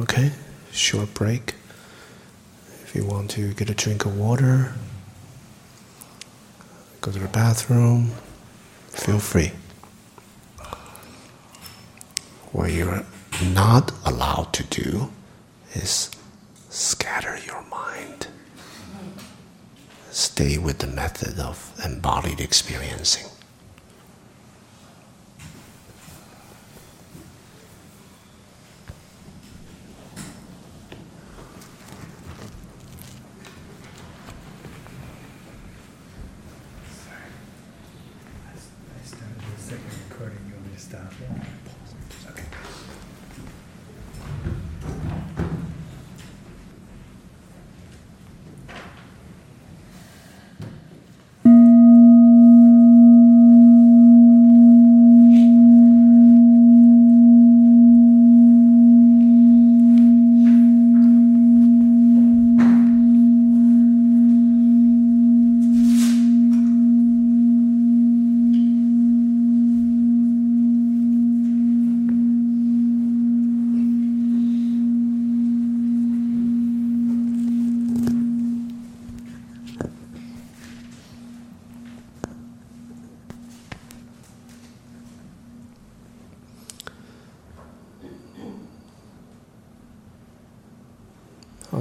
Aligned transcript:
Okay, 0.00 0.30
short 0.70 1.12
break. 1.12 1.56
If 2.84 2.94
you 2.94 3.04
want 3.04 3.30
to 3.32 3.52
get 3.54 3.68
a 3.68 3.74
drink 3.74 4.04
of 4.04 4.16
water, 4.16 4.74
go 7.00 7.10
to 7.10 7.18
the 7.18 7.26
bathroom, 7.26 8.12
feel 8.90 9.18
free. 9.18 9.50
What 12.52 12.70
you're 12.70 13.04
not 13.52 13.90
allowed 14.06 14.52
to 14.52 14.62
do 14.62 15.10
is 15.74 16.12
scatter 16.70 17.36
your 17.44 17.64
mind. 17.64 18.28
Stay 20.12 20.58
with 20.58 20.78
the 20.78 20.86
method 20.86 21.40
of 21.40 21.72
embodied 21.84 22.40
experiencing. 22.40 23.26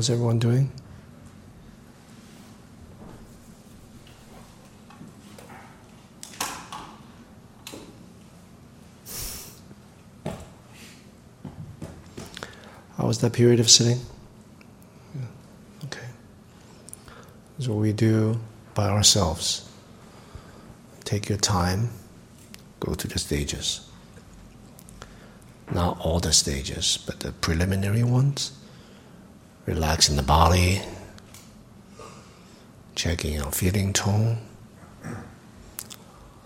How's 0.08 0.14
everyone 0.14 0.40
doing? 0.40 0.72
How 12.96 13.06
was 13.06 13.20
that 13.20 13.34
period 13.34 13.60
of 13.60 13.70
sitting? 13.70 14.00
Yeah. 15.14 15.22
Okay. 15.84 16.00
Is 17.60 17.68
what 17.68 17.80
we 17.80 17.92
do 17.92 18.40
by 18.76 18.88
ourselves. 18.88 19.70
Take 21.04 21.28
your 21.28 21.38
time, 21.38 21.90
go 22.80 22.94
through 22.94 23.10
the 23.10 23.20
stages. 23.20 23.92
Not 25.70 26.00
all 26.00 26.22
the 26.22 26.32
stages, 26.32 26.98
but 27.06 27.20
the 27.20 27.34
preliminary 27.34 28.04
ones 28.06 28.57
relaxing 29.68 30.16
the 30.16 30.24
body, 30.24 30.82
checking 32.96 33.40
our 33.40 33.52
feeling 33.52 33.94
tone, 33.94 34.38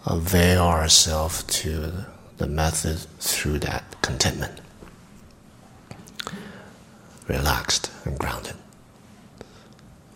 avail 0.05 0.63
ourselves 0.63 1.43
to 1.43 2.05
the 2.37 2.47
method 2.47 2.97
through 3.19 3.59
that 3.59 3.83
contentment. 4.01 4.59
Relaxed 7.27 7.91
and 8.03 8.17
grounded. 8.17 8.55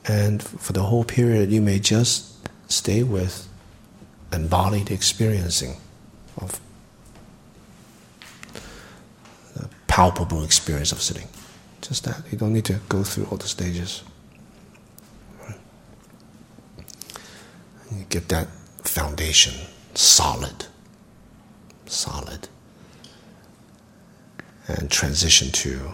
And 0.07 0.41
for 0.41 0.73
the 0.73 0.83
whole 0.83 1.03
period, 1.03 1.51
you 1.51 1.61
may 1.61 1.79
just 1.79 2.33
stay 2.67 3.03
with 3.03 3.47
embodied 4.33 4.89
experiencing 4.89 5.77
of 6.37 6.59
the 9.55 9.69
palpable 9.87 10.43
experience 10.43 10.91
of 10.91 11.01
sitting. 11.01 11.27
Just 11.87 12.05
that. 12.05 12.23
You 12.31 12.37
don't 12.37 12.51
need 12.51 12.65
to 12.65 12.79
go 12.89 13.03
through 13.03 13.25
all 13.25 13.37
the 13.37 13.47
stages. 13.47 14.03
You 17.91 18.05
get 18.09 18.27
that 18.29 18.47
foundation 18.83 19.53
solid. 19.93 20.65
Solid. 21.85 22.47
And 24.67 24.89
transition 24.89 25.51
to 25.51 25.93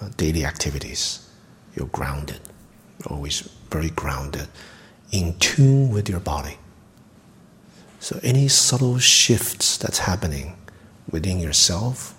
uh, 0.00 0.08
daily 0.16 0.44
activities. 0.44 1.30
You're 1.76 1.86
grounded. 1.86 2.40
Always 3.08 3.48
very 3.70 3.90
grounded, 3.90 4.48
in 5.12 5.38
tune 5.38 5.90
with 5.90 6.08
your 6.08 6.18
body. 6.18 6.58
So 8.00 8.18
any 8.24 8.48
subtle 8.48 8.98
shifts 8.98 9.76
that's 9.76 9.98
happening 9.98 10.56
within 11.10 11.38
yourself, 11.38 12.14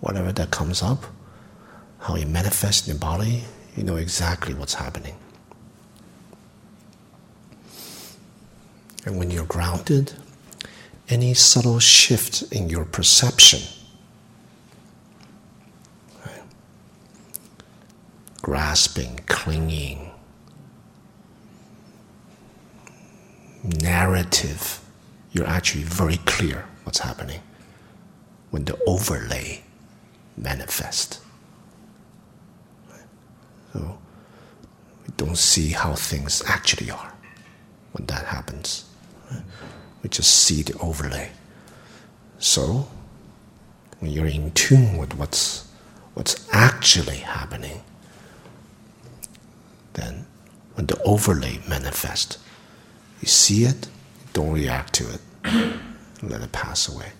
whatever 0.00 0.32
that 0.32 0.50
comes 0.52 0.82
up, 0.82 1.06
how 2.06 2.14
it 2.14 2.28
manifests 2.28 2.86
in 2.86 2.94
the 2.94 3.00
body, 3.00 3.42
you 3.76 3.82
know 3.82 3.96
exactly 3.96 4.54
what's 4.54 4.74
happening. 4.74 5.16
And 9.04 9.18
when 9.18 9.32
you're 9.32 9.44
grounded, 9.46 10.12
any 11.08 11.34
subtle 11.34 11.80
shift 11.80 12.42
in 12.52 12.68
your 12.68 12.84
perception, 12.84 13.60
right? 16.24 16.42
grasping, 18.40 19.18
clinging, 19.26 20.12
narrative, 23.64 24.80
you're 25.32 25.48
actually 25.48 25.82
very 25.82 26.18
clear 26.18 26.66
what's 26.84 27.00
happening 27.00 27.40
when 28.52 28.64
the 28.64 28.78
overlay 28.86 29.64
manifests. 30.36 31.25
We 33.80 35.14
don't 35.16 35.36
see 35.38 35.70
how 35.70 35.94
things 35.94 36.42
actually 36.46 36.90
are 36.90 37.12
when 37.92 38.06
that 38.06 38.26
happens. 38.26 38.84
We 40.02 40.08
just 40.08 40.32
see 40.32 40.62
the 40.62 40.78
overlay. 40.78 41.30
So 42.38 42.88
when 44.00 44.10
you're 44.12 44.26
in 44.26 44.50
tune 44.52 44.98
with 44.98 45.14
what's 45.14 45.66
what's 46.14 46.48
actually 46.52 47.16
happening, 47.18 47.82
then 49.94 50.26
when 50.74 50.86
the 50.86 51.00
overlay 51.02 51.60
manifests, 51.68 52.38
you 53.20 53.28
see 53.28 53.64
it, 53.64 53.88
don't 54.32 54.52
react 54.52 54.92
to 54.94 55.04
it, 55.14 55.20
let 56.22 56.40
it 56.42 56.52
pass 56.52 56.88
away. 56.88 57.12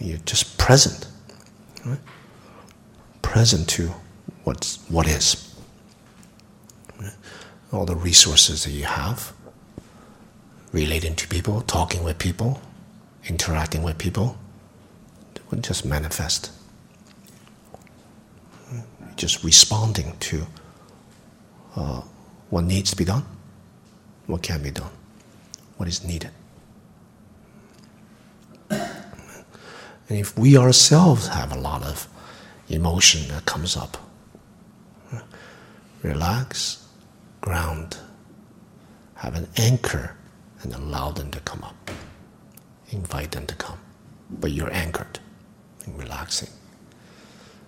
You're 0.00 0.18
just 0.18 0.58
present, 0.58 1.06
right? 1.86 2.00
present 3.22 3.68
to 3.68 3.90
what's 4.44 4.78
what 4.90 5.06
is 5.08 5.51
all 7.72 7.84
the 7.86 7.96
resources 7.96 8.64
that 8.64 8.70
you 8.70 8.84
have 8.84 9.32
relating 10.72 11.14
to 11.16 11.28
people, 11.28 11.60
talking 11.62 12.02
with 12.04 12.18
people, 12.18 12.60
interacting 13.28 13.82
with 13.82 13.98
people, 13.98 14.38
it 15.34 15.42
would 15.50 15.62
just 15.62 15.84
manifest. 15.84 16.50
Just 19.16 19.44
responding 19.44 20.16
to 20.20 20.46
uh, 21.76 22.02
what 22.50 22.64
needs 22.64 22.90
to 22.90 22.96
be 22.96 23.04
done, 23.04 23.24
what 24.26 24.42
can 24.42 24.62
be 24.62 24.70
done, 24.70 24.90
what 25.76 25.88
is 25.88 26.04
needed. 26.04 26.30
And 28.70 30.18
if 30.20 30.36
we 30.38 30.58
ourselves 30.58 31.28
have 31.28 31.52
a 31.52 31.58
lot 31.58 31.82
of 31.82 32.08
emotion 32.68 33.28
that 33.28 33.46
comes 33.46 33.76
up, 33.76 33.96
relax, 36.02 36.81
ground, 37.42 37.98
have 39.16 39.34
an 39.34 39.46
anchor, 39.58 40.16
and 40.62 40.72
allow 40.74 41.10
them 41.10 41.30
to 41.32 41.40
come 41.40 41.62
up. 41.62 41.90
Invite 42.90 43.32
them 43.32 43.46
to 43.46 43.54
come. 43.56 43.78
But 44.30 44.52
you're 44.52 44.72
anchored 44.72 45.18
and 45.84 45.98
relaxing. 45.98 46.48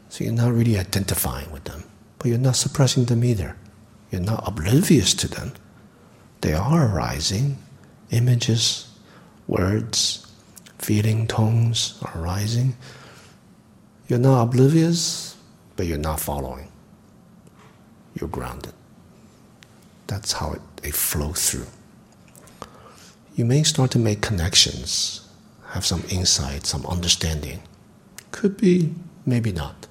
So 0.09 0.25
you're 0.25 0.33
not 0.33 0.53
really 0.53 0.79
identifying 0.79 1.51
with 1.53 1.65
them, 1.65 1.85
but 2.19 2.29
you're 2.29 2.39
not 2.39 2.57
suppressing 2.57 3.05
them 3.05 3.25
either. 3.25 3.57
You're 4.11 4.21
not 4.21 4.45
oblivious 4.47 5.13
to 5.15 5.29
them. 5.29 5.53
They 6.41 6.55
are 6.55 6.89
arising. 6.89 7.59
Images, 8.11 8.89
words, 9.49 10.31
feeling 10.79 11.27
tones 11.27 11.99
are 12.03 12.23
arising. 12.23 12.77
You're 14.09 14.21
not 14.21 14.43
oblivious, 14.43 15.37
but 15.75 15.87
you're 15.87 15.99
not 15.99 16.21
following. 16.21 16.71
You're 18.15 18.29
grounded. 18.29 18.75
That's 20.07 20.33
how 20.33 20.53
it, 20.53 20.61
they 20.83 20.91
flow 20.91 21.33
through. 21.33 21.67
You 23.35 23.45
may 23.45 23.63
start 23.63 23.91
to 23.93 23.99
make 23.99 24.21
connections, 24.21 25.29
have 25.71 25.85
some 25.85 26.05
insight, 26.09 26.67
some 26.67 26.87
understanding. 26.87 27.63
Could 28.31 28.57
be, 28.57 28.95
maybe 29.27 29.53
not. 29.53 29.87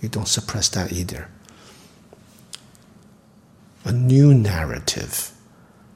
You 0.00 0.08
don't 0.08 0.28
suppress 0.28 0.68
that 0.70 0.92
either. 0.92 1.28
A 3.84 3.92
new 3.92 4.32
narrative 4.34 5.32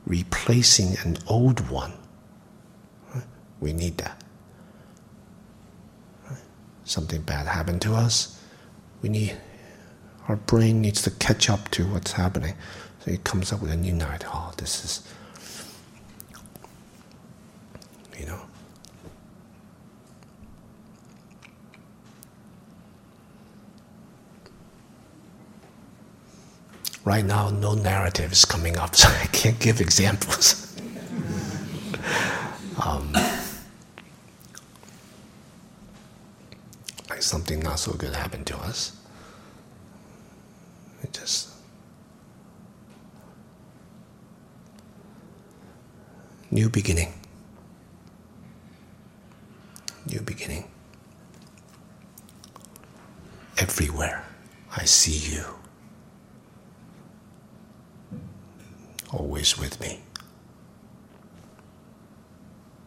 replacing 0.06 0.96
an 1.04 1.16
old 1.26 1.70
one. 1.70 1.92
We 3.60 3.72
need 3.72 3.98
that. 3.98 4.22
Something 6.84 7.22
bad 7.22 7.46
happened 7.46 7.80
to 7.82 7.94
us. 7.94 8.38
We 9.00 9.08
need 9.08 9.36
our 10.28 10.36
brain 10.36 10.80
needs 10.80 11.02
to 11.02 11.10
catch 11.10 11.50
up 11.50 11.70
to 11.70 11.84
what's 11.86 12.12
happening. 12.12 12.54
So 13.04 13.10
it 13.10 13.22
comes 13.22 13.52
up 13.52 13.60
with 13.60 13.70
a 13.70 13.76
new 13.76 13.92
narrative. 13.92 14.30
Oh, 14.32 14.50
this 14.56 14.82
is 14.82 15.06
you 18.18 18.24
know. 18.24 18.40
Right 27.04 27.26
now, 27.26 27.50
no 27.50 27.74
narrative 27.74 28.32
is 28.32 28.46
coming 28.46 28.78
up, 28.78 28.96
so 28.96 29.08
I 29.08 29.26
can't 29.26 29.58
give 29.60 29.82
examples. 29.82 30.74
um, 32.82 33.12
like 37.10 37.20
something 37.20 37.60
not 37.60 37.78
so 37.80 37.92
good 37.92 38.14
happened 38.14 38.46
to 38.46 38.56
us. 38.56 38.96
It 41.02 41.12
just 41.12 41.53
new 46.54 46.70
beginning. 46.70 47.12
New 50.06 50.20
beginning. 50.20 50.64
Everywhere 53.58 54.24
I 54.76 54.84
see 54.84 55.34
you. 55.34 55.44
Always 59.12 59.58
with 59.58 59.80
me. 59.80 60.00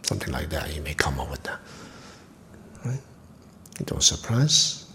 Something 0.03 0.31
like 0.31 0.49
that, 0.49 0.73
you 0.73 0.81
may 0.81 0.93
come 0.93 1.19
up 1.19 1.29
with 1.29 1.43
that. 1.43 1.59
Right? 2.85 3.01
You 3.79 3.85
don't 3.85 4.03
surprise. 4.03 4.85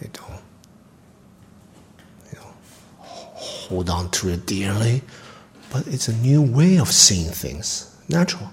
You 0.00 0.08
don't, 0.12 0.42
you 2.32 2.38
know, 2.38 2.54
hold 2.98 3.90
on 3.90 4.10
to 4.12 4.30
it 4.30 4.46
dearly, 4.46 5.02
but 5.72 5.86
it's 5.86 6.06
a 6.06 6.12
new 6.12 6.42
way 6.42 6.76
of 6.76 6.92
seeing 6.92 7.30
things. 7.30 7.96
Natural. 8.06 8.50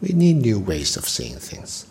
We 0.00 0.08
need 0.08 0.38
new 0.38 0.58
ways 0.58 0.96
of 0.96 1.08
seeing 1.08 1.36
things. 1.36 1.86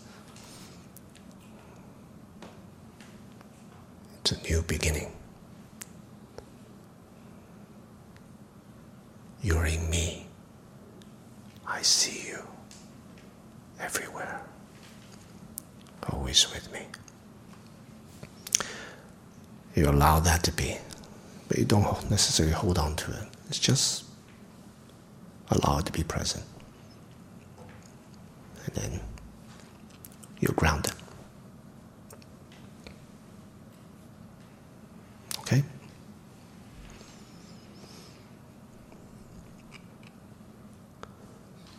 It's 4.20 4.32
a 4.32 4.42
new 4.42 4.60
beginning. 4.62 5.10
You're 9.42 9.64
in 9.64 9.88
me. 9.88 10.26
I 11.66 11.80
see 11.80 12.28
you 12.28 12.40
everywhere. 13.80 14.42
Always 16.12 16.52
with 16.52 16.70
me. 16.70 16.82
You 19.74 19.88
allow 19.88 20.20
that 20.20 20.42
to 20.44 20.52
be, 20.52 20.76
but 21.46 21.56
you 21.56 21.64
don't 21.64 22.10
necessarily 22.10 22.54
hold 22.54 22.78
on 22.78 22.94
to 22.96 23.12
it. 23.12 23.28
It's 23.48 23.58
just 23.58 24.07
allow 25.50 25.78
it 25.78 25.86
to 25.86 25.92
be 25.92 26.02
present. 26.02 26.44
And 28.66 28.74
then 28.74 29.00
you're 30.40 30.54
grounded. 30.54 30.92
Okay? 35.40 35.64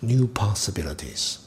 New 0.01 0.27
possibilities. 0.27 1.45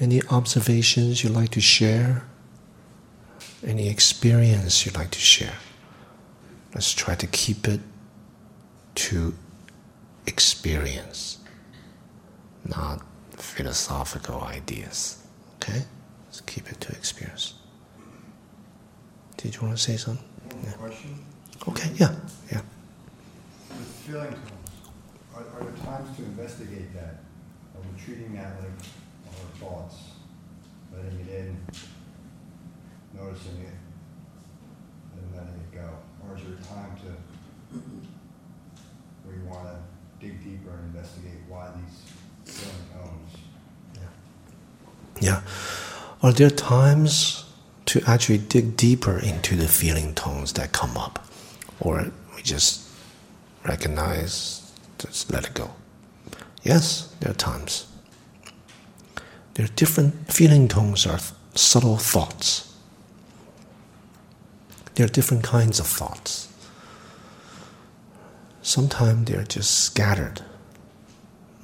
Any 0.00 0.20
observations 0.30 1.22
you'd 1.22 1.32
like 1.32 1.50
to 1.50 1.60
share? 1.60 2.24
Any 3.64 3.88
experience 3.88 4.84
you'd 4.84 4.96
like 4.96 5.10
to 5.12 5.20
share? 5.20 5.54
Let's 6.74 6.92
try 6.92 7.14
to 7.14 7.26
keep 7.28 7.68
it 7.68 7.80
to 8.96 9.34
experience, 10.26 11.38
not 12.64 13.02
philosophical 13.30 14.40
ideas. 14.42 15.24
Okay? 15.56 15.82
Let's 16.26 16.40
keep 16.40 16.70
it 16.70 16.80
to 16.80 16.92
experience. 16.92 17.54
Did 19.36 19.54
you 19.54 19.62
want 19.62 19.76
to 19.76 19.82
say 19.82 19.96
something? 19.96 20.24
Yeah. 20.64 20.72
Question? 20.72 21.18
Okay, 21.68 21.90
yeah, 21.96 22.14
yeah. 22.50 22.62
With 23.68 23.86
feeling 24.06 24.26
tones, 24.26 24.36
are, 25.36 25.42
are 25.42 25.64
there 25.64 25.84
times 25.84 26.16
to 26.16 26.24
investigate 26.24 26.92
that? 26.94 27.20
Are 27.74 27.80
we 27.80 28.02
treating 28.02 28.34
that 28.34 28.56
like 28.60 28.70
our 29.28 29.58
thoughts, 29.60 29.96
letting 30.92 31.20
it 31.20 31.28
in, 31.28 31.56
noticing 33.14 33.58
it, 33.62 33.76
and 35.16 35.34
letting 35.34 35.54
it 35.54 35.72
go? 35.74 35.88
Or 36.28 36.36
is 36.36 36.42
there 36.44 36.56
time 36.68 36.96
to 37.02 37.78
where 39.24 39.36
you 39.36 39.44
want 39.46 39.66
to 39.68 39.76
dig 40.20 40.42
deeper 40.42 40.70
and 40.70 40.94
investigate 40.94 41.40
why 41.48 41.70
these 41.76 42.56
feeling 42.56 42.86
tones? 42.94 43.32
Yeah. 45.20 45.42
Are 46.22 46.32
there 46.32 46.50
times 46.50 47.44
to 47.86 48.00
actually 48.06 48.38
dig 48.38 48.76
deeper 48.76 49.18
into 49.18 49.56
the 49.56 49.68
feeling 49.68 50.14
tones 50.14 50.52
that 50.54 50.72
come 50.72 50.96
up? 50.96 51.24
Or 51.80 52.10
we 52.34 52.42
just 52.42 52.88
recognize, 53.64 54.72
just 54.98 55.32
let 55.32 55.46
it 55.46 55.54
go? 55.54 55.70
Yes, 56.62 57.14
there 57.20 57.30
are 57.30 57.34
times. 57.34 57.86
There 59.54 59.66
are 59.66 59.74
different 59.76 60.32
feeling 60.32 60.66
tones 60.68 61.06
are 61.06 61.20
subtle 61.54 61.98
thoughts. 61.98 62.71
There 64.94 65.06
are 65.06 65.08
different 65.08 65.42
kinds 65.42 65.80
of 65.80 65.86
thoughts. 65.86 66.48
Sometimes 68.60 69.28
they're 69.28 69.44
just 69.44 69.80
scattered. 69.80 70.42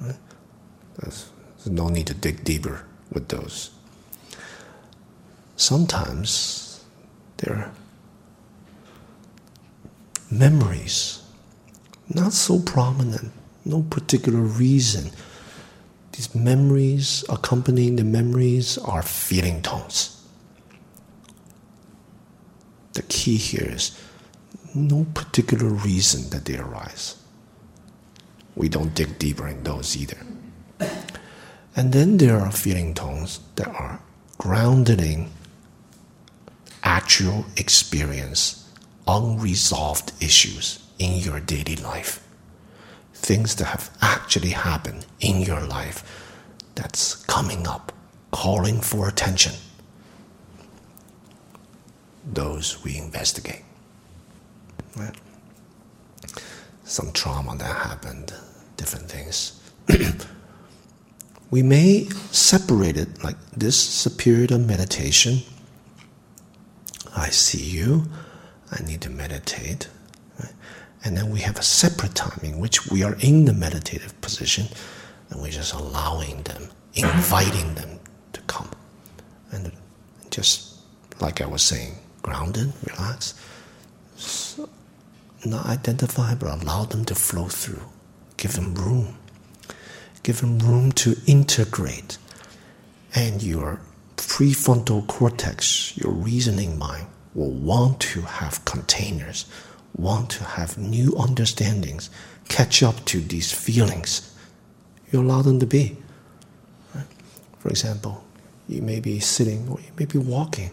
Right? 0.01 0.17
There's 0.97 1.29
no 1.65 1.89
need 1.89 2.07
to 2.07 2.13
dig 2.13 2.43
deeper 2.43 2.85
with 3.11 3.29
those. 3.29 3.71
Sometimes 5.55 6.83
they're 7.37 7.71
memories, 10.31 11.21
not 12.13 12.33
so 12.33 12.59
prominent, 12.59 13.31
no 13.65 13.83
particular 13.83 14.39
reason. 14.39 15.11
These 16.13 16.33
memories, 16.35 17.23
accompanying 17.29 17.95
the 17.95 18.03
memories, 18.03 18.77
are 18.79 19.01
feeling 19.01 19.61
tones. 19.61 20.18
The 22.99 23.03
key 23.03 23.37
here 23.37 23.71
is 23.75 23.97
no 24.75 25.05
particular 25.13 25.69
reason 25.69 26.31
that 26.31 26.43
they 26.43 26.57
arise. 26.57 27.15
We 28.57 28.67
don't 28.67 28.93
dig 28.93 29.17
deeper 29.17 29.47
in 29.47 29.63
those 29.63 29.95
either. 29.95 30.17
And 31.77 31.93
then 31.93 32.17
there 32.17 32.37
are 32.37 32.51
feeling 32.51 32.93
tones 32.93 33.39
that 33.55 33.69
are 33.69 34.01
grounded 34.37 34.99
in 34.99 35.29
actual 36.83 37.45
experience, 37.55 38.69
unresolved 39.07 40.11
issues 40.21 40.85
in 40.97 41.19
your 41.19 41.39
daily 41.39 41.77
life. 41.77 42.21
Things 43.13 43.55
that 43.55 43.67
have 43.67 43.89
actually 44.01 44.49
happened 44.49 45.05
in 45.21 45.39
your 45.39 45.61
life 45.61 46.03
that's 46.75 47.15
coming 47.27 47.65
up, 47.65 47.93
calling 48.31 48.81
for 48.81 49.07
attention. 49.07 49.53
Those 52.25 52.83
we 52.83 52.97
investigate. 52.97 53.63
Right? 54.95 55.15
Some 56.83 57.11
trauma 57.11 57.55
that 57.57 57.75
happened, 57.75 58.33
different 58.77 59.09
things. 59.09 59.59
we 61.51 61.63
may 61.63 62.05
separate 62.31 62.97
it 62.97 63.23
like 63.23 63.37
this 63.51 64.05
is 64.05 64.11
a 64.11 64.15
period 64.15 64.51
of 64.51 64.65
meditation. 64.65 65.39
I 67.15 67.29
see 67.29 67.63
you, 67.63 68.05
I 68.71 68.83
need 68.83 69.01
to 69.01 69.09
meditate. 69.09 69.87
Right? 70.39 70.53
And 71.03 71.17
then 71.17 71.29
we 71.29 71.39
have 71.41 71.57
a 71.57 71.63
separate 71.63 72.15
time 72.15 72.39
in 72.43 72.59
which 72.59 72.87
we 72.87 73.03
are 73.03 73.15
in 73.21 73.45
the 73.45 73.53
meditative 73.53 74.19
position 74.21 74.67
and 75.29 75.41
we're 75.41 75.51
just 75.51 75.73
allowing 75.73 76.43
them, 76.43 76.69
inviting 76.93 77.75
them 77.75 77.99
to 78.33 78.41
come. 78.41 78.69
And 79.51 79.71
just 80.29 80.79
like 81.19 81.41
I 81.41 81.45
was 81.45 81.61
saying, 81.61 81.95
grounded, 82.29 82.71
relax, 82.85 83.33
so 84.15 84.69
not 85.43 85.65
identify, 85.65 86.35
but 86.35 86.61
allow 86.61 86.83
them 86.85 87.03
to 87.05 87.15
flow 87.15 87.47
through. 87.47 87.81
Give 88.37 88.53
them 88.53 88.75
room. 88.75 89.17
Give 90.21 90.39
them 90.39 90.59
room 90.59 90.91
to 91.03 91.15
integrate. 91.25 92.19
And 93.15 93.41
your 93.41 93.81
prefrontal 94.15 95.07
cortex, 95.07 95.97
your 95.97 96.11
reasoning 96.11 96.77
mind, 96.77 97.07
will 97.33 97.51
want 97.51 97.99
to 98.01 98.21
have 98.21 98.63
containers, 98.65 99.45
want 99.95 100.29
to 100.31 100.43
have 100.43 100.77
new 100.77 101.17
understandings, 101.17 102.11
catch 102.47 102.83
up 102.83 103.05
to 103.05 103.21
these 103.21 103.51
feelings. 103.51 104.35
You 105.11 105.21
allow 105.21 105.41
them 105.41 105.59
to 105.59 105.65
be. 105.65 105.97
For 107.57 107.69
example, 107.69 108.23
you 108.67 108.83
may 108.83 108.99
be 108.99 109.19
sitting 109.19 109.67
or 109.67 109.79
you 109.79 109.91
may 109.97 110.05
be 110.05 110.19
walking 110.19 110.71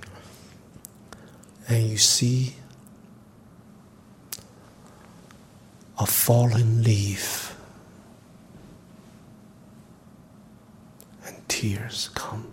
and 1.69 1.89
you 1.89 1.97
see 1.97 2.55
a 5.99 6.07
fallen 6.07 6.83
leaf 6.83 7.57
and 11.27 11.37
tears 11.49 12.11
come 12.15 12.53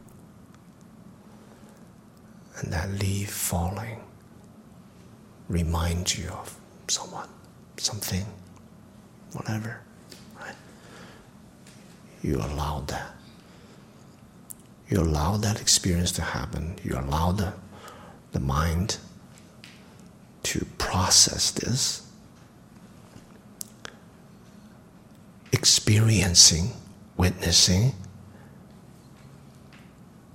and 2.59 2.71
that 2.71 2.89
leaf 2.91 3.29
falling 3.29 3.99
reminds 5.49 6.17
you 6.17 6.29
of 6.29 6.57
someone, 6.87 7.27
something, 7.77 8.25
whatever, 9.33 9.81
right? 10.39 10.55
You 12.21 12.37
allow 12.37 12.83
that. 12.87 13.11
You 14.89 15.01
allow 15.01 15.37
that 15.37 15.59
experience 15.59 16.11
to 16.13 16.21
happen. 16.21 16.75
You 16.83 16.97
allow 16.97 17.31
the, 17.31 17.53
the 18.33 18.39
mind 18.39 18.97
to 20.43 20.65
process 20.77 21.51
this, 21.51 22.05
experiencing, 25.51 26.71
witnessing. 27.15 27.93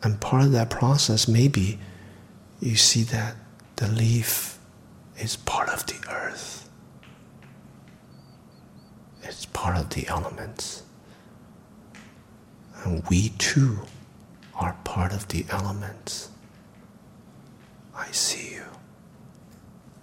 And 0.02 0.21
part 0.21 0.45
of 0.45 0.52
that 0.52 0.71
process 0.71 1.28
maybe 1.28 1.78
you 2.61 2.76
see 2.76 3.02
that 3.02 3.35
the 3.76 3.88
leaf 3.88 4.59
is 5.19 5.37
part 5.37 5.69
of 5.69 5.85
the 5.87 5.97
earth, 6.11 6.69
it's 9.23 9.45
part 9.47 9.76
of 9.76 9.90
the 9.90 10.07
elements. 10.09 10.83
And 12.85 13.02
we 13.11 13.31
too 13.31 13.81
are 14.55 14.76
part 14.85 15.12
of 15.12 15.28
the 15.28 15.45
elements. 15.50 16.31
I 17.99 18.07
see 18.12 18.55
you 18.55 18.64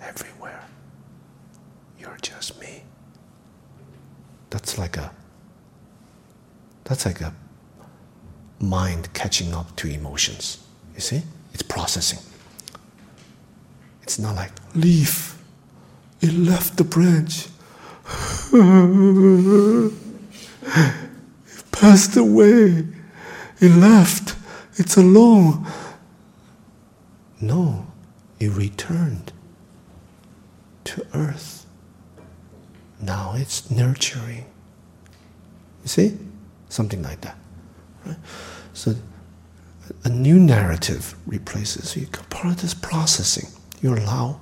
everywhere. 0.01 0.65
You're 1.97 2.17
just 2.21 2.59
me. 2.59 2.83
That's 4.49 4.77
like 4.77 4.97
a 4.97 5.11
that's 6.83 7.05
like 7.05 7.21
a 7.21 7.33
mind 8.59 9.13
catching 9.13 9.53
up 9.53 9.73
to 9.77 9.87
emotions. 9.87 10.61
You 10.93 10.99
see? 10.99 11.21
It's 11.53 11.63
processing. 11.63 12.19
It's 14.03 14.19
not 14.19 14.35
like 14.35 14.51
leaf. 14.75 15.41
It 16.21 16.33
left 16.33 16.77
the 16.77 16.83
branch. 16.83 17.47
it 21.47 21.71
passed 21.71 22.17
away. 22.17 22.85
It 23.61 23.71
left. 23.71 24.35
It's 24.77 24.97
alone. 24.97 25.65
No, 27.41 27.87
it 28.39 28.49
returned 28.49 29.31
to 30.85 31.05
earth. 31.13 31.65
Now 33.01 33.33
it's 33.35 33.69
nurturing. 33.69 34.45
You 35.83 35.87
see? 35.87 36.17
Something 36.69 37.03
like 37.03 37.21
that. 37.21 37.37
Right? 38.05 38.17
So 38.73 38.95
a 40.03 40.09
new 40.09 40.39
narrative 40.39 41.15
replaces 41.27 41.95
you. 41.95 42.07
Part 42.29 42.55
of 42.55 42.61
this 42.61 42.73
processing 42.73 43.49
you 43.81 43.93
allow, 43.93 44.39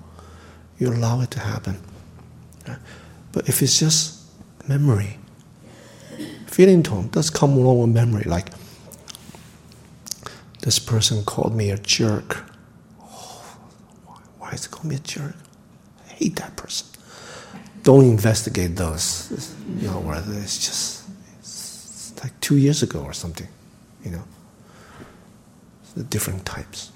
you 0.79 0.87
allow 0.89 1.21
it 1.21 1.31
to 1.31 1.39
happen. 1.39 1.79
But 3.31 3.49
if 3.49 3.61
it's 3.61 3.79
just 3.79 4.21
memory, 4.67 5.17
feeling 6.45 6.83
tone 6.83 7.09
does 7.09 7.29
come 7.29 7.53
along 7.53 7.79
with 7.79 7.89
memory. 7.89 8.23
Like 8.23 8.49
this 10.61 10.79
person 10.79 11.25
called 11.25 11.55
me 11.55 11.71
a 11.71 11.77
jerk. 11.77 12.43
Why 14.53 14.57
is 14.57 14.83
me 14.83 14.95
a 14.97 14.99
jerk? 14.99 15.33
I 16.05 16.13
hate 16.13 16.35
that 16.35 16.55
person. 16.55 16.85
Don't 17.81 18.05
investigate 18.05 18.75
those. 18.75 19.31
It's, 19.31 19.55
you 19.79 19.87
know, 19.87 19.99
whether 19.99 20.31
it's 20.31 20.59
just 20.59 21.09
it's 21.39 22.13
like 22.23 22.39
two 22.39 22.57
years 22.57 22.83
ago 22.83 22.99
or 23.01 23.13
something. 23.13 23.47
You 24.05 24.11
know, 24.11 24.23
the 25.95 26.03
different 26.03 26.45
types. 26.45 26.91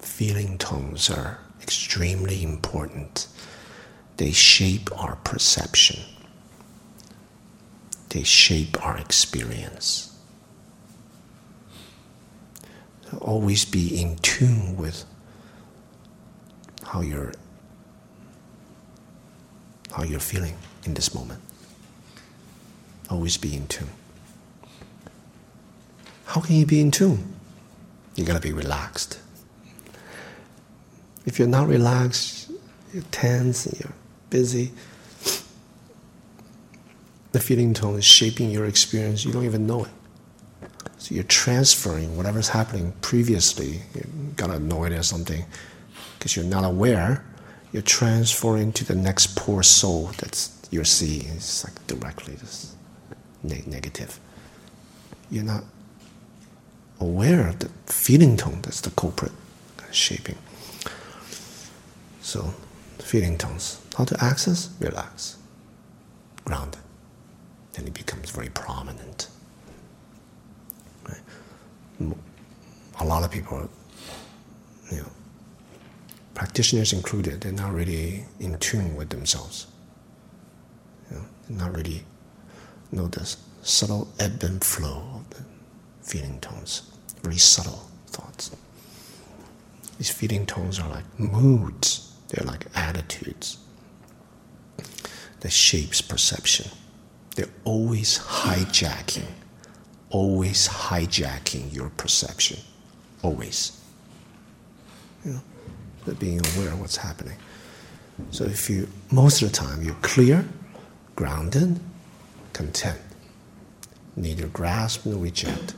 feeling 0.00 0.56
tones 0.56 1.10
are 1.10 1.38
extremely 1.62 2.42
important. 2.42 3.28
They 4.16 4.32
shape 4.32 4.88
our 4.98 5.16
perception, 5.16 6.00
they 8.08 8.24
shape 8.24 8.82
our 8.84 8.96
experience. 8.96 10.06
So 12.95 12.95
always 13.20 13.64
be 13.64 14.00
in 14.00 14.16
tune 14.16 14.76
with 14.76 15.04
how 16.82 17.00
you're 17.00 17.32
how 19.92 20.02
you're 20.02 20.20
feeling 20.20 20.56
in 20.84 20.94
this 20.94 21.14
moment. 21.14 21.40
Always 23.08 23.36
be 23.36 23.54
in 23.54 23.66
tune. 23.66 23.90
How 26.26 26.40
can 26.40 26.56
you 26.56 26.66
be 26.66 26.80
in 26.80 26.90
tune? 26.90 27.34
You 28.14 28.24
gotta 28.24 28.40
be 28.40 28.52
relaxed. 28.52 29.18
If 31.24 31.38
you're 31.38 31.48
not 31.48 31.68
relaxed, 31.68 32.50
you're 32.92 33.04
tense, 33.10 33.66
and 33.66 33.80
you're 33.80 33.92
busy, 34.30 34.72
the 37.32 37.40
feeling 37.40 37.74
tone 37.74 37.96
is 37.96 38.04
shaping 38.04 38.50
your 38.50 38.64
experience, 38.66 39.24
you 39.24 39.32
don't 39.32 39.44
even 39.44 39.66
know 39.66 39.84
it. 39.84 39.90
So 41.06 41.14
you're 41.14 41.22
transferring 41.22 42.16
whatever's 42.16 42.48
happening 42.48 42.92
previously, 43.00 43.82
you 43.94 44.02
got 44.34 44.50
annoyed 44.50 44.90
or 44.90 45.04
something, 45.04 45.44
because 46.18 46.34
you're 46.34 46.44
not 46.44 46.64
aware, 46.64 47.24
you're 47.70 47.82
transferring 47.82 48.72
to 48.72 48.84
the 48.84 48.96
next 48.96 49.36
poor 49.36 49.62
soul 49.62 50.06
that 50.18 50.48
you're 50.72 50.82
seeing. 50.84 51.28
It's 51.28 51.62
like 51.62 51.86
directly 51.86 52.34
just 52.34 52.72
negative. 53.44 54.18
You're 55.30 55.44
not 55.44 55.62
aware 56.98 57.50
of 57.50 57.60
the 57.60 57.68
feeling 57.86 58.36
tone 58.36 58.58
that's 58.62 58.80
the 58.80 58.90
culprit 58.90 59.30
shaping. 59.92 60.38
So, 62.20 62.52
feeling 62.98 63.38
tones. 63.38 63.80
How 63.96 64.02
to 64.06 64.24
access? 64.24 64.70
Relax. 64.80 65.36
Grounded. 66.44 66.80
Then 67.74 67.86
it 67.86 67.94
becomes 67.94 68.30
very 68.30 68.48
prominent. 68.48 69.25
A 72.00 73.04
lot 73.04 73.24
of 73.24 73.30
people, 73.30 73.68
you 74.90 74.98
know, 74.98 75.08
practitioners 76.34 76.92
included, 76.92 77.40
they're 77.40 77.52
not 77.52 77.72
really 77.72 78.24
in 78.40 78.58
tune 78.58 78.96
with 78.96 79.10
themselves. 79.10 79.66
You 81.10 81.16
know, 81.16 81.24
not 81.48 81.76
really 81.76 82.04
know 82.92 83.08
the 83.08 83.36
subtle 83.62 84.08
ebb 84.18 84.42
and 84.42 84.62
flow 84.62 85.02
of 85.14 85.30
the 85.30 85.44
feeling 86.02 86.40
tones, 86.40 86.90
very 87.22 87.38
subtle 87.38 87.88
thoughts. 88.08 88.50
These 89.98 90.10
feeling 90.10 90.46
tones 90.46 90.78
are 90.78 90.88
like 90.88 91.04
moods 91.18 92.06
they're 92.28 92.46
like 92.46 92.66
attitudes 92.74 93.58
that 95.40 95.52
shapes 95.52 96.00
perception. 96.00 96.70
They're 97.36 97.46
always 97.64 98.18
hijacking, 98.18 99.26
always 100.10 100.68
hijacking 100.68 101.74
your 101.74 101.90
perception. 101.90 102.58
Always. 103.22 103.80
You 105.24 105.32
know, 105.32 105.40
but 106.04 106.18
being 106.18 106.40
aware 106.54 106.72
of 106.72 106.80
what's 106.80 106.96
happening. 106.96 107.36
So 108.30 108.44
if 108.44 108.70
you 108.70 108.88
most 109.10 109.42
of 109.42 109.50
the 109.50 109.54
time 109.54 109.82
you're 109.82 109.94
clear, 110.02 110.46
grounded, 111.16 111.80
content, 112.52 113.00
neither 114.14 114.46
grasp 114.46 115.04
nor 115.04 115.22
reject, 115.22 115.74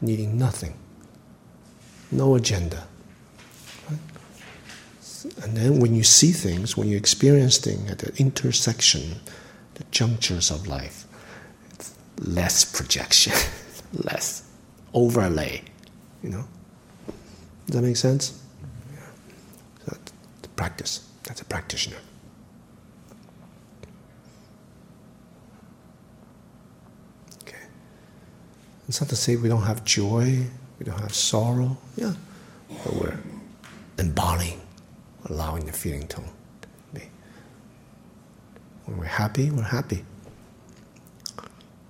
needing 0.00 0.38
nothing, 0.38 0.74
no 2.10 2.34
agenda 2.34 2.86
And 5.42 5.56
then 5.56 5.80
when 5.80 5.94
you 5.94 6.02
see 6.02 6.32
things, 6.32 6.76
when 6.76 6.88
you 6.88 6.96
experience 6.96 7.58
things 7.58 7.90
at 7.90 7.98
the 7.98 8.14
intersection, 8.16 9.20
the 9.74 9.84
junctures 9.90 10.50
of 10.50 10.66
life, 10.66 11.05
less 12.20 12.64
projection, 12.64 13.32
less 14.04 14.48
overlay, 14.94 15.62
you 16.22 16.30
know? 16.30 16.44
Does 17.66 17.76
that 17.76 17.82
make 17.82 17.96
sense? 17.96 18.40
Yeah. 18.92 19.00
So 19.84 19.96
that's 19.96 20.12
practice. 20.56 21.08
That's 21.24 21.40
a 21.40 21.44
practitioner. 21.44 21.96
Okay. 27.42 27.56
It's 28.88 29.00
not 29.00 29.10
to 29.10 29.16
say 29.16 29.36
we 29.36 29.48
don't 29.48 29.62
have 29.62 29.84
joy, 29.84 30.44
we 30.78 30.84
don't 30.84 31.00
have 31.00 31.14
sorrow. 31.14 31.76
Yeah. 31.96 32.14
But 32.84 32.94
we're 32.94 33.18
embodying, 33.98 34.60
allowing 35.26 35.66
the 35.66 35.72
feeling 35.72 36.06
to 36.08 36.20
be. 36.92 37.02
When 38.84 38.98
we're 38.98 39.06
happy, 39.06 39.50
we're 39.50 39.62
happy. 39.62 40.04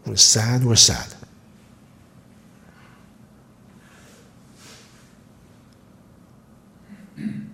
We're 0.06 0.16
sad, 0.16 0.64
we're 0.64 0.76
sad. 0.76 1.14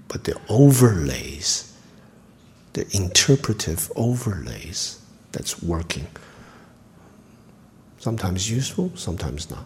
But 0.09 0.25
the 0.25 0.39
overlays, 0.51 1.75
the 2.75 2.87
interpretive 2.95 3.91
overlays 3.97 5.01
that's 5.33 5.63
working, 5.63 6.07
sometimes 7.99 8.51
useful, 8.51 8.93
sometimes 8.95 9.49
not. 9.51 9.65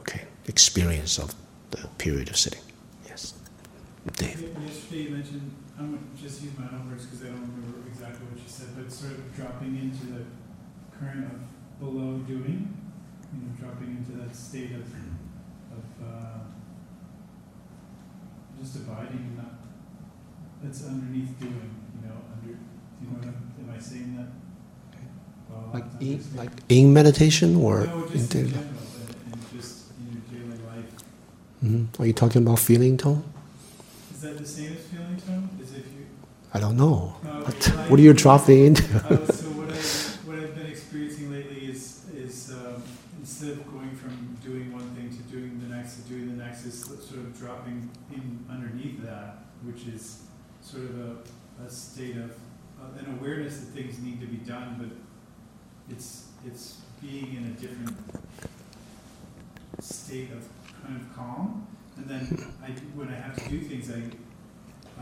Okay, 0.00 0.22
experience 0.46 1.18
of 1.18 1.34
the 1.70 1.88
period 1.96 2.28
of 2.28 2.36
sitting. 2.36 2.60
Yes. 3.06 3.32
Dave. 4.16 4.42
Yesterday 4.66 5.02
you 5.02 5.10
mentioned, 5.10 5.54
I'm 5.78 5.90
going 5.90 6.04
to 6.14 6.22
just 6.22 6.42
use 6.42 6.52
my 6.58 6.66
own 6.66 6.90
words 6.90 7.06
because 7.06 7.22
I 7.22 7.28
don't 7.28 7.40
remember 7.42 7.88
exactly 7.88 8.26
what 8.26 8.36
you 8.38 8.48
said, 8.48 8.68
but 8.76 8.92
sort 8.92 9.12
of 9.12 9.34
dropping 9.34 9.76
into 9.78 10.06
the 10.06 10.24
current 10.96 11.24
of 11.24 11.40
below 11.80 12.18
doing, 12.18 12.76
you 13.32 13.38
know, 13.40 13.50
dropping 13.58 13.96
into 13.96 14.12
that 14.22 14.36
state 14.36 14.72
of, 14.72 14.82
of 15.72 15.84
uh, 16.06 16.38
just 18.60 18.76
abiding 18.76 19.16
and 19.18 19.36
not, 19.38 19.52
that's 20.62 20.84
underneath 20.86 21.38
doing, 21.40 21.70
you 21.96 22.08
know, 22.08 22.16
under, 22.36 22.50
you 22.52 23.06
know 23.08 23.16
what 23.18 23.24
I'm, 23.24 23.68
am 23.68 23.74
I 23.76 23.80
saying 23.80 24.16
that? 24.16 24.28
Well, 25.50 25.70
Like 25.74 25.84
in, 26.00 26.22
like 26.36 26.50
in 26.68 26.92
meditation 26.92 27.56
or 27.56 27.86
No, 27.86 28.04
in 28.04 28.10
just 28.12 28.34
in 28.34 28.44
daily 28.50 28.58
and 28.60 29.52
just 29.60 29.84
in 29.98 30.12
your 30.12 30.22
daily 30.46 30.62
life. 30.66 30.84
Mhm. 31.64 31.98
Are 32.00 32.06
you 32.06 32.12
talking 32.12 32.42
about 32.42 32.58
feeling 32.58 32.96
tone? 32.96 33.24
Is 34.14 34.20
that 34.22 34.38
the 34.38 34.46
same 34.46 34.72
as 34.74 34.84
feeling 34.86 35.16
tone? 35.26 35.41
As 36.54 36.60
if 36.60 36.60
you, 36.60 36.60
I 36.60 36.60
don't 36.60 36.76
know. 36.76 37.16
No, 37.24 37.30
What, 37.44 37.64
what 37.90 38.00
are 38.00 38.02
you 38.02 38.12
dropping 38.12 38.64
into? 38.66 38.84
Uh, 38.96 39.26
so 39.26 39.48
what 39.50 39.70
I 39.72 39.76
what 40.26 40.38
I've 40.38 40.54
been 40.54 40.66
experiencing 40.66 41.32
lately 41.32 41.66
is 41.70 42.04
is 42.16 42.50
um, 42.52 42.82
instead 43.20 43.50
of 43.52 43.72
going 43.72 43.94
from 43.96 44.36
doing 44.44 44.72
one 44.72 44.88
thing 44.94 45.10
to 45.10 45.22
doing 45.34 45.60
the 45.60 45.74
next 45.74 45.96
to 45.96 46.02
doing 46.02 46.28
the 46.36 46.44
next 46.44 46.64
is 46.66 46.84
sort 46.84 47.20
of 47.20 47.38
dropping 47.38 47.90
in 48.12 48.44
underneath 48.50 49.02
that, 49.04 49.44
which 49.64 49.86
is 49.86 50.22
sort 50.62 50.84
of 50.84 50.98
a, 51.00 51.64
a 51.66 51.70
state 51.70 52.16
of 52.16 52.30
uh, 52.80 52.98
an 52.98 53.18
awareness 53.20 53.58
that 53.60 53.66
things 53.66 53.98
need 54.00 54.20
to 54.20 54.26
be 54.26 54.38
done, 54.38 54.76
but 54.78 55.94
it's 55.94 56.26
it's 56.46 56.78
being 57.00 57.34
in 57.36 57.44
a 57.44 57.60
different 57.60 57.96
state 59.80 60.30
of 60.32 60.48
kind 60.82 61.00
of 61.00 61.16
calm, 61.16 61.66
and 61.96 62.06
then 62.08 62.46
I 62.62 62.70
when 62.96 63.08
I 63.08 63.14
have 63.16 63.36
to 63.42 63.48
do 63.50 63.60
things 63.60 63.90
I 63.90 64.02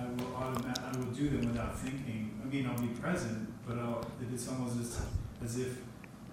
I 0.00 0.04
will 0.22 0.34
automat, 0.36 0.78
I 0.92 0.96
will 0.98 1.12
do 1.12 1.28
them 1.28 1.46
without 1.48 1.78
thinking. 1.78 2.30
I 2.42 2.46
mean, 2.48 2.66
I'll 2.66 2.80
be 2.80 2.88
present, 2.88 3.48
but 3.66 3.78
I'll, 3.78 4.04
it's 4.32 4.48
almost 4.48 4.80
as, 4.80 5.00
as 5.44 5.58
if 5.58 5.76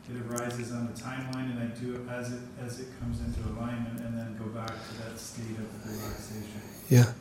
it 0.10 0.15
arises 0.32 0.71
on 0.71 0.88
the 0.88 0.93
timeline 0.93 1.51
and 1.51 1.60
I 1.60 1.65
do 1.77 1.95
it 1.95 2.01
as 2.10 2.32
it, 2.32 2.39
as 2.65 2.80
it 2.80 2.88
comes 2.99 3.19
into 3.19 3.41
alignment 3.49 3.99
and 3.99 4.17
then 4.17 4.38
go 4.38 4.45
back 4.45 4.69
to 4.69 4.97
that 5.03 5.19
state 5.19 5.58
of 5.58 5.86
relaxation. 5.86 6.62
Yeah. 6.89 7.12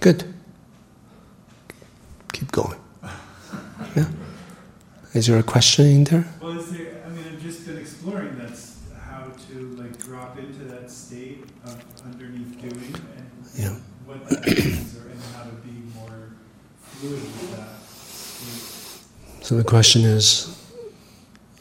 Good. 0.00 0.24
Keep 2.32 2.52
going. 2.52 2.78
Yeah. 3.96 4.06
Is 5.12 5.26
there 5.26 5.38
a 5.38 5.42
question 5.42 5.84
in 5.86 6.04
there? 6.04 6.24
Well, 6.40 6.58
is 6.58 6.70
there, 6.72 7.02
I 7.04 7.10
mean, 7.10 7.24
I've 7.30 7.42
just 7.42 7.66
been 7.66 7.76
exploring 7.76 8.38
that's 8.38 8.78
how 9.04 9.24
to 9.50 9.54
like 9.76 9.98
drop 9.98 10.38
into 10.38 10.64
that 10.64 10.90
state 10.90 11.44
of 11.66 11.84
underneath 12.04 12.58
doing 12.60 12.94
and 13.16 13.30
Yeah. 13.54 13.76
what 14.06 14.26
that 14.30 14.46
means 14.46 14.96
or, 14.96 15.10
and 15.10 15.20
how 15.36 15.42
to 15.44 15.50
be 15.56 15.82
more 15.94 16.30
fluid 16.80 17.20
with 17.20 17.56
that 17.56 17.82
state. 17.84 19.41
So 19.52 19.58
the 19.58 19.64
question 19.64 20.00
is 20.06 20.58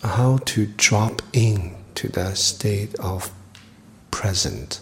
how 0.02 0.38
to 0.46 0.66
drop 0.66 1.22
in 1.34 1.76
to 1.96 2.08
that 2.14 2.38
state 2.38 2.96
of 3.00 3.34
present 4.12 4.80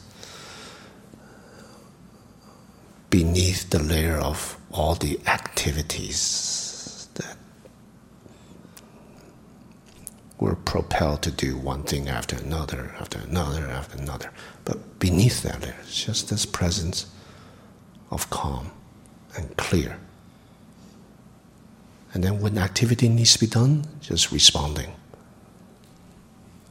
beneath 3.10 3.72
the 3.72 3.82
layer 3.82 4.18
of 4.18 4.60
all 4.70 4.94
the 4.94 5.20
activities 5.26 7.08
that 7.16 7.36
we're 10.40 10.54
propelled 10.54 11.24
to 11.24 11.32
do 11.32 11.58
one 11.58 11.82
thing 11.82 12.10
after 12.10 12.36
another, 12.36 12.96
after 13.00 13.18
another, 13.18 13.66
after 13.70 13.98
another. 13.98 14.32
But 14.66 15.00
beneath 15.00 15.42
that 15.42 15.64
layer 15.64 15.78
is 15.82 15.96
just 15.96 16.30
this 16.30 16.46
presence 16.46 17.08
of 18.12 18.30
calm 18.30 18.70
and 19.36 19.58
clear. 19.58 19.98
And 22.14 22.24
then 22.24 22.40
when 22.40 22.58
activity 22.58 23.08
needs 23.08 23.34
to 23.34 23.40
be 23.40 23.48
done, 23.48 23.86
just 24.02 24.32
responding. 24.32 24.92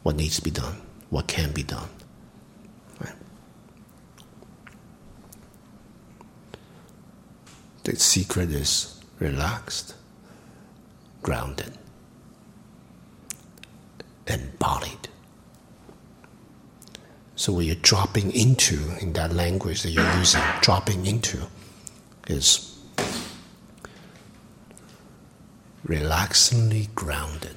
What 0.03 0.17
needs 0.17 0.37
to 0.37 0.43
be 0.43 0.51
done? 0.51 0.81
What 1.11 1.27
can 1.27 1.53
be 1.53 1.63
done? 1.63 1.89
Right? 3.01 3.15
The 7.85 7.97
secret 7.97 8.51
is 8.51 9.01
relaxed, 9.21 9.95
grounded, 11.23 11.73
embodied. 14.27 15.09
So 17.37 17.53
what 17.53 17.65
you're 17.65 17.77
dropping 17.77 18.33
into 18.33 18.97
in 19.01 19.13
that 19.13 19.33
language 19.33 19.83
that 19.83 19.91
you're 19.91 20.17
using, 20.17 20.43
dropping 20.61 21.07
into 21.07 21.39
is 22.27 22.78
relaxingly 25.89 26.89
grounded. 26.95 27.57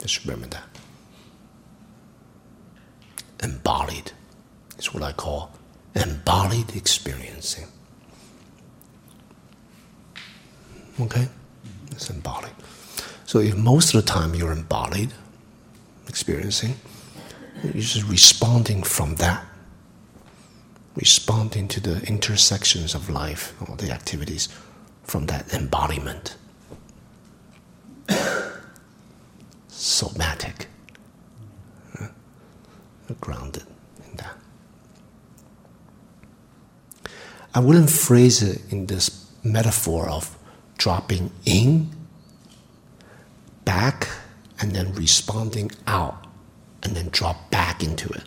Just 0.00 0.24
remember 0.24 0.46
that. 0.46 0.64
Embodied 3.42 4.12
is 4.78 4.94
what 4.94 5.02
I 5.02 5.12
call 5.12 5.52
embodied 5.94 6.76
experiencing. 6.76 7.66
Okay? 11.00 11.28
It's 11.90 12.10
embodied. 12.10 12.52
So 13.26 13.40
if 13.40 13.56
most 13.56 13.94
of 13.94 14.04
the 14.04 14.06
time 14.06 14.34
you're 14.34 14.52
embodied 14.52 15.12
experiencing, 16.08 16.76
you're 17.62 17.72
just 17.72 18.08
responding 18.08 18.82
from 18.82 19.16
that. 19.16 19.44
Responding 20.94 21.68
to 21.68 21.80
the 21.80 22.02
intersections 22.06 22.94
of 22.94 23.10
life, 23.10 23.54
all 23.68 23.76
the 23.76 23.90
activities 23.90 24.48
from 25.04 25.26
that 25.26 25.52
embodiment. 25.52 26.36
Somatic. 29.98 30.68
Grounded 33.20 33.64
in 34.06 34.16
that. 34.16 34.36
I 37.54 37.60
wouldn't 37.60 37.90
phrase 37.90 38.42
it 38.42 38.60
in 38.70 38.86
this 38.86 39.26
metaphor 39.42 40.08
of 40.08 40.36
dropping 40.76 41.32
in, 41.46 41.90
back, 43.64 44.08
and 44.60 44.72
then 44.72 44.92
responding 44.92 45.72
out, 45.86 46.26
and 46.82 46.94
then 46.94 47.08
drop 47.08 47.50
back 47.50 47.82
into 47.82 48.08
it. 48.10 48.24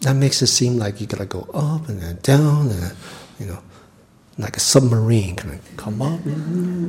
That 0.00 0.14
makes 0.14 0.42
it 0.42 0.48
seem 0.48 0.78
like 0.78 1.00
you 1.00 1.06
gotta 1.06 1.24
go 1.24 1.48
up 1.54 1.88
and 1.88 2.02
then 2.02 2.18
down, 2.22 2.70
and 2.70 2.96
you 3.38 3.46
know, 3.46 3.62
like 4.36 4.56
a 4.56 4.60
submarine, 4.60 5.36
kind 5.36 5.54
of 5.54 5.76
come 5.76 6.02
up, 6.02 6.20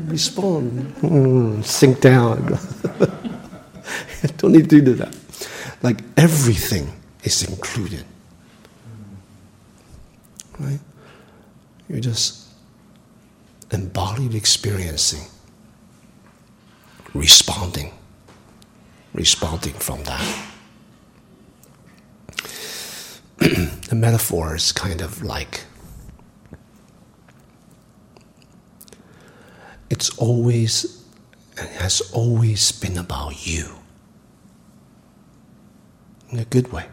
respond, 0.09 0.95
mm, 0.95 1.63
sink 1.63 2.01
down. 2.01 2.57
Don't 4.37 4.53
need 4.53 4.69
to 4.69 4.81
do 4.81 4.93
that. 4.95 5.15
Like 5.81 5.99
everything 6.17 6.93
is 7.23 7.43
included. 7.43 8.05
Right? 10.59 10.79
You're 11.89 11.99
just 11.99 12.47
embodied 13.71 14.35
experiencing, 14.35 15.27
responding, 17.13 17.91
responding 19.13 19.73
from 19.73 20.03
that. 20.03 20.45
the 23.39 23.95
metaphor 23.95 24.55
is 24.55 24.71
kind 24.71 25.01
of 25.01 25.23
like 25.23 25.65
it's 29.89 30.17
always 30.17 31.03
has 31.57 32.01
always 32.13 32.71
been 32.71 32.97
about 32.97 33.45
you 33.45 33.82
in 36.33 36.39
a 36.39 36.45
good 36.45 36.71
way. 36.73 36.85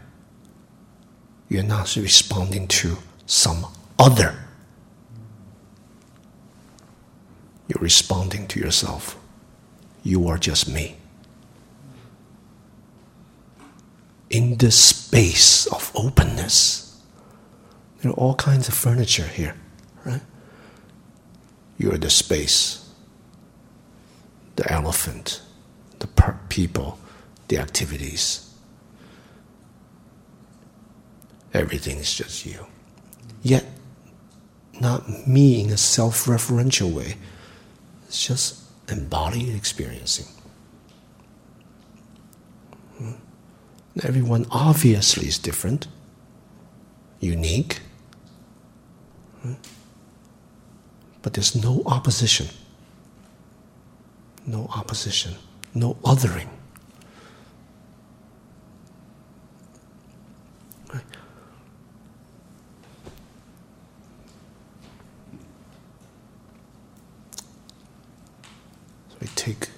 You're 1.49 1.63
not 1.63 1.95
responding 1.95 2.67
to 2.67 2.97
some 3.25 3.65
other. 3.97 4.35
You're 7.67 7.81
responding 7.81 8.47
to 8.47 8.59
yourself. 8.59 9.17
You 10.03 10.27
are 10.27 10.37
just 10.37 10.69
me. 10.69 10.97
In 14.29 14.57
this 14.57 14.77
space 14.77 15.65
of 15.67 15.91
openness, 15.95 17.01
there 18.01 18.11
are 18.11 18.15
all 18.15 18.35
kinds 18.35 18.67
of 18.67 18.73
furniture 18.73 19.27
here, 19.27 19.55
right? 20.05 20.21
You 21.77 21.91
are 21.91 21.97
the 21.97 22.09
space, 22.09 22.89
the 24.55 24.71
elephant, 24.71 25.41
the 25.99 26.07
people, 26.47 26.99
the 27.47 27.57
activities. 27.57 28.50
Everything 31.53 31.97
is 31.97 32.13
just 32.13 32.45
you. 32.45 32.65
Yet, 33.41 33.65
not 34.79 35.27
me 35.27 35.61
in 35.63 35.69
a 35.69 35.77
self 35.77 36.25
referential 36.25 36.91
way. 36.91 37.17
It's 38.07 38.25
just 38.25 38.61
embodied 38.89 39.55
experiencing. 39.55 40.27
Hmm? 42.97 43.11
Everyone 44.03 44.45
obviously 44.51 45.27
is 45.27 45.37
different, 45.37 45.87
unique, 47.19 47.79
hmm? 49.41 49.53
but 51.21 51.33
there's 51.33 51.55
no 51.55 51.83
opposition. 51.85 52.47
No 54.45 54.67
opposition, 54.75 55.35
no 55.75 55.95
othering. 56.03 56.47
We 69.21 69.27
take 69.27 69.69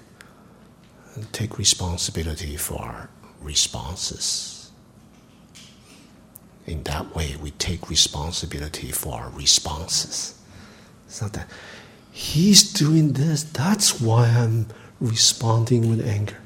take 1.30 1.58
responsibility 1.58 2.56
for 2.56 2.80
our 2.82 3.08
responses. 3.40 4.72
In 6.66 6.82
that 6.84 7.14
way, 7.14 7.36
we 7.40 7.50
take 7.52 7.88
responsibility 7.90 8.90
for 8.90 9.14
our 9.20 9.28
responses. 9.30 10.34
It's 11.06 11.20
not 11.20 11.34
that 11.34 11.48
he's 12.10 12.72
doing 12.72 13.12
this, 13.12 13.42
that's 13.44 14.00
why 14.00 14.28
I'm 14.28 14.66
responding 14.98 15.90
with 15.90 16.04
anger. 16.04 16.38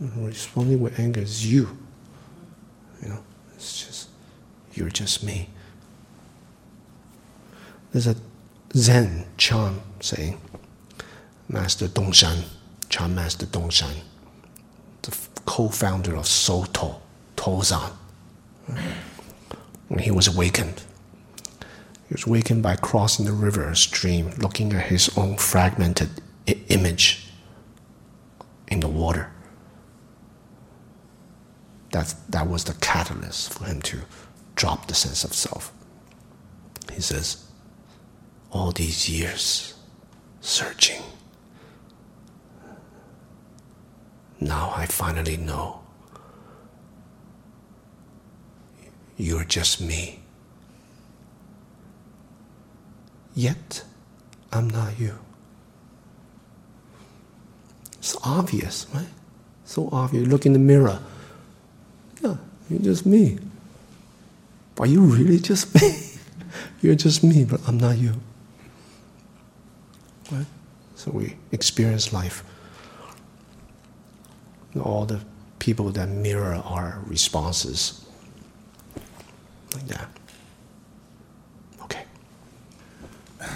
Responding 0.00 0.80
with 0.80 0.98
anger 0.98 1.20
is 1.20 1.50
you. 1.50 1.78
You 3.00 3.10
know, 3.10 3.24
it's 3.54 3.86
just, 3.86 4.08
you're 4.74 4.90
just 4.90 5.22
me. 5.22 5.48
There's 7.92 8.08
a 8.08 8.16
Zen 8.74 9.26
Chan 9.38 9.80
saying, 10.00 10.40
Master 11.48 11.86
Dongshan, 11.88 12.44
Chan 12.88 13.14
Master 13.14 13.46
Dongshan, 13.46 14.02
the 15.02 15.16
co-founder 15.46 16.16
of 16.16 16.26
Soto, 16.26 17.00
Tozan, 17.36 17.92
when 19.88 19.98
he 20.00 20.10
was 20.10 20.26
awakened. 20.28 20.82
He 22.08 22.14
was 22.14 22.26
awakened 22.26 22.62
by 22.62 22.76
crossing 22.76 23.24
the 23.26 23.32
river 23.32 23.74
stream, 23.74 24.30
looking 24.38 24.72
at 24.72 24.86
his 24.86 25.10
own 25.16 25.36
fragmented 25.36 26.10
I- 26.48 26.58
image 26.68 27.28
in 28.68 28.80
the 28.80 28.88
water. 28.88 29.30
That, 31.92 32.14
that 32.28 32.48
was 32.48 32.64
the 32.64 32.74
catalyst 32.74 33.52
for 33.52 33.66
him 33.66 33.80
to 33.82 34.00
drop 34.56 34.88
the 34.88 34.94
sense 34.94 35.24
of 35.24 35.32
self. 35.32 35.72
He 36.92 37.00
says, 37.00 37.44
All 38.50 38.72
these 38.72 39.08
years 39.08 39.74
searching, 40.40 41.02
now 44.44 44.72
I 44.76 44.86
finally 44.86 45.36
know 45.36 45.80
you're 49.16 49.44
just 49.44 49.80
me. 49.80 50.20
Yet, 53.34 53.84
I'm 54.52 54.68
not 54.68 54.98
you. 54.98 55.18
It's 57.98 58.16
obvious, 58.22 58.86
right? 58.94 59.06
So 59.64 59.88
obvious. 59.90 60.28
Look 60.28 60.46
in 60.46 60.52
the 60.52 60.58
mirror. 60.58 61.00
Yeah, 62.22 62.36
you're 62.68 62.80
just 62.80 63.06
me. 63.06 63.38
Are 64.78 64.86
you 64.86 65.00
really 65.00 65.38
just 65.38 65.74
me? 65.82 65.90
you're 66.82 66.94
just 66.94 67.24
me, 67.24 67.44
but 67.44 67.60
I'm 67.66 67.78
not 67.78 67.96
you. 67.98 68.12
Right? 70.30 70.46
So 70.96 71.10
we 71.10 71.36
experience 71.50 72.12
life. 72.12 72.44
All 74.80 75.04
the 75.04 75.20
people 75.58 75.90
that 75.90 76.08
mirror 76.08 76.54
our 76.64 77.00
responses. 77.06 78.04
Like 79.72 79.86
that. 79.88 80.08
Okay. 81.82 82.04
Uh, 83.40 83.48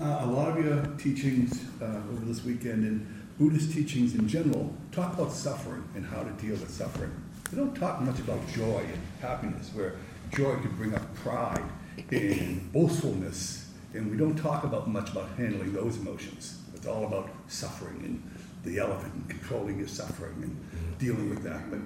a 0.00 0.26
lot 0.26 0.56
of 0.56 0.64
your 0.64 0.84
teachings 0.98 1.64
uh, 1.80 1.84
over 1.84 2.24
this 2.24 2.44
weekend 2.44 2.84
and 2.84 3.24
Buddhist 3.38 3.72
teachings 3.72 4.14
in 4.14 4.28
general 4.28 4.72
talk 4.92 5.14
about 5.14 5.32
suffering 5.32 5.84
and 5.94 6.04
how 6.06 6.22
to 6.22 6.30
deal 6.32 6.56
with 6.56 6.70
suffering. 6.70 7.12
They 7.50 7.56
don't 7.56 7.74
talk 7.74 8.00
much 8.00 8.18
about 8.18 8.40
joy 8.48 8.80
and 8.80 9.02
happiness, 9.20 9.70
where 9.74 9.96
joy 10.34 10.56
could 10.56 10.76
bring 10.76 10.94
up 10.94 11.14
pride 11.16 11.62
and 12.10 12.72
boastfulness, 12.72 13.70
and 13.94 14.10
we 14.10 14.16
don't 14.16 14.36
talk 14.36 14.64
about 14.64 14.88
much 14.88 15.10
about 15.10 15.28
handling 15.36 15.72
those 15.72 15.96
emotions. 15.96 16.58
It's 16.74 16.86
all 16.86 17.06
about 17.06 17.30
suffering 17.48 18.00
and 18.04 18.22
the 18.66 18.78
elephant 18.78 19.14
and 19.14 19.28
controlling 19.30 19.78
your 19.78 19.88
suffering 19.88 20.34
and 20.42 20.98
dealing 20.98 21.30
with 21.30 21.42
that. 21.44 21.70
But 21.70 21.80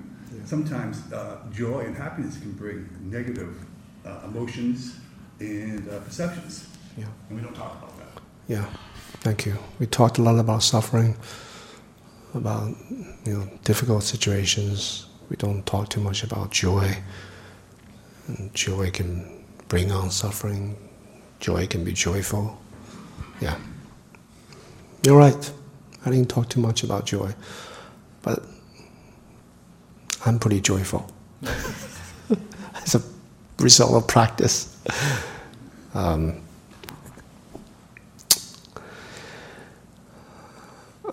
sometimes 0.44 1.12
uh, 1.12 1.38
joy 1.52 1.80
and 1.80 1.96
happiness 1.96 2.38
can 2.38 2.52
bring 2.52 2.88
negative 3.02 3.54
uh, 4.06 4.20
emotions 4.24 4.96
and 5.40 5.88
uh, 5.88 5.98
perceptions, 6.00 6.66
Yeah. 6.96 7.06
and 7.28 7.38
we 7.38 7.42
don't 7.44 7.54
talk 7.54 7.72
about 7.78 7.96
that. 7.98 8.22
Yeah, 8.48 8.64
thank 9.20 9.46
you. 9.46 9.56
We 9.78 9.86
talked 9.86 10.18
a 10.18 10.22
lot 10.22 10.38
about 10.38 10.62
suffering, 10.62 11.16
about 12.34 12.68
you 13.24 13.32
know 13.38 13.48
difficult 13.64 14.02
situations. 14.02 15.06
We 15.28 15.36
don't 15.36 15.64
talk 15.64 15.88
too 15.88 16.00
much 16.00 16.24
about 16.24 16.50
joy. 16.50 16.96
And 18.26 18.52
joy 18.54 18.90
can 18.90 19.44
bring 19.68 19.90
on 19.92 20.10
suffering. 20.10 20.76
Joy 21.40 21.66
can 21.66 21.84
be 21.84 21.92
joyful. 21.92 22.58
Yeah, 23.40 23.56
you're 25.04 25.16
right. 25.16 25.52
I 26.04 26.10
didn't 26.10 26.28
talk 26.30 26.48
too 26.48 26.60
much 26.60 26.82
about 26.82 27.06
joy, 27.06 27.34
but 28.22 28.42
I'm 30.24 30.38
pretty 30.38 30.60
joyful 30.60 31.10
as 32.82 32.94
a 32.94 33.02
result 33.58 33.94
of 33.94 34.06
practice. 34.08 34.76
Um, 35.94 36.40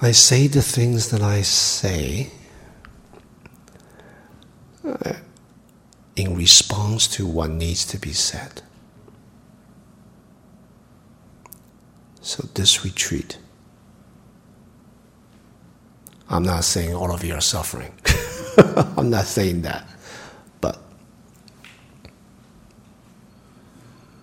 I 0.01 0.11
say 0.11 0.47
the 0.47 0.61
things 0.61 1.09
that 1.09 1.21
I 1.21 1.41
say 1.41 2.31
uh, 4.85 5.13
in 6.15 6.35
response 6.35 7.07
to 7.07 7.25
what 7.25 7.49
needs 7.49 7.85
to 7.87 7.97
be 7.97 8.13
said. 8.13 8.61
So, 12.21 12.47
this 12.53 12.83
retreat, 12.83 13.37
I'm 16.29 16.43
not 16.43 16.63
saying 16.63 16.93
all 16.93 17.11
of 17.11 17.23
you 17.23 17.33
are 17.33 17.41
suffering. 17.41 17.93
I'm 18.97 19.09
not 19.09 19.25
saying 19.25 19.61
that. 19.61 19.87
But 20.59 20.81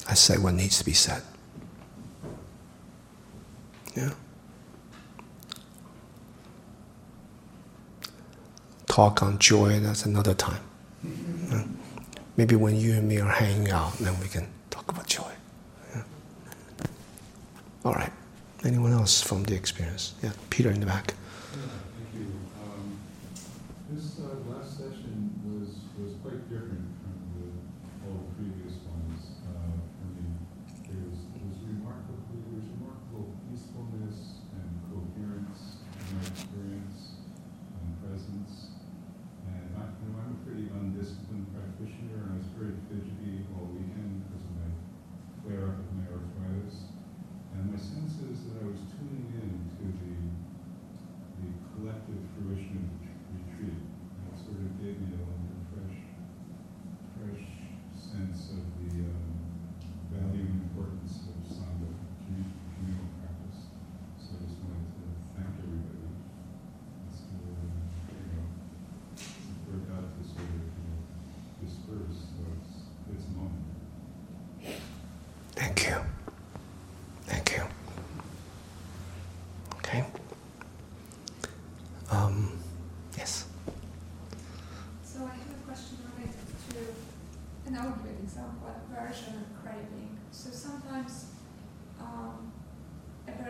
I 0.08 0.14
say 0.14 0.36
what 0.36 0.54
needs 0.54 0.78
to 0.78 0.84
be 0.84 0.92
said. 0.92 1.22
Yeah. 3.96 4.10
talk 8.94 9.24
on 9.24 9.36
joy, 9.40 9.80
that's 9.80 10.06
another 10.06 10.34
time. 10.34 10.62
Yeah. 11.02 11.64
Maybe 12.36 12.54
when 12.54 12.76
you 12.76 12.92
and 12.92 13.08
me 13.08 13.18
are 13.18 13.28
hanging 13.28 13.70
out, 13.72 13.92
then 13.98 14.14
we 14.20 14.28
can 14.28 14.46
talk 14.70 14.88
about 14.88 15.08
joy. 15.08 15.32
Yeah. 15.92 16.02
All 17.84 17.92
right. 17.92 18.12
Anyone 18.62 18.92
else 18.92 19.20
from 19.20 19.42
the 19.42 19.56
experience? 19.56 20.14
Yeah, 20.22 20.30
Peter 20.48 20.70
in 20.70 20.78
the 20.78 20.86
back. 20.86 21.12
Yeah, 21.12 21.62
thank 21.96 22.14
you. 22.14 22.26
Um, 22.62 22.98
This 23.90 24.20
uh, 24.20 24.38
last 24.48 24.78
session 24.78 25.42
was, 25.42 25.70
was 25.98 26.14
quite 26.22 26.48
different 26.48 26.86
from 27.02 27.16
the 27.34 27.50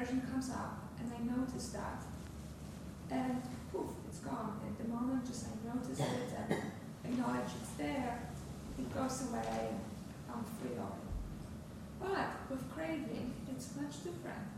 aversion 0.04 0.20
comes 0.30 0.50
up, 0.50 0.78
and 0.98 1.10
I 1.12 1.33
notice 1.44 1.68
that, 1.68 2.02
and 3.10 3.42
poof, 3.72 3.90
it's 4.08 4.18
gone. 4.20 4.60
At 4.66 4.84
the 4.84 4.92
moment, 4.92 5.26
just 5.26 5.46
I 5.46 5.74
notice 5.74 6.00
it 6.00 6.38
and 6.48 7.12
acknowledge 7.12 7.50
it's 7.60 7.70
there, 7.72 8.18
it 8.78 8.94
goes 8.94 9.28
away, 9.28 9.70
I'm 10.32 10.44
free 10.60 10.76
of 10.76 10.92
it. 10.98 11.04
But 12.00 12.50
with 12.50 12.74
craving, 12.74 13.34
it's 13.50 13.70
much 13.76 14.04
different. 14.04 14.48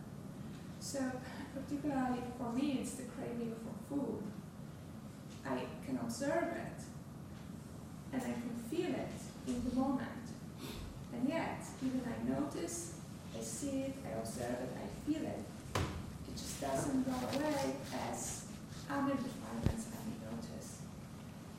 So, 0.81 1.01
particularly 1.55 2.23
for 2.39 2.53
me, 2.53 2.79
it's 2.81 2.93
the 2.95 3.05
craving 3.05 3.55
for 3.65 3.95
food. 3.95 4.23
I 5.45 5.63
can 5.85 5.99
observe 5.99 6.55
it, 6.55 6.83
and 8.13 8.23
I 8.23 8.33
can 8.33 8.55
feel 8.71 8.91
it 8.95 9.17
in 9.47 9.69
the 9.69 9.77
moment. 9.77 10.03
And 11.13 11.29
yet, 11.29 11.63
even 11.85 12.03
I 12.05 12.29
notice, 12.41 12.95
I 13.37 13.43
see 13.43 13.81
it, 13.83 13.95
I 14.07 14.19
observe 14.19 14.51
it, 14.51 14.77
I 14.77 15.11
feel 15.11 15.23
it, 15.23 15.45
it 15.77 16.37
just 16.37 16.61
doesn't 16.61 17.05
go 17.05 17.13
away 17.39 17.77
as 18.11 18.47
other 18.91 19.15
defilements 19.15 19.87
I 19.93 19.99
may 20.09 20.19
notice. 20.31 20.79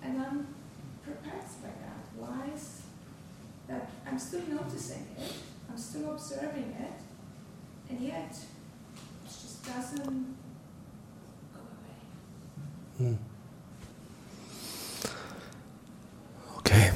And 0.03 0.21
I'm 0.21 0.47
perplexed 1.03 1.61
by 1.63 1.69
that. 1.69 2.03
Why 2.17 2.53
is 2.53 2.81
that 3.67 3.89
I'm 4.05 4.19
still 4.19 4.41
noticing 4.49 5.07
it, 5.17 5.33
I'm 5.69 5.77
still 5.77 6.11
observing 6.11 6.75
it, 6.79 6.93
and 7.89 8.01
yet 8.01 8.35
it 8.35 9.29
just 9.29 9.65
doesn't 9.65 10.35
go 11.53 11.59
away. 11.59 11.97
Hmm. 12.97 13.15
Okay. 16.57 16.91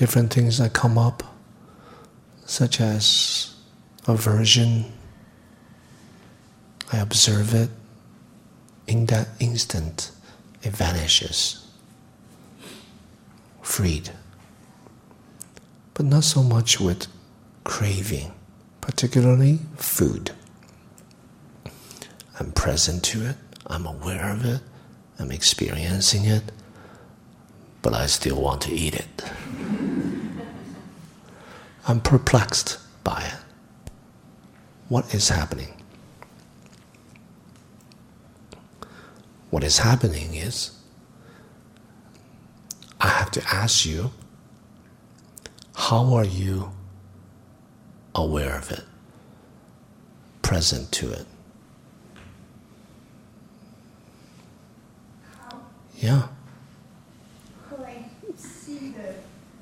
Different 0.00 0.32
things 0.32 0.56
that 0.56 0.72
come 0.72 0.96
up, 0.96 1.22
such 2.46 2.80
as 2.80 3.54
aversion. 4.08 4.86
I 6.90 6.96
observe 7.00 7.52
it. 7.52 7.68
In 8.86 9.04
that 9.06 9.28
instant, 9.40 10.10
it 10.62 10.74
vanishes. 10.74 11.66
Freed. 13.60 14.08
But 15.92 16.06
not 16.06 16.24
so 16.24 16.42
much 16.42 16.80
with 16.80 17.06
craving, 17.64 18.32
particularly 18.80 19.58
food. 19.76 20.30
I'm 22.38 22.52
present 22.52 23.04
to 23.04 23.26
it, 23.26 23.36
I'm 23.66 23.84
aware 23.84 24.30
of 24.30 24.46
it, 24.46 24.62
I'm 25.18 25.30
experiencing 25.30 26.24
it, 26.24 26.52
but 27.82 27.94
I 27.94 28.06
still 28.06 28.40
want 28.40 28.62
to 28.62 28.72
eat 28.72 28.94
it. 28.94 29.24
I'm 31.88 32.00
perplexed 32.00 32.78
by 33.04 33.22
it. 33.22 33.90
What 34.88 35.14
is 35.14 35.28
happening? 35.28 35.74
What 39.50 39.64
is 39.64 39.78
happening 39.78 40.34
is, 40.34 40.72
I 43.00 43.08
have 43.08 43.30
to 43.32 43.42
ask 43.48 43.84
you, 43.86 44.10
how 45.74 46.14
are 46.14 46.24
you 46.24 46.70
aware 48.14 48.56
of 48.56 48.70
it, 48.70 48.84
present 50.42 50.92
to 50.92 51.10
it? 51.12 51.26
Yeah. 55.96 56.28
could 57.68 57.80
I 57.80 58.04
see 58.36 58.90
the, 58.90 59.14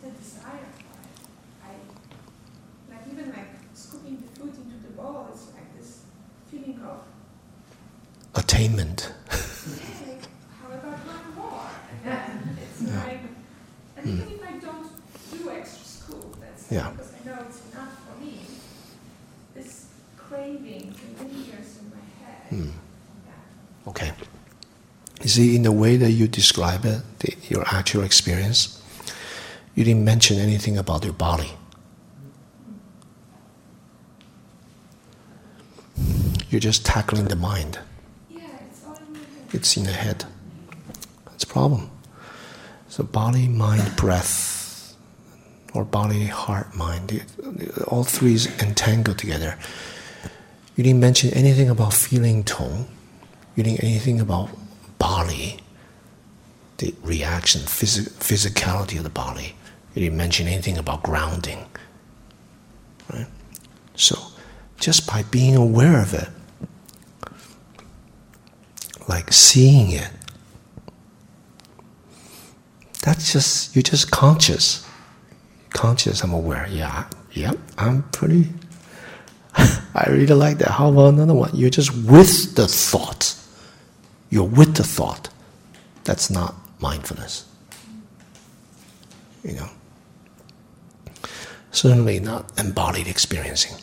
the 0.02 0.10
desire 0.16 0.68
for 0.76 0.98
it? 1.02 1.18
I, 1.64 2.94
like 2.94 3.02
even 3.12 3.30
like 3.30 3.48
scooping 3.74 4.22
the 4.22 4.40
food 4.40 4.54
into 4.54 4.76
the 4.86 4.92
bowl, 4.94 5.28
it's 5.32 5.46
like 5.54 5.76
this 5.76 6.02
feeling 6.50 6.80
of, 6.88 7.00
Attainment. 8.38 9.12
how 9.28 10.68
about 10.72 10.98
one 11.06 11.34
more? 11.36 11.60
And 12.04 12.12
then 12.12 12.58
it's 12.62 12.80
like, 12.94 13.20
and 13.96 14.06
even 14.06 14.28
if 14.34 14.42
I 14.48 14.52
don't 14.58 14.88
do 15.32 15.50
extra 15.50 15.84
scoop, 15.84 16.40
that's 16.40 16.70
Yeah. 16.70 16.90
because 16.90 17.12
I 17.20 17.26
know 17.28 17.38
it's 17.48 17.60
enough 17.72 17.92
for 18.06 18.24
me, 18.24 18.40
this 19.54 19.86
craving 20.16 20.94
lingers 21.18 21.78
in 21.80 21.90
my 21.90 22.04
head. 22.24 22.72
Yeah. 23.26 23.88
Okay. 23.90 24.12
You 25.22 25.28
see, 25.28 25.56
in 25.56 25.62
the 25.62 25.72
way 25.72 25.96
that 25.96 26.12
you 26.12 26.28
describe 26.28 26.84
it, 26.84 27.02
the, 27.18 27.36
your 27.48 27.64
actual 27.66 28.04
experience, 28.04 28.80
you 29.74 29.82
didn't 29.84 30.04
mention 30.04 30.38
anything 30.38 30.78
about 30.78 31.04
your 31.04 31.12
body. 31.12 31.50
You're 36.50 36.60
just 36.60 36.86
tackling 36.86 37.26
the 37.26 37.36
mind. 37.36 37.78
Yeah, 38.30 38.40
it's 38.70 38.82
all 38.86 38.94
in 38.96 39.12
my 39.12 39.18
head. 39.18 39.37
It's 39.52 39.76
in 39.76 39.84
the 39.84 39.92
head. 39.92 40.24
That's 41.26 41.44
a 41.44 41.46
problem. 41.46 41.90
So 42.88 43.04
body, 43.04 43.48
mind, 43.48 43.96
breath, 43.96 44.96
or 45.74 45.84
body, 45.84 46.26
heart, 46.26 46.74
mind, 46.74 47.12
it- 47.12 47.78
all 47.86 48.04
three 48.04 48.34
is 48.34 48.46
entangled 48.60 49.18
together. 49.18 49.58
You 50.76 50.84
didn't 50.84 51.00
mention 51.00 51.30
anything 51.30 51.68
about 51.68 51.92
feeling 51.92 52.44
tone. 52.44 52.86
You 53.56 53.62
didn't 53.64 53.82
anything 53.82 54.20
about 54.20 54.50
body, 54.98 55.58
the 56.78 56.94
reaction, 57.02 57.62
physi- 57.62 58.10
physicality 58.20 58.98
of 58.98 59.04
the 59.04 59.10
body. 59.10 59.56
You 59.94 60.02
didn't 60.02 60.16
mention 60.16 60.46
anything 60.46 60.78
about 60.78 61.02
grounding. 61.02 61.66
Right? 63.12 63.26
So, 63.96 64.16
just 64.78 65.06
by 65.06 65.24
being 65.24 65.56
aware 65.56 66.00
of 66.00 66.14
it, 66.14 66.28
like 69.08 69.32
seeing 69.32 69.90
it, 69.90 70.10
that's 73.02 73.32
just, 73.32 73.74
you're 73.74 73.82
just 73.82 74.10
conscious. 74.10 74.86
Conscious, 75.70 76.22
I'm 76.22 76.32
aware. 76.32 76.66
Yeah, 76.70 77.08
yep, 77.32 77.58
I'm 77.78 78.02
pretty. 78.10 78.48
I 79.56 80.04
really 80.08 80.34
like 80.34 80.58
that. 80.58 80.72
How 80.72 80.90
about 80.90 81.14
another 81.14 81.34
one? 81.34 81.50
You're 81.54 81.70
just 81.70 81.94
with 82.04 82.54
the 82.54 82.68
thought. 82.68 83.34
You're 84.30 84.44
with 84.44 84.76
the 84.76 84.84
thought. 84.84 85.30
That's 86.04 86.30
not 86.30 86.54
mindfulness. 86.80 87.46
You 89.42 89.54
know? 89.54 89.70
Certainly 91.70 92.20
not 92.20 92.50
embodied 92.58 93.06
experiencing. 93.06 93.76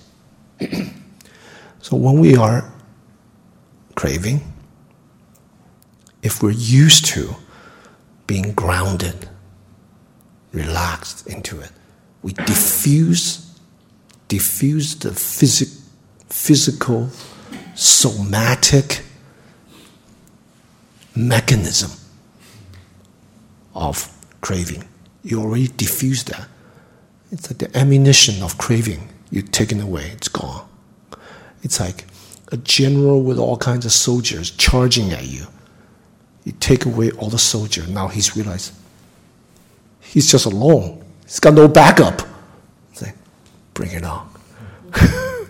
so 1.81 1.95
when 1.95 2.19
we 2.19 2.35
are 2.35 2.71
craving, 3.95 4.41
if 6.25 6.41
we're 6.41 6.49
used 6.49 7.05
to 7.05 7.35
being 8.25 8.51
grounded, 8.53 9.29
relaxed 10.51 11.27
into 11.27 11.61
it, 11.61 11.71
we 12.23 12.33
diffuse, 12.33 13.59
diffuse 14.27 14.95
the 14.95 15.13
physic, 15.13 15.67
physical, 16.27 17.09
somatic 17.75 19.03
mechanism 21.15 21.91
of 23.75 24.11
craving. 24.41 24.83
You 25.23 25.41
already 25.41 25.67
diffuse 25.67 26.23
that. 26.23 26.47
It's 27.31 27.51
like 27.51 27.59
the 27.59 27.77
ammunition 27.77 28.41
of 28.41 28.57
craving. 28.57 29.09
You 29.29 29.43
taken 29.43 29.79
away, 29.79 30.07
it's 30.07 30.27
gone. 30.27 30.67
It's 31.61 31.79
like 31.79 32.05
a 32.51 32.57
general 32.57 33.21
with 33.21 33.37
all 33.37 33.57
kinds 33.57 33.85
of 33.85 33.91
soldiers 33.91 34.49
charging 34.49 35.11
at 35.11 35.25
you. 35.25 35.45
You 36.45 36.53
take 36.53 36.85
away 36.85 37.11
all 37.11 37.29
the 37.29 37.39
soldier. 37.39 37.85
Now 37.87 38.07
he's 38.07 38.37
realized 38.37 38.73
he's 39.99 40.31
just 40.31 40.45
alone. 40.45 41.03
He's 41.23 41.39
got 41.39 41.55
no 41.55 41.67
backup. 41.67 42.21
Like, 43.01 43.15
bring 43.73 43.91
it 43.91 44.03
on. 44.03 44.29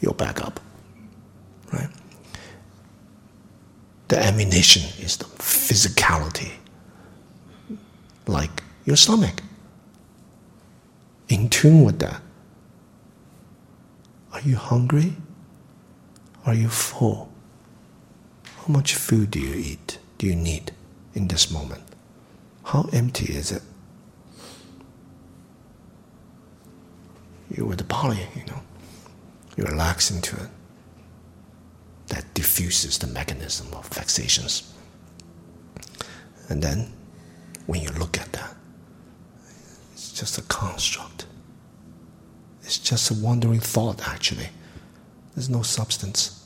You'll 0.00 0.14
back 0.14 0.44
up. 0.44 0.58
Right? 1.72 1.88
The 4.08 4.18
ammunition 4.18 4.82
is 5.02 5.16
the 5.16 5.24
physicality. 5.24 6.50
Like 8.26 8.62
your 8.84 8.96
stomach. 8.96 9.42
In 11.28 11.48
tune 11.48 11.84
with 11.84 12.00
that. 12.00 12.20
Are 14.32 14.40
you 14.40 14.56
hungry? 14.56 15.14
Are 16.44 16.54
you 16.54 16.68
full? 16.68 17.31
How 18.62 18.72
much 18.72 18.94
food 18.94 19.32
do 19.32 19.40
you 19.40 19.54
eat? 19.54 19.98
Do 20.18 20.26
you 20.28 20.36
need 20.36 20.70
in 21.14 21.26
this 21.26 21.50
moment? 21.50 21.82
How 22.64 22.88
empty 22.92 23.34
is 23.34 23.50
it? 23.50 23.62
You're 27.50 27.66
with 27.66 27.78
the 27.78 27.84
body, 27.84 28.20
you 28.36 28.44
know. 28.46 28.62
You 29.56 29.64
relax 29.64 30.12
into 30.12 30.36
it. 30.36 30.48
That 32.06 32.32
diffuses 32.34 32.98
the 32.98 33.08
mechanism 33.08 33.66
of 33.74 33.88
vexations. 33.88 34.72
And 36.48 36.62
then, 36.62 36.92
when 37.66 37.82
you 37.82 37.90
look 37.90 38.16
at 38.16 38.32
that, 38.32 38.54
it's 39.92 40.12
just 40.12 40.38
a 40.38 40.42
construct. 40.42 41.26
It's 42.62 42.78
just 42.78 43.10
a 43.10 43.14
wandering 43.14 43.58
thought, 43.58 44.06
actually. 44.06 44.50
There's 45.34 45.50
no 45.50 45.62
substance. 45.62 46.41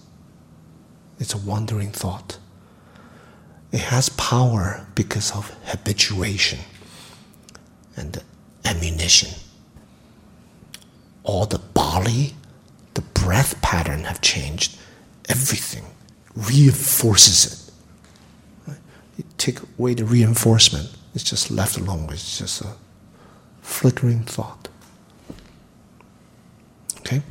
It's 1.18 1.35
a 1.35 1.38
wandering 1.38 1.90
thought. 1.92 2.38
It 3.72 3.81
has 3.81 4.09
power 4.11 4.87
because 4.94 5.33
of 5.33 5.55
habituation 5.64 6.61
and 7.96 8.22
ammunition. 8.64 9.31
All 11.24 11.46
the 11.46 11.59
body, 11.59 12.35
the 12.94 13.02
breath 13.02 13.61
pattern 13.62 14.05
have 14.05 14.20
changed. 14.20 14.79
Everything 15.29 15.85
reinforces 16.35 17.46
it. 17.46 17.72
Right? 18.68 18.79
You 19.16 19.24
take 19.38 19.61
away 19.79 19.94
the 19.94 20.05
reinforcement, 20.05 20.94
it's 21.14 21.24
just 21.24 21.50
left 21.50 21.79
alone. 21.79 22.09
It's 22.12 22.38
just 22.38 22.61
a 22.61 22.74
flickering 23.62 24.22
thought. 24.22 24.68
Okay? 26.98 27.22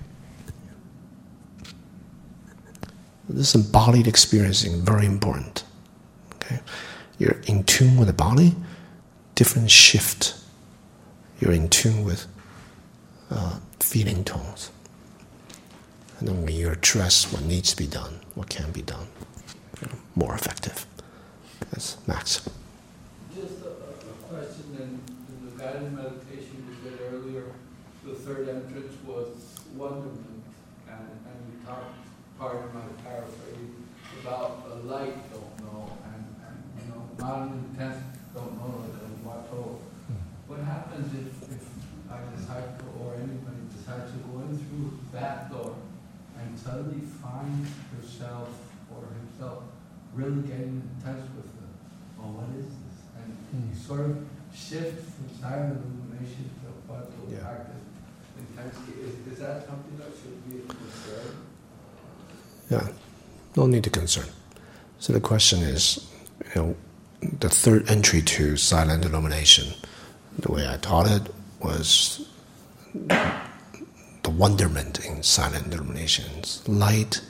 This 3.35 3.53
embodied 3.53 4.07
experiencing 4.07 4.81
very 4.81 5.05
important. 5.05 5.65
Okay? 6.35 6.61
You're 7.19 7.41
in 7.47 7.65
tune 7.65 7.97
with 7.97 8.07
the 8.07 8.13
body, 8.13 8.55
different 9.35 9.69
shift. 9.69 10.35
You're 11.41 11.51
in 11.51 11.67
tune 11.67 12.05
with 12.05 12.27
uh, 13.29 13.59
feeling 13.81 14.23
tones. 14.23 14.71
And 16.17 16.29
then 16.29 16.45
when 16.45 16.55
you 16.55 16.69
address 16.69 17.29
what 17.33 17.43
needs 17.43 17.71
to 17.71 17.75
be 17.75 17.87
done, 17.87 18.21
what 18.35 18.47
can 18.47 18.71
be 18.71 18.81
done, 18.81 19.07
you 19.81 19.87
know, 19.89 19.97
more 20.15 20.33
effective. 20.33 20.85
That's 21.71 21.97
Max. 22.07 22.47
Just 23.35 23.65
a, 23.65 23.71
question, 24.29 24.63
in, 24.77 25.01
in 25.27 25.57
the 25.57 25.61
guided 25.61 25.91
meditation 25.91 26.65
you 26.69 26.89
said 26.89 26.99
earlier, 27.11 27.43
the 28.05 28.13
third 28.13 28.47
entrance 28.47 28.95
was 29.05 29.27
wonderment, 29.75 30.43
and, 30.87 30.99
and 30.99 31.51
you 31.51 31.67
talked, 31.67 32.04
pardon 32.37 32.69
my 32.73 32.81
paraphrase, 33.03 33.71
about 34.21 34.65
a 34.71 34.75
light 34.87 35.31
don't 35.31 35.57
know, 35.63 35.91
and, 36.05 36.23
and, 36.47 36.57
you 36.77 36.85
know, 36.91 37.01
non-intense 37.17 38.03
don't 38.33 38.57
know, 38.57 38.83
and 38.85 39.25
what 39.25 39.49
told. 39.49 39.81
What 40.47 40.59
happens 40.59 41.09
if, 41.15 41.49
if 41.49 41.65
I 42.11 42.21
decide 42.37 42.77
to, 42.79 42.85
or 43.01 43.15
anybody 43.15 43.65
decides 43.73 44.11
to 44.13 44.17
go 44.29 44.45
in 44.45 44.53
through 44.53 44.99
that 45.11 45.49
door 45.49 45.75
and 46.37 46.59
suddenly 46.59 47.01
find 47.01 47.65
herself 47.97 48.49
or 48.93 49.01
himself 49.17 49.63
really 50.13 50.45
getting 50.45 50.85
in 50.85 50.89
touch 51.01 51.25
with 51.33 51.49
the, 51.57 51.65
oh, 52.21 52.37
what 52.37 52.53
is 52.59 52.69
this? 52.69 52.97
And 53.17 53.33
hmm. 53.49 53.73
you 53.73 53.75
sort 53.75 54.05
of 54.05 54.21
shift 54.53 55.01
from 55.17 55.33
silent 55.41 55.81
illumination 55.81 56.45
to 56.61 56.69
what 56.85 57.09
to 57.09 57.19
Yeah. 57.33 57.41
practice 57.41 57.81
intensity. 58.37 59.01
Is, 59.01 59.33
is 59.33 59.39
that 59.39 59.65
something 59.65 59.97
that 59.97 60.13
should 60.13 60.37
be 60.45 60.61
considered? 60.61 61.54
Yeah, 62.69 62.87
no 63.55 63.67
need 63.67 63.83
to 63.83 63.89
concern. 63.89 64.27
So 64.99 65.13
the 65.13 65.19
question 65.19 65.61
is, 65.61 66.07
you 66.55 66.61
know, 66.61 66.75
the 67.39 67.49
third 67.49 67.89
entry 67.89 68.21
to 68.21 68.57
silent 68.57 69.05
illumination. 69.05 69.73
The 70.39 70.51
way 70.51 70.67
I 70.67 70.77
taught 70.77 71.09
it 71.09 71.33
was 71.61 72.27
the 72.93 74.29
wonderment 74.29 75.05
in 75.05 75.23
silent 75.23 75.73
illumination. 75.73 76.25
It's 76.37 76.67
light, 76.67 77.21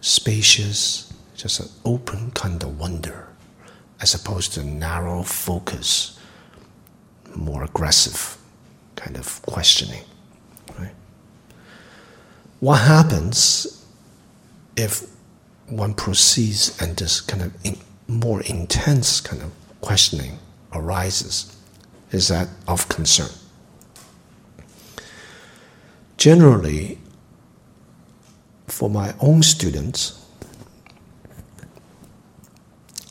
spacious, 0.00 1.12
just 1.34 1.60
an 1.60 1.68
open 1.84 2.30
kind 2.30 2.62
of 2.62 2.78
wonder, 2.78 3.28
as 4.00 4.14
opposed 4.14 4.52
to 4.54 4.62
narrow 4.62 5.22
focus, 5.22 6.18
more 7.34 7.64
aggressive 7.64 8.38
kind 8.96 9.16
of 9.16 9.42
questioning. 9.42 10.04
Right? 10.78 10.94
What 12.60 12.80
happens 12.80 13.83
if 14.76 15.06
one 15.68 15.94
proceeds 15.94 16.80
and 16.80 16.96
this 16.96 17.20
kind 17.20 17.42
of 17.42 17.54
in, 17.64 17.78
more 18.06 18.42
intense 18.42 19.20
kind 19.20 19.42
of 19.42 19.50
questioning 19.80 20.38
arises, 20.72 21.56
is 22.10 22.28
that 22.28 22.48
of 22.68 22.88
concern. 22.88 23.30
Generally, 26.16 26.98
for 28.66 28.88
my 28.88 29.14
own 29.20 29.42
students, 29.42 30.24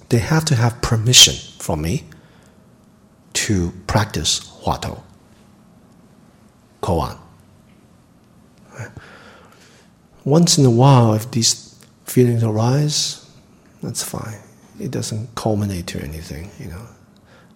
they 0.10 0.20
have 0.20 0.46
to 0.46 0.56
have 0.56 0.82
permission 0.82 1.36
from 1.60 1.82
me 1.82 2.04
to 3.34 3.72
practice 3.88 4.40
Huatou, 4.64 5.02
koan. 6.82 7.23
Once 10.26 10.58
in 10.58 10.66
a 10.66 10.72
while, 10.72 11.14
if 11.14 11.30
these 11.32 11.76
feelings 12.06 12.44
arise, 12.44 13.30
that's 13.82 14.04
fine. 14.04 14.40
It 14.80 14.92
doesn't 14.92 15.36
culminate 15.36 15.88
to 15.88 16.02
anything, 16.02 16.50
you 16.60 16.68
know. 16.68 16.88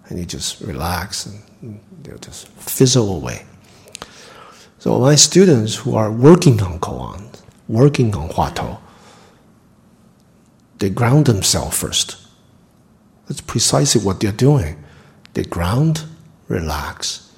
And 0.10 0.20
you 0.20 0.26
just 0.26 0.62
relax 0.62 1.26
and 1.26 1.80
they'll 2.04 2.18
just 2.18 2.48
fizzle 2.50 3.16
away. 3.16 3.46
So 4.80 5.00
my 5.00 5.16
students 5.16 5.76
who 5.76 5.96
are 5.96 6.12
working 6.12 6.62
on 6.62 6.80
koan, 6.80 7.34
working 7.68 8.16
on 8.16 8.30
huatou, 8.30 8.80
they 10.80 10.90
ground 10.90 11.26
themselves 11.26 11.78
first. 11.78 12.18
That's 13.28 13.42
precisely 13.42 14.02
what 14.02 14.20
they're 14.20 14.32
doing. 14.32 14.84
They 15.34 15.44
ground, 15.44 16.06
relax, 16.48 17.34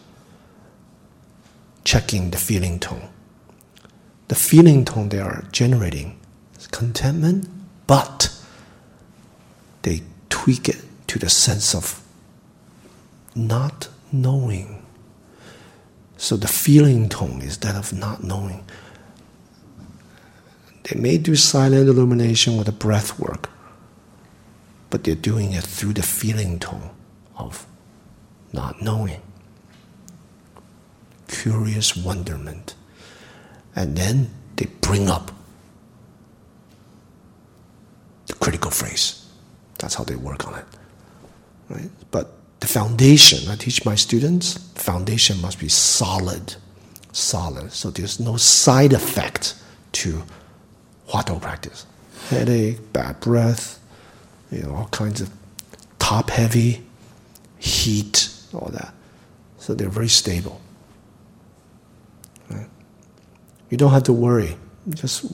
checking 1.83 2.31
the 2.31 2.37
feeling 2.37 2.79
tone. 2.79 3.09
The 4.29 4.35
feeling 4.35 4.85
tone 4.85 5.09
they 5.09 5.19
are 5.19 5.43
generating 5.51 6.19
is 6.55 6.67
contentment, 6.67 7.49
but 7.87 8.31
they 9.81 10.03
tweak 10.29 10.69
it 10.69 10.83
to 11.07 11.17
the 11.17 11.29
sense 11.29 11.73
of 11.73 12.03
not 13.35 13.89
knowing. 14.11 14.85
So 16.17 16.37
the 16.37 16.47
feeling 16.47 17.09
tone 17.09 17.41
is 17.41 17.57
that 17.59 17.75
of 17.75 17.91
not 17.91 18.23
knowing. 18.23 18.63
They 20.83 20.99
may 20.99 21.17
do 21.17 21.35
silent 21.35 21.89
illumination 21.89 22.55
with 22.55 22.67
a 22.67 22.71
breath 22.71 23.19
work, 23.19 23.49
but 24.91 25.05
they're 25.05 25.15
doing 25.15 25.53
it 25.53 25.63
through 25.63 25.93
the 25.93 26.03
feeling 26.03 26.59
tone 26.59 26.91
of 27.35 27.65
not 28.53 28.79
knowing. 28.79 29.21
Curious 31.27 31.95
wonderment. 31.97 32.75
And 33.79 33.95
then 33.95 34.29
they 34.57 34.65
bring 34.81 35.09
up 35.09 35.31
the 38.27 38.33
critical 38.33 38.71
phrase. 38.71 39.25
That's 39.77 39.95
how 39.95 40.03
they 40.03 40.17
work 40.17 40.45
on 40.45 40.59
it. 40.59 40.65
Right? 41.69 41.89
But 42.11 42.33
the 42.59 42.67
foundation, 42.67 43.49
I 43.49 43.55
teach 43.55 43.85
my 43.85 43.95
students, 43.95 44.57
foundation 44.75 45.41
must 45.41 45.61
be 45.61 45.69
solid. 45.69 46.55
Solid. 47.13 47.71
So 47.71 47.89
there's 47.89 48.19
no 48.19 48.35
side 48.35 48.91
effect 48.91 49.55
to 49.93 50.23
Huatou 51.07 51.41
practice. 51.41 51.85
Headache, 52.27 52.91
bad 52.91 53.21
breath, 53.21 53.79
you 54.51 54.61
know, 54.63 54.75
all 54.75 54.87
kinds 54.87 55.21
of 55.21 55.31
top 55.99 56.31
heavy, 56.31 56.83
heat, 57.59 58.29
all 58.53 58.69
that. 58.73 58.93
So 59.57 59.73
they're 59.73 59.87
very 59.87 60.09
stable. 60.09 60.59
Right? 62.49 62.67
You 63.69 63.77
don't 63.77 63.91
have 63.91 64.03
to 64.03 64.13
worry. 64.13 64.55
Just, 64.89 65.25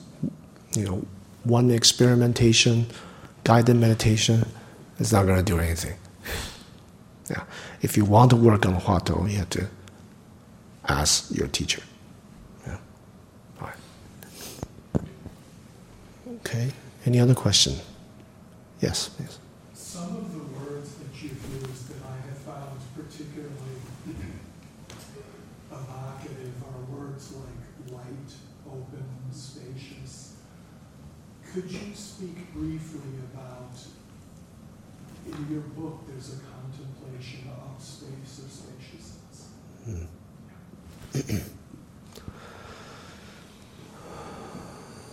you 0.74 0.84
know, 0.84 1.06
one 1.44 1.70
experimentation, 1.70 2.86
guided 3.44 3.76
meditation 3.76 4.46
is 4.98 5.12
not 5.12 5.26
going 5.26 5.38
to 5.38 5.42
do 5.44 5.58
anything. 5.58 5.96
Yeah. 7.28 7.42
If 7.82 7.96
you 7.96 8.04
want 8.04 8.30
to 8.30 8.36
work 8.36 8.64
on 8.66 8.80
Huatou, 8.80 9.28
you 9.28 9.38
have 9.38 9.50
to 9.50 9.66
ask 10.88 11.34
your 11.34 11.48
teacher. 11.48 11.82
Yeah. 12.64 12.78
All 13.60 13.66
right. 13.68 15.02
Okay. 16.36 16.70
Any 17.04 17.18
other 17.18 17.34
question? 17.34 17.74
Yes, 18.80 19.08
please. 19.08 19.40
Some 19.74 20.16
of 20.16 20.32
the 20.32 20.38
words 20.58 20.94
that 20.94 21.20
you've 21.20 21.64
used 21.66 21.88
that 21.88 22.06
I 22.06 22.16
have 22.28 22.38
found 22.38 22.78
particularly 22.94 23.50
evocative 25.72 26.54
are 26.62 26.96
words 26.96 27.32
like 27.32 27.92
light, 27.92 28.30
open, 28.68 29.04
spacious. 29.32 30.34
Could 31.56 31.72
you 31.72 31.94
speak 31.94 32.52
briefly 32.52 33.00
about, 33.32 33.72
in 35.24 35.46
your 35.50 35.62
book, 35.62 36.06
there's 36.06 36.34
a 36.34 36.40
contemplation 36.52 37.48
of 37.48 37.82
space 37.82 38.42
or 38.44 38.50
spaciousness? 38.50 39.48
Hmm. 39.86 40.04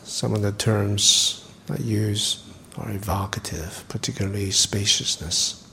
Some 0.03 0.33
of 0.33 0.41
the 0.41 0.51
terms 0.51 1.49
I 1.69 1.77
use 1.77 2.43
are 2.77 2.91
evocative, 2.91 3.85
particularly 3.87 4.51
spaciousness. 4.51 5.65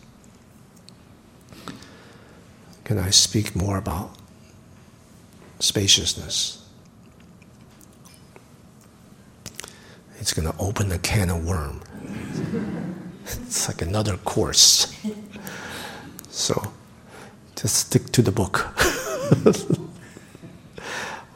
Can 2.85 2.97
I 2.97 3.11
speak 3.11 3.57
more 3.57 3.77
about 3.77 4.17
spaciousness. 5.59 6.60
It's 10.21 10.33
going 10.33 10.51
to 10.51 10.59
open 10.59 10.93
a 10.93 10.99
can 10.99 11.31
of 11.31 11.45
worm. 11.45 11.81
It's 13.25 13.67
like 13.69 13.83
another 13.83 14.17
course. 14.19 14.95
So 16.29 16.73
just 17.57 17.77
stick 17.77 18.13
to 18.13 18.23
the 18.23 18.33
book. 18.33 18.59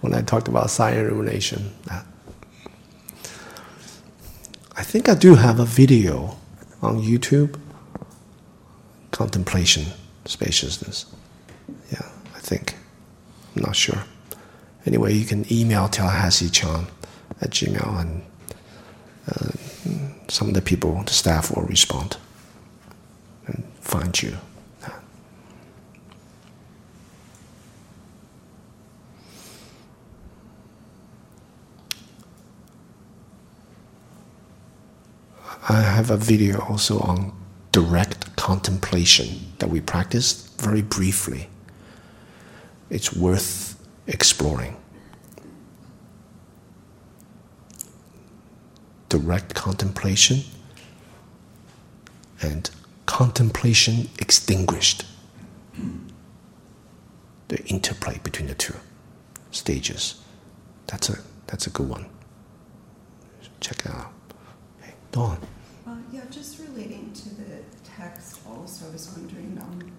when 0.05 0.13
I 0.13 0.21
talked 0.21 0.49
about 0.49 0.69
silent 0.69 1.09
illumination. 1.09 1.73
Uh, 1.91 2.03
I 4.77 4.83
think 4.83 5.09
I 5.09 5.15
do 5.15 5.35
have 5.35 5.59
a 5.59 5.65
video 5.65 6.37
on 6.83 7.01
YouTube. 7.01 7.59
Contemplation, 9.13 9.87
spaciousness. 10.27 11.07
Yeah, 11.91 12.07
I 12.35 12.41
think. 12.41 12.77
I'm 13.57 13.63
not 13.63 13.77
sure. 13.77 14.05
Anyway, 14.85 15.15
you 15.15 15.25
can 15.25 15.51
email 15.51 15.89
Tallahassee-chan 15.89 16.87
at 17.41 17.51
Gmail 17.51 18.01
and 18.01 18.23
uh, 19.29 19.51
some 20.29 20.49
of 20.49 20.55
the 20.55 20.63
people, 20.63 21.03
the 21.05 21.13
staff 21.13 21.55
will 21.55 21.65
respond 21.65 22.17
and 23.47 23.65
find 23.81 24.23
you. 24.23 24.37
I 35.67 35.81
have 35.81 36.11
a 36.11 36.19
video 36.19 36.61
also 36.61 36.99
on 36.99 37.33
direct 37.73 38.37
contemplation 38.37 39.29
that 39.59 39.71
we 39.71 39.81
practiced 39.81 40.61
very 40.61 40.83
briefly. 40.83 41.49
It's 42.91 43.17
worth 43.17 43.75
exploring. 44.07 44.77
Direct 49.15 49.55
contemplation 49.55 50.41
and 52.43 52.69
contemplation 53.07 54.09
extinguished. 54.19 55.05
The 57.47 57.65
interplay 57.67 58.19
between 58.25 58.49
the 58.49 58.57
two 58.57 58.75
stages. 59.53 60.21
That's 60.89 61.11
a 61.11 61.19
that's 61.47 61.69
a 61.69 61.71
good 61.71 61.89
one. 61.89 62.07
Check 63.61 63.87
it 63.87 63.93
out. 63.93 64.13
Okay, 64.83 64.95
Dawn. 65.13 65.39
Uh, 65.87 65.95
yeah, 66.13 66.23
just 66.29 66.59
relating 66.59 67.13
to 67.13 67.29
the 67.37 67.63
text 67.85 68.41
also, 68.49 68.89
I 68.89 68.95
was 68.95 69.17
wondering, 69.17 69.57
um, 69.63 69.93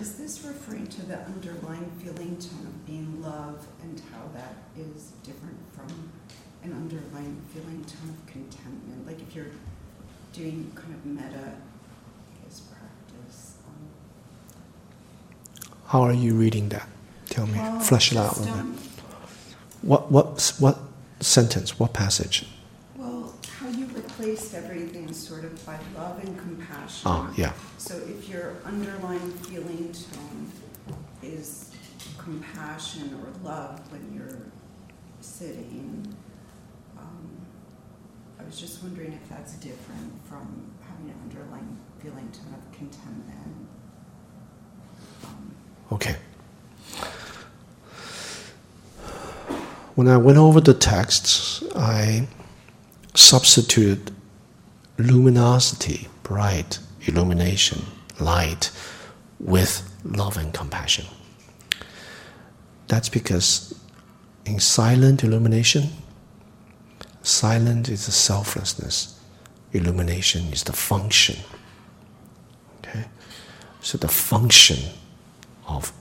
is 0.00 0.18
this 0.18 0.44
referring 0.44 0.88
to 0.88 1.06
the 1.06 1.20
underlying 1.20 1.88
feeling 2.02 2.36
tone 2.36 2.66
of 2.66 2.84
being 2.84 3.22
love 3.22 3.64
and 3.82 4.02
how 4.10 4.26
that 4.34 4.56
is 4.76 5.12
different 5.22 5.58
from 5.72 6.09
an 6.62 6.72
underlying 6.72 7.40
feeling 7.52 7.84
tone 7.84 8.10
of 8.10 8.26
contentment? 8.26 9.06
Like 9.06 9.20
if 9.20 9.34
you're 9.34 9.46
doing 10.32 10.70
kind 10.74 10.94
of 10.94 11.04
metta, 11.06 11.52
guess, 12.44 12.60
practice. 12.60 13.54
Um, 13.66 13.88
How 15.86 16.02
are 16.02 16.12
you 16.12 16.34
reading 16.34 16.68
that? 16.70 16.88
Tell 17.28 17.46
me. 17.46 17.58
well, 17.58 17.80
Flesh 17.80 18.12
it 18.12 18.18
out 18.18 18.36
a 18.36 18.40
little 18.40 18.56
bit. 18.56 18.80
What 19.82 20.10
what 20.10 20.52
what 20.58 20.78
sentence? 21.20 21.78
What 21.78 21.92
passage? 21.94 22.46
Well, 22.96 23.34
how 23.58 23.68
you 23.68 23.86
replaced 23.86 24.54
everything 24.54 25.12
sort 25.12 25.44
of 25.44 25.64
by 25.64 25.78
love 25.96 26.22
and 26.22 26.38
compassion. 26.38 27.02
Ah, 27.06 27.32
yeah. 27.36 27.52
So 27.78 27.96
if 27.96 28.28
your 28.28 28.56
underlying 28.64 29.30
feeling 29.44 29.92
tone 29.92 30.52
is 31.22 31.70
compassion 32.18 33.18
or 33.22 33.48
love 33.48 33.80
when 33.90 34.12
you're 34.14 34.38
sitting, 35.20 36.14
was 38.50 38.60
just 38.60 38.82
wondering 38.82 39.12
if 39.12 39.28
that's 39.28 39.52
different 39.54 40.12
from 40.28 40.72
having 40.82 41.08
an 41.08 41.14
underlying 41.22 41.78
feeling 42.02 42.28
of 42.52 42.76
contentment. 42.76 43.68
Um, 45.22 45.54
Okay. 45.92 46.16
When 49.94 50.08
I 50.08 50.16
went 50.16 50.36
over 50.36 50.60
the 50.60 50.74
texts, 50.74 51.62
I 51.76 52.26
substituted 53.14 54.10
luminosity, 54.98 56.08
bright, 56.24 56.80
illumination, 57.02 57.82
light, 58.18 58.72
with 59.38 59.88
love 60.04 60.36
and 60.36 60.52
compassion. 60.52 61.06
That's 62.88 63.08
because 63.08 63.78
in 64.44 64.58
silent 64.58 65.22
illumination, 65.22 65.90
silent 67.22 67.88
is 67.88 68.06
the 68.06 68.12
selflessness, 68.12 69.18
illumination 69.72 70.52
is 70.52 70.64
the 70.64 70.72
function. 70.72 71.36
Okay? 72.78 73.04
So 73.80 73.98
the 73.98 74.08
function 74.08 74.78
of 75.66 75.92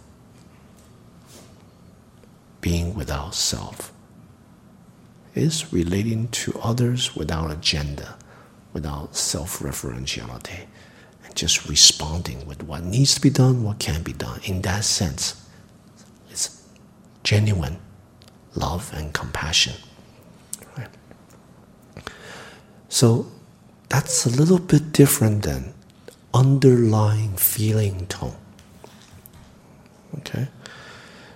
being 2.62 2.94
without 2.94 3.36
self 3.36 3.94
is 5.36 5.72
relating 5.72 6.28
to 6.30 6.60
others 6.62 7.16
without 7.16 7.52
agenda, 7.52 8.18
without 8.74 9.16
self 9.16 9.60
referentiality, 9.60 10.66
and 11.24 11.36
just 11.36 11.70
responding 11.70 12.46
with 12.46 12.64
what 12.64 12.84
needs 12.84 13.16
to 13.16 13.22
be 13.22 13.30
done, 13.30 13.64
what 13.64 13.80
can 13.80 14.04
be 14.04 14.14
done. 14.14 14.42
In 14.44 14.62
that 14.64 14.84
sense, 14.84 15.48
it's 16.30 16.66
genuine 17.24 17.78
love 18.56 18.92
and 18.94 19.14
compassion. 19.14 19.76
Right? 20.78 20.90
So 22.90 23.32
that's 23.88 24.26
a 24.26 24.30
little 24.30 24.60
bit 24.60 24.92
different 24.92 25.44
than 25.44 25.74
underlying 26.34 27.36
feeling 27.38 28.08
tone. 28.08 28.36
Okay? 30.18 30.48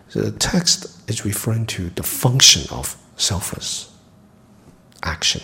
So 0.10 0.22
the 0.22 0.32
text 0.32 1.10
is 1.10 1.26
referring 1.26 1.66
to 1.68 1.90
the 1.92 2.04
function 2.04 2.72
of 2.76 2.98
selfless 3.16 3.92
action. 5.04 5.42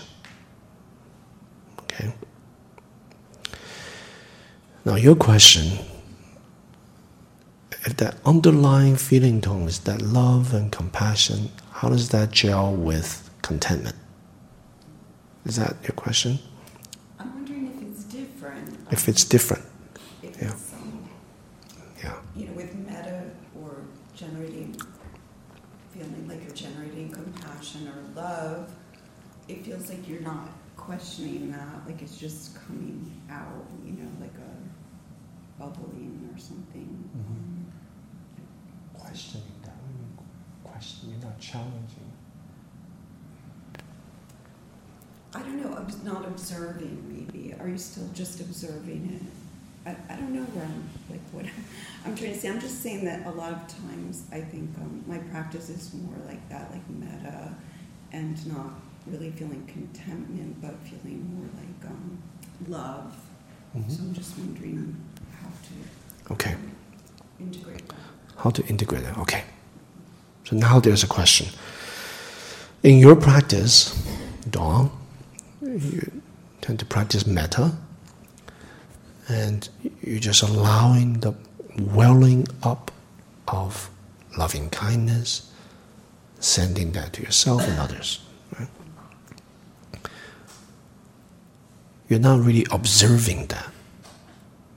Okay? 1.84 2.14
Now, 4.86 4.96
your 4.96 5.16
question 5.16 5.80
if 7.86 7.96
that 7.98 8.18
underlying 8.26 8.98
feeling 8.98 9.40
tone 9.42 9.64
is 9.64 9.80
that 9.82 10.02
love 10.02 10.54
and 10.54 10.72
compassion, 10.72 11.50
how 11.72 11.90
does 11.90 12.10
that 12.10 12.32
gel 12.32 12.74
with 12.76 13.30
contentment? 13.42 13.96
Is 15.46 15.56
that 15.56 15.78
your 15.84 15.94
question? 15.94 16.40
I'm 17.20 17.34
wondering 17.34 17.68
if 17.76 17.82
it's 17.82 18.04
different. 18.04 18.78
If 18.92 19.08
it's 19.08 19.24
different, 19.24 19.66
if 20.22 20.42
yeah. 20.42 20.52
it's, 20.52 20.74
um, 20.74 21.10
yeah. 22.04 22.16
you 22.36 22.46
know, 22.48 22.54
with 22.54 22.76
metta 22.76 23.24
or 23.62 23.82
generating, 24.16 24.76
feeling 25.92 26.28
like 26.28 26.44
you're 26.44 26.56
generating 26.56 27.12
compassion 27.12 27.88
or 27.88 28.22
love, 28.22 28.72
it 29.48 29.66
feels 29.66 29.90
like 29.90 30.08
you're 30.08 30.22
not 30.22 30.50
questioning 30.78 31.52
that, 31.52 31.86
like 31.86 32.02
it's 32.02 32.18
just 32.18 32.56
coming 32.68 33.12
out, 33.30 33.66
you 33.86 33.94
know, 33.94 34.10
like 34.20 34.34
a 34.36 35.60
bubbling 35.60 36.30
or 36.34 36.40
something. 36.40 37.10
Mhm. 37.18 39.00
Questioning 39.00 39.54
that, 39.64 39.76
question, 40.64 41.12
you're 41.12 41.20
not 41.22 41.40
challenging. 41.40 42.09
I 45.34 45.40
don't 45.42 45.62
know, 45.62 45.76
obs- 45.78 46.04
not 46.04 46.26
observing 46.26 47.04
maybe. 47.08 47.54
Are 47.60 47.68
you 47.68 47.78
still 47.78 48.08
just 48.14 48.40
observing 48.40 49.20
it? 49.86 49.90
I, 49.90 50.14
I 50.14 50.18
don't 50.18 50.34
know 50.34 50.42
where 50.44 50.66
I'm, 50.66 50.90
like, 51.10 51.22
what 51.32 51.46
I'm 52.06 52.16
trying 52.16 52.34
to 52.34 52.40
say. 52.40 52.50
I'm 52.50 52.60
just 52.60 52.82
saying 52.82 53.06
that 53.06 53.26
a 53.28 53.32
lot 53.32 53.54
of 53.54 53.68
times 53.68 54.24
I 54.32 54.42
think 54.42 54.70
um, 54.80 55.04
my 55.08 55.18
practice 55.20 55.70
is 55.70 55.94
more 55.94 56.16
like 56.28 56.48
that, 56.50 56.72
like 56.72 56.88
metta, 56.90 57.54
and 58.12 58.36
not 58.52 58.72
really 59.08 59.32
feeling 59.32 59.64
contentment, 59.68 60.62
but 60.62 60.76
feeling 60.84 61.22
more 61.36 61.48
like 61.56 61.92
um, 61.92 62.18
love. 62.68 63.16
Mhm. 63.78 63.90
So 63.92 64.02
I'm 64.04 64.14
just 64.14 64.38
wondering 64.38 64.96
how 65.42 65.48
to 65.50 66.34
Okay. 66.34 66.56
integrate 67.40 67.88
that. 67.88 67.98
How 68.38 68.50
to 68.50 68.66
integrate 68.68 69.04
it? 69.04 69.18
Okay. 69.20 69.44
So 70.44 70.56
now 70.56 70.80
there's 70.80 71.04
a 71.04 71.08
question. 71.08 71.48
In 72.84 72.98
your 72.98 73.16
practice, 73.16 73.94
Dawn, 74.50 74.90
you 75.62 76.22
tend 76.62 76.80
to 76.80 76.86
practice 76.86 77.26
metta, 77.26 77.74
and 79.28 79.70
you're 80.02 80.20
just 80.20 80.42
allowing 80.42 81.20
the 81.20 81.34
welling 81.78 82.48
up 82.64 82.92
of 83.48 83.90
loving 84.38 84.70
kindness, 84.70 85.52
sending 86.40 86.92
that 86.94 87.14
to 87.14 87.22
yourself 87.22 87.68
and 87.68 87.80
others. 87.80 88.22
Right? 88.58 88.68
You're 92.08 92.20
not 92.20 92.40
really 92.40 92.66
observing 92.72 93.48
that. 93.48 93.70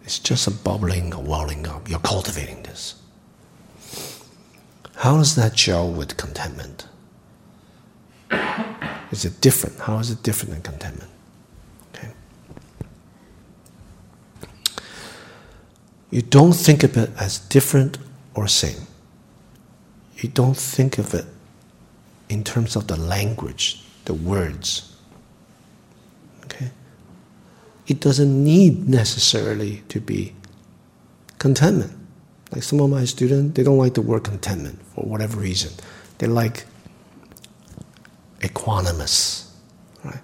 It's 0.04 0.18
just 0.18 0.46
a 0.46 0.50
bubbling, 0.50 1.14
a 1.14 1.20
welling 1.20 1.66
up. 1.66 1.88
You're 1.88 2.00
cultivating 2.00 2.62
this. 2.64 2.96
How 4.96 5.16
does 5.16 5.34
that 5.36 5.54
gel 5.54 5.90
with 5.90 6.16
contentment? 6.16 6.86
Is 9.12 9.26
it 9.26 9.40
different? 9.42 9.78
How 9.78 9.98
is 9.98 10.10
it 10.10 10.22
different 10.22 10.54
than 10.54 10.62
contentment? 10.62 11.10
Okay. 11.94 12.08
You 16.10 16.22
don't 16.22 16.54
think 16.54 16.82
of 16.82 16.96
it 16.96 17.10
as 17.18 17.38
different 17.38 17.98
or 18.34 18.48
same. 18.48 18.86
You 20.16 20.30
don't 20.30 20.56
think 20.56 20.96
of 20.98 21.12
it 21.12 21.26
in 22.30 22.42
terms 22.42 22.74
of 22.74 22.86
the 22.86 22.96
language, 22.96 23.84
the 24.06 24.14
words. 24.14 24.96
Okay? 26.44 26.70
It 27.86 28.00
doesn't 28.00 28.42
need 28.42 28.88
necessarily 28.88 29.82
to 29.90 30.00
be 30.00 30.34
contentment. 31.38 31.92
Like 32.50 32.62
some 32.62 32.80
of 32.80 32.88
my 32.88 33.04
students, 33.04 33.56
they 33.56 33.62
don't 33.62 33.78
like 33.78 33.94
the 33.94 34.02
word 34.02 34.24
contentment 34.24 34.80
for 34.94 35.04
whatever 35.04 35.38
reason. 35.38 35.72
They 36.18 36.28
like 36.28 36.64
equanimous, 38.42 39.50
right? 40.04 40.20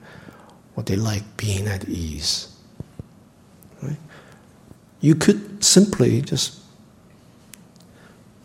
Or 0.76 0.82
they 0.82 0.96
like 0.96 1.36
being 1.36 1.66
at 1.66 1.88
ease. 1.88 2.54
Right? 3.82 3.96
You 5.00 5.14
could 5.14 5.64
simply 5.64 6.20
just 6.20 6.58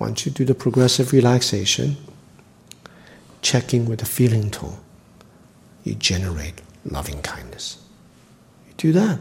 once 0.03 0.25
you 0.25 0.31
do 0.33 0.43
the 0.43 0.53
progressive 0.53 1.13
relaxation, 1.13 1.95
checking 3.41 3.85
with 3.85 3.99
the 3.99 4.05
feeling 4.05 4.51
tone, 4.51 4.77
you 5.85 5.95
generate 5.95 6.61
loving 6.83 7.21
kindness. 7.21 7.77
You 8.67 8.73
do 8.75 8.91
that. 8.91 9.19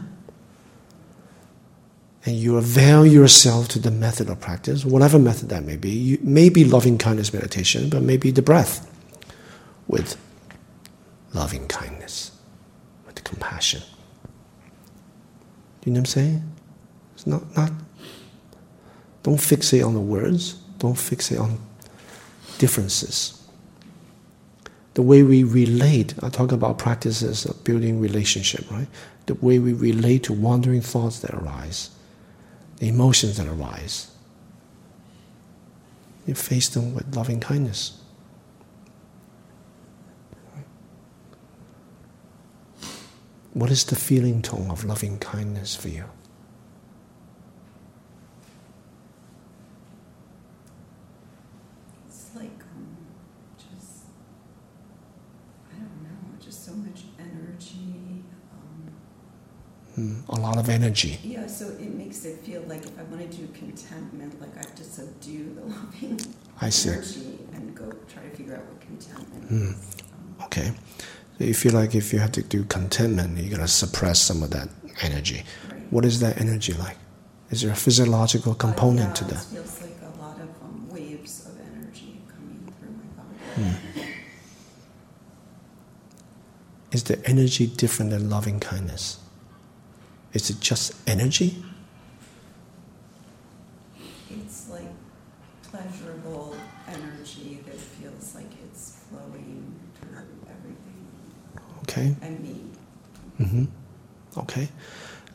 And 2.25 2.35
you 2.35 2.57
avail 2.57 3.05
yourself 3.05 3.69
to 3.69 3.79
the 3.79 3.91
method 3.91 4.29
of 4.29 4.41
practice, 4.41 4.83
whatever 4.83 5.19
method 5.19 5.47
that 5.49 5.63
may 5.63 5.77
be. 5.77 5.91
You, 5.91 6.17
may 6.21 6.49
be 6.49 6.65
loving 6.65 6.97
kindness 6.97 7.33
meditation, 7.33 7.89
but 7.89 8.01
maybe 8.01 8.31
the 8.31 8.41
breath 8.41 8.89
with 9.87 10.17
loving 11.33 11.67
kindness, 11.67 12.31
with 13.05 13.23
compassion. 13.23 13.81
You 15.85 15.91
know 15.91 15.99
what 15.99 16.01
I'm 16.01 16.05
saying? 16.05 16.43
It's 17.15 17.27
not, 17.27 17.55
not 17.55 17.71
don't 19.23 19.37
fixate 19.37 19.85
on 19.85 19.93
the 19.93 20.01
words, 20.01 20.53
don't 20.79 20.95
fixate 20.95 21.39
on 21.39 21.57
differences. 22.57 23.39
The 24.93 25.01
way 25.01 25.23
we 25.23 25.43
relate, 25.43 26.13
I 26.21 26.29
talk 26.29 26.51
about 26.51 26.77
practices 26.77 27.45
of 27.45 27.63
building 27.63 27.99
relationship, 27.99 28.69
right? 28.69 28.87
The 29.25 29.33
way 29.35 29.57
we 29.59 29.73
relate 29.73 30.23
to 30.23 30.33
wandering 30.33 30.81
thoughts 30.81 31.19
that 31.19 31.33
arise, 31.33 31.89
the 32.77 32.89
emotions 32.89 33.37
that 33.37 33.47
arise. 33.47 34.11
You 36.27 36.35
face 36.35 36.69
them 36.69 36.93
with 36.93 37.15
loving 37.15 37.39
kindness. 37.39 37.99
What 43.53 43.71
is 43.71 43.83
the 43.85 43.95
feeling 43.95 44.41
tone 44.41 44.69
of 44.69 44.83
loving 44.83 45.17
kindness 45.19 45.75
for 45.75 45.87
you? 45.87 46.05
It's 52.07 52.29
like, 52.35 52.45
um, 52.75 52.97
just, 53.57 54.03
I 55.71 55.75
don't 55.75 56.03
know, 56.03 56.43
just 56.43 56.65
so 56.65 56.73
much 56.73 57.01
energy. 57.19 58.23
Um, 58.53 58.91
Hmm, 59.95 60.19
a 60.29 60.39
lot 60.39 60.57
of 60.57 60.69
energy. 60.69 61.19
yeah, 61.23 61.45
so 61.47 61.67
it 61.67 61.93
makes 61.93 62.25
it 62.25 62.39
feel 62.39 62.63
like 62.67 62.83
if 62.85 62.97
I 62.99 63.03
want 63.03 63.29
to 63.29 63.37
do 63.37 63.47
contentment, 63.53 64.39
like 64.41 64.55
I 64.55 64.59
have 64.59 64.75
to 64.75 64.83
subdue 64.83 65.53
the 65.55 65.61
loving 65.65 66.19
I 66.61 66.69
see. 66.69 66.89
energy 66.89 67.39
and 67.53 67.75
go 67.75 67.91
try 68.11 68.23
to 68.23 68.29
figure 68.35 68.55
out 68.55 68.65
what 68.65 68.81
contentment 68.81 69.43
Hmm. 69.49 69.69
is. 69.71 69.95
Um, 70.13 70.35
Okay. 70.45 70.71
You 71.39 71.53
feel 71.53 71.73
like 71.73 71.95
if 71.95 72.13
you 72.13 72.19
have 72.19 72.31
to 72.33 72.41
do 72.43 72.63
contentment, 72.65 73.37
you're 73.37 73.49
gonna 73.55 73.67
suppress 73.67 74.21
some 74.21 74.43
of 74.43 74.51
that 74.51 74.69
energy. 75.01 75.43
right. 75.69 75.81
What 75.91 76.05
is 76.05 76.19
that 76.21 76.39
energy 76.39 76.73
like? 76.73 76.97
Is 77.49 77.61
there 77.61 77.71
a 77.71 77.75
physiological 77.75 78.53
component 78.55 79.11
Uh, 79.11 79.13
to 79.15 79.23
that? 79.25 79.43
It 79.43 79.47
feels 79.47 79.81
like 79.81 79.97
a 80.01 80.21
lot 80.21 80.37
of 80.39 80.49
um, 80.63 80.87
waves 80.89 81.45
of 81.45 81.53
energy 81.59 82.21
coming 82.29 82.73
through 82.79 82.91
my 82.91 83.09
body. 83.17 83.37
Hmm. 83.55 84.13
Is 86.91 87.03
the 87.03 87.23
energy 87.27 87.67
different 87.67 88.11
than 88.11 88.29
loving 88.29 88.59
kindness? 88.59 89.17
Is 90.33 90.49
it 90.49 90.59
just 90.59 90.93
energy? 91.07 91.63
It's 94.29 94.69
like 94.69 94.89
pleasurable 95.63 96.55
energy 96.87 97.59
that 97.65 97.75
feels 97.75 98.35
like 98.35 98.51
it's 98.63 98.97
flowing 99.09 99.75
through 99.99 100.17
everything 100.49 101.07
Okay. 101.83 102.15
and 102.21 102.39
me. 102.39 102.55
hmm 103.45 103.65
Okay. 104.37 104.69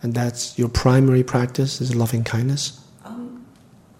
And 0.03 0.15
that's 0.39 0.57
your 0.57 0.69
primary 0.69 1.25
practice 1.25 1.81
is 1.81 1.97
loving 1.97 2.23
kindness? 2.23 2.81
Um, 3.05 3.45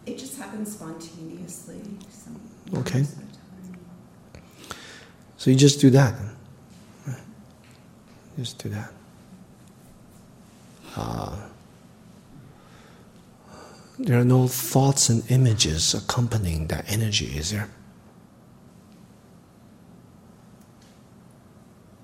it 0.07 0.19
just 0.19 0.39
happens 0.39 0.73
spontaneously. 0.73 1.81
Some 2.11 2.41
Okay. 2.79 3.01
most 3.01 3.13
of 3.13 3.19
the 3.19 3.25
time. 3.25 4.43
So 5.37 5.51
you 5.51 5.57
just 5.57 5.81
do 5.81 5.91
that. 5.91 6.15
Just 8.37 8.63
do 8.63 8.69
that. 8.69 8.93
Uh, 10.95 11.37
there 13.99 14.21
are 14.21 14.25
no 14.25 14.47
thoughts 14.47 15.09
and 15.09 15.29
images 15.29 15.93
accompanying 15.93 16.69
that 16.69 16.85
energy, 16.89 17.37
is 17.37 17.51
there? 17.51 17.69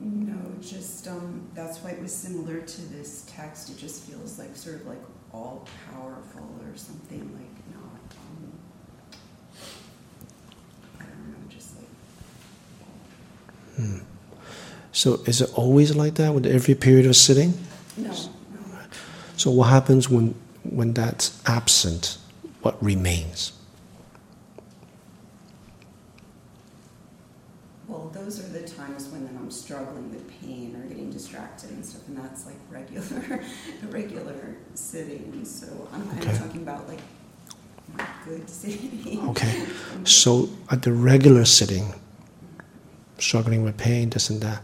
No, 0.04 0.36
just 0.60 1.08
um, 1.08 1.48
that's 1.54 1.78
why 1.78 1.90
it 1.90 2.02
was 2.02 2.14
similar 2.14 2.60
to 2.60 2.80
this 2.92 3.24
text. 3.26 3.70
It 3.70 3.78
just 3.78 4.02
feels 4.04 4.38
like 4.38 4.53
sort 4.64 4.76
of 4.76 4.86
like 4.86 5.02
all 5.30 5.68
powerful 5.92 6.48
or 6.62 6.74
something 6.74 7.20
like 7.34 7.76
not. 7.76 8.00
Um, 8.18 8.52
I 10.98 11.02
don't 11.02 11.28
know, 11.28 11.36
just 11.50 11.76
like 11.76 11.88
Hmm. 13.76 13.98
So 14.92 15.14
is 15.26 15.42
it 15.42 15.50
always 15.54 15.94
like 15.94 16.14
that 16.14 16.32
with 16.32 16.46
every 16.46 16.74
period 16.74 17.04
of 17.04 17.14
sitting? 17.14 17.52
no, 17.98 18.10
no. 18.10 18.18
So 19.36 19.50
what 19.50 19.64
happens 19.68 20.08
when 20.08 20.34
when 20.62 20.94
that's 20.94 21.42
absent? 21.46 22.16
What 22.62 22.82
remains? 22.82 23.52
Well, 27.86 28.10
those 28.14 28.40
are 28.40 28.48
the 28.48 28.66
times 28.66 29.08
when 29.08 29.26
then 29.26 29.36
I'm 29.36 29.50
struggling 29.50 30.10
with 30.10 30.26
pain 30.40 30.74
or 30.74 30.86
getting 30.86 31.10
distracted 31.10 31.70
and 31.70 31.84
stuff, 31.84 32.08
and 32.08 32.16
that's 32.16 32.46
like 32.46 32.56
regular, 32.70 33.44
regular 33.90 34.56
sitting. 34.74 35.44
So 35.44 35.66
I'm 35.92 36.06
kind 36.08 36.20
Okay. 36.22 36.32
of 36.32 36.38
talking 36.38 36.62
about 36.62 36.88
like 36.88 37.00
good 38.26 38.48
sitting. 38.60 39.28
Okay. 39.30 39.66
So 40.04 40.50
at 40.70 40.82
the 40.82 40.92
regular 40.92 41.46
sitting, 41.46 41.94
struggling 43.18 43.62
with 43.64 43.78
pain, 43.78 44.10
this 44.10 44.28
and 44.28 44.40
that, 44.42 44.60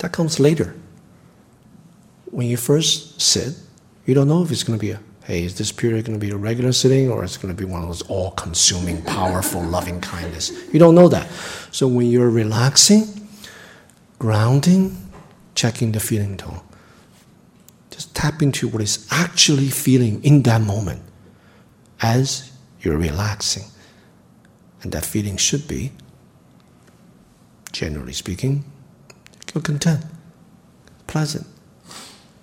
that 0.00 0.10
comes 0.10 0.40
later. 0.40 0.74
When 2.32 2.48
you 2.48 2.56
first 2.56 3.20
sit, 3.20 3.54
you 4.04 4.14
don't 4.14 4.26
know 4.26 4.42
if 4.42 4.50
it's 4.50 4.64
going 4.64 4.76
to 4.78 4.84
be 4.84 4.90
a, 4.90 5.00
hey, 5.24 5.44
is 5.44 5.56
this 5.58 5.70
period 5.70 6.06
going 6.06 6.18
to 6.18 6.26
be 6.26 6.32
a 6.32 6.36
regular 6.36 6.72
sitting 6.72 7.08
or 7.08 7.22
it's 7.22 7.36
going 7.36 7.54
to 7.54 7.58
be 7.58 7.64
one 7.70 7.82
of 7.82 7.88
those 7.88 8.02
all 8.02 8.32
consuming, 8.32 9.00
powerful, 9.02 9.62
loving 9.76 10.00
kindness? 10.00 10.50
You 10.72 10.80
don't 10.80 10.96
know 10.96 11.08
that. 11.08 11.30
So 11.70 11.86
when 11.86 12.10
you're 12.10 12.30
relaxing, 12.30 13.04
grounding, 14.18 14.96
checking 15.54 15.92
the 15.92 16.00
feeling 16.00 16.36
tone, 16.36 16.60
tap 18.16 18.40
into 18.40 18.66
what 18.66 18.80
is 18.80 19.06
actually 19.10 19.68
feeling 19.68 20.24
in 20.24 20.42
that 20.42 20.62
moment 20.62 21.02
as 22.00 22.50
you're 22.80 22.96
relaxing. 22.96 23.64
And 24.82 24.90
that 24.92 25.04
feeling 25.04 25.36
should 25.36 25.68
be, 25.68 25.92
generally 27.72 28.14
speaking, 28.14 28.64
feel 29.46 29.60
content, 29.60 30.02
pleasant, 31.06 31.46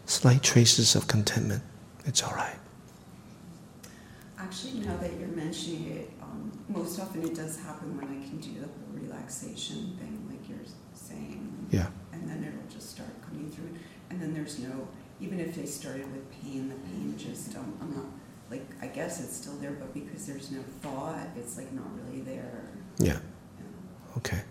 slight 0.05 0.43
traces 0.43 0.95
of 0.95 1.07
contentment. 1.07 1.63
It's 2.05 2.21
all 2.21 2.35
right. 2.35 2.59
Actually, 4.37 4.81
now 4.81 4.95
that 4.97 5.11
you're 5.19 5.29
mentioning 5.29 5.87
it, 5.87 6.11
um, 6.21 6.51
most 6.69 6.99
often 6.99 7.23
it 7.23 7.33
does 7.33 7.57
happen 7.59 7.97
when 7.97 8.05
I 8.05 8.23
can 8.29 8.37
do 8.37 8.59
the 8.59 8.67
whole 8.67 8.91
relaxation 8.93 9.97
thing, 9.99 10.23
like 10.29 10.47
you're 10.47 10.69
saying. 10.93 11.67
Yeah. 11.71 11.87
And 12.11 12.29
then 12.29 12.43
it'll 12.43 12.71
just 12.71 12.91
start 12.91 13.09
coming 13.27 13.49
through. 13.49 13.69
And 14.11 14.21
then 14.21 14.35
there's 14.35 14.59
no, 14.59 14.87
even 15.23 15.39
if 15.39 15.55
they 15.55 15.65
started 15.65 16.11
with 16.11 16.29
pain, 16.31 16.67
the 16.67 16.75
pain 16.75 17.15
just, 17.17 17.55
um, 17.55 17.73
I'm 17.81 17.95
not, 17.95 18.05
like, 18.51 18.65
I 18.81 18.87
guess 18.87 19.23
it's 19.23 19.37
still 19.37 19.55
there, 19.55 19.71
but 19.71 19.93
because 19.93 20.27
there's 20.27 20.51
no 20.51 20.61
thought, 20.81 21.27
it's 21.37 21.57
like 21.57 21.71
not 21.71 21.85
really 22.05 22.21
there. 22.21 22.65
Yeah. 22.99 23.13
know. 23.13 23.19
Okay. 24.17 24.41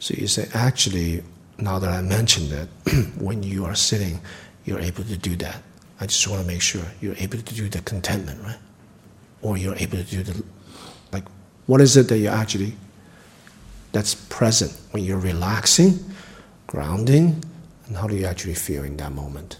So 0.00 0.14
you 0.14 0.26
say, 0.26 0.48
actually, 0.52 1.22
now 1.58 1.78
that 1.78 1.90
I 1.90 2.02
mentioned 2.02 2.52
it, 2.52 2.68
when 3.18 3.42
you 3.42 3.64
are 3.64 3.76
sitting, 3.76 4.20
you're 4.64 4.80
able 4.80 5.04
to 5.04 5.16
do 5.16 5.36
that. 5.36 5.62
I 6.00 6.06
just 6.06 6.26
want 6.28 6.42
to 6.42 6.46
make 6.46 6.60
sure 6.60 6.82
you're 7.00 7.16
able 7.18 7.38
to 7.38 7.54
do 7.54 7.68
the 7.68 7.80
contentment, 7.82 8.42
right? 8.42 8.58
Or 9.42 9.56
you're 9.56 9.76
able 9.76 9.98
to 9.98 10.04
do 10.04 10.22
the, 10.24 10.42
like, 11.12 11.24
What 11.66 11.80
is 11.80 11.96
it 11.96 12.08
that 12.08 12.18
you 12.18 12.28
actually 12.28 12.74
that's 13.92 14.14
present 14.14 14.72
when 14.90 15.04
you're 15.04 15.18
relaxing, 15.18 15.98
grounding, 16.66 17.42
and 17.86 17.96
how 17.96 18.06
do 18.06 18.16
you 18.16 18.26
actually 18.26 18.54
feel 18.54 18.84
in 18.84 18.96
that 18.98 19.12
moment? 19.12 19.58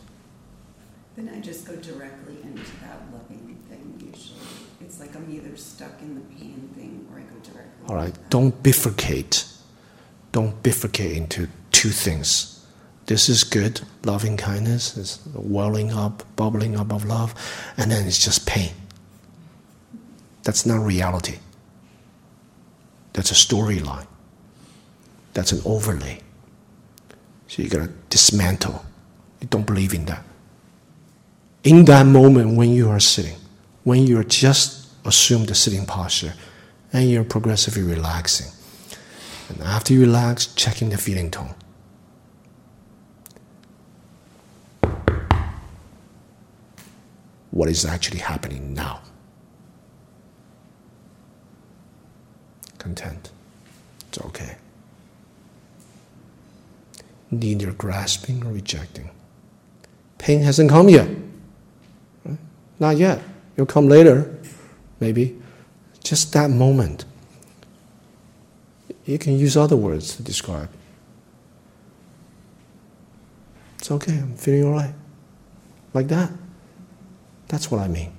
Then 1.18 1.34
I 1.34 1.40
just 1.40 1.66
go 1.66 1.74
directly 1.74 2.36
into 2.44 2.62
that 2.82 3.00
loving 3.12 3.58
thing 3.68 3.94
usually. 3.98 4.38
It's 4.80 5.00
like 5.00 5.16
I'm 5.16 5.28
either 5.28 5.56
stuck 5.56 6.00
in 6.00 6.14
the 6.14 6.20
pain 6.36 6.70
thing 6.76 7.08
or 7.10 7.18
I 7.18 7.22
go 7.22 7.40
directly. 7.42 7.88
All 7.88 7.96
right, 7.96 8.14
don't 8.30 8.62
bifurcate. 8.62 9.52
Don't 10.30 10.62
bifurcate 10.62 11.16
into 11.16 11.48
two 11.72 11.88
things. 11.88 12.64
This 13.06 13.28
is 13.28 13.42
good, 13.42 13.80
loving 14.04 14.36
kindness, 14.36 14.96
is 14.96 15.18
welling 15.34 15.90
up, 15.90 16.22
bubbling 16.36 16.76
up 16.76 16.92
of 16.92 17.04
love, 17.04 17.34
and 17.76 17.90
then 17.90 18.06
it's 18.06 18.24
just 18.24 18.46
pain. 18.46 18.70
That's 20.44 20.66
not 20.66 20.86
reality. 20.86 21.38
That's 23.14 23.32
a 23.32 23.34
storyline. 23.34 24.06
That's 25.34 25.50
an 25.50 25.62
overlay. 25.64 26.20
So 27.48 27.62
you 27.62 27.68
gotta 27.68 27.90
dismantle. 28.08 28.84
You 29.40 29.48
don't 29.48 29.66
believe 29.66 29.94
in 29.94 30.04
that. 30.04 30.22
In 31.68 31.84
that 31.84 32.06
moment 32.06 32.56
when 32.56 32.70
you 32.70 32.88
are 32.88 32.98
sitting, 32.98 33.36
when 33.84 34.06
you 34.06 34.18
are 34.18 34.24
just 34.24 34.88
assume 35.04 35.44
the 35.44 35.54
sitting 35.54 35.84
posture, 35.84 36.32
and 36.94 37.10
you're 37.10 37.24
progressively 37.24 37.82
relaxing. 37.82 38.50
And 39.50 39.60
after 39.60 39.92
you 39.92 40.00
relax, 40.00 40.46
checking 40.54 40.88
the 40.88 40.96
feeling 40.96 41.30
tone. 41.30 41.54
What 47.50 47.68
is 47.68 47.84
actually 47.84 48.20
happening 48.20 48.72
now? 48.72 49.02
Content. 52.78 53.30
It's 54.08 54.18
okay. 54.24 54.56
Neither 57.30 57.72
grasping 57.72 58.42
or 58.46 58.52
rejecting. 58.52 59.10
Pain 60.16 60.40
hasn't 60.40 60.70
come 60.70 60.88
yet. 60.88 61.27
Not 62.80 62.96
yet. 62.96 63.22
You'll 63.56 63.66
come 63.66 63.88
later, 63.88 64.38
maybe. 65.00 65.40
Just 66.02 66.32
that 66.32 66.50
moment. 66.50 67.04
You 69.04 69.18
can 69.18 69.38
use 69.38 69.56
other 69.56 69.76
words 69.76 70.16
to 70.16 70.22
describe. 70.22 70.70
It's 73.78 73.90
okay, 73.90 74.12
I'm 74.12 74.36
feeling 74.36 74.64
all 74.64 74.72
right. 74.72 74.94
Like 75.94 76.08
that. 76.08 76.30
That's 77.48 77.70
what 77.70 77.80
I 77.80 77.88
mean. 77.88 78.12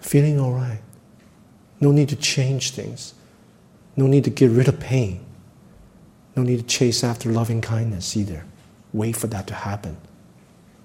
Feeling 0.00 0.40
all 0.40 0.52
right. 0.52 0.80
No 1.80 1.92
need 1.92 2.08
to 2.08 2.16
change 2.16 2.70
things. 2.70 3.14
No 3.96 4.06
need 4.06 4.24
to 4.24 4.30
get 4.30 4.50
rid 4.50 4.68
of 4.68 4.80
pain. 4.80 5.24
No 6.36 6.42
need 6.42 6.58
to 6.58 6.66
chase 6.66 7.04
after 7.04 7.30
loving 7.30 7.60
kindness 7.60 8.16
either. 8.16 8.44
Wait 8.92 9.16
for 9.16 9.26
that 9.28 9.46
to 9.48 9.54
happen. 9.54 9.96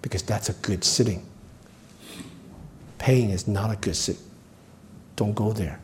Because 0.02 0.24
that's 0.24 0.50
a 0.50 0.54
good 0.54 0.84
sitting. 0.84 1.26
Pain 3.00 3.32
is 3.32 3.48
not 3.48 3.72
a 3.72 3.76
good 3.76 3.96
sit. 3.96 4.18
Don't 5.16 5.34
go 5.34 5.52
there. 5.52 5.82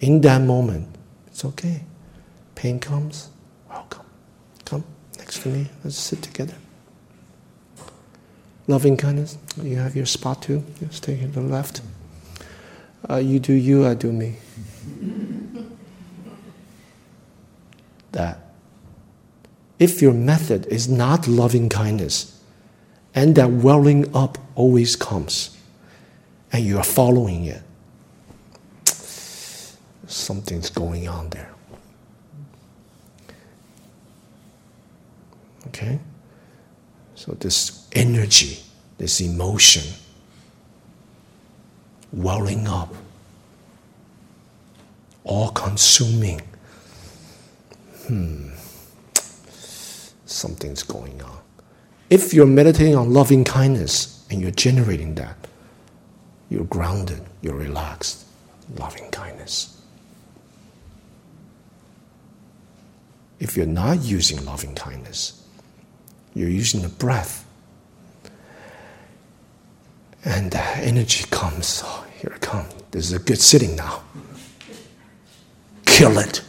In 0.00 0.20
that 0.22 0.42
moment, 0.42 0.88
it's 1.28 1.44
okay. 1.44 1.84
Pain 2.54 2.80
comes, 2.80 3.28
welcome. 3.70 4.04
Come 4.64 4.84
next 5.18 5.42
to 5.42 5.48
me. 5.48 5.68
Let's 5.84 5.96
sit 5.96 6.22
together. 6.22 6.54
Loving 8.66 8.96
kindness, 8.96 9.38
you 9.62 9.76
have 9.76 9.94
your 9.94 10.06
spot 10.06 10.42
too. 10.42 10.64
You 10.80 10.88
stay 10.90 11.20
to 11.20 11.28
the 11.28 11.40
left. 11.40 11.82
Uh, 13.08 13.16
you 13.16 13.38
do 13.38 13.52
you, 13.52 13.86
I 13.86 13.94
do 13.94 14.10
me. 14.10 14.36
that. 18.12 18.40
If 19.78 20.02
your 20.02 20.14
method 20.14 20.66
is 20.66 20.88
not 20.88 21.28
loving 21.28 21.68
kindness, 21.68 22.40
and 23.14 23.34
that 23.36 23.50
welling 23.50 24.14
up 24.14 24.38
always 24.54 24.96
comes, 24.96 25.55
and 26.56 26.64
you 26.64 26.78
are 26.78 26.84
following 26.84 27.44
it, 27.44 27.62
something's 30.06 30.70
going 30.70 31.06
on 31.06 31.28
there. 31.28 31.50
Okay? 35.66 35.98
So, 37.14 37.32
this 37.32 37.86
energy, 37.92 38.60
this 38.96 39.20
emotion, 39.20 39.82
welling 42.10 42.66
up, 42.66 42.94
all 45.24 45.50
consuming. 45.50 46.40
Hmm, 48.06 48.48
something's 50.24 50.82
going 50.82 51.20
on. 51.20 51.38
If 52.08 52.32
you're 52.32 52.46
meditating 52.46 52.96
on 52.96 53.12
loving 53.12 53.44
kindness 53.44 54.24
and 54.30 54.40
you're 54.40 54.52
generating 54.52 55.16
that, 55.16 55.45
you're 56.48 56.64
grounded, 56.64 57.22
you're 57.42 57.54
relaxed, 57.56 58.24
loving 58.76 59.10
kindness. 59.10 59.80
If 63.38 63.56
you're 63.56 63.66
not 63.66 64.02
using 64.02 64.44
loving 64.44 64.74
kindness, 64.74 65.42
you're 66.34 66.48
using 66.48 66.82
the 66.82 66.88
breath. 66.88 67.44
And 70.24 70.50
the 70.50 70.60
energy 70.78 71.24
comes. 71.30 71.82
Oh, 71.84 72.06
here 72.18 72.32
it 72.34 72.40
comes. 72.40 72.72
This 72.90 73.06
is 73.06 73.12
a 73.12 73.18
good 73.18 73.38
sitting 73.38 73.76
now. 73.76 74.02
Kill 75.84 76.18
it. 76.18 76.42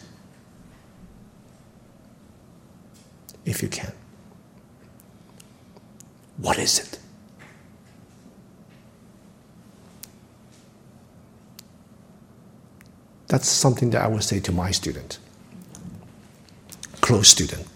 If 3.46 3.62
you 3.62 3.70
can. 3.70 3.92
What 6.38 6.58
is 6.58 6.80
it? 6.80 7.00
That's 13.38 13.50
something 13.50 13.92
that 13.92 14.02
I 14.02 14.08
would 14.08 14.24
say 14.24 14.40
to 14.40 14.52
my 14.52 14.72
student, 14.72 15.20
close 17.02 17.30
student. 17.30 17.68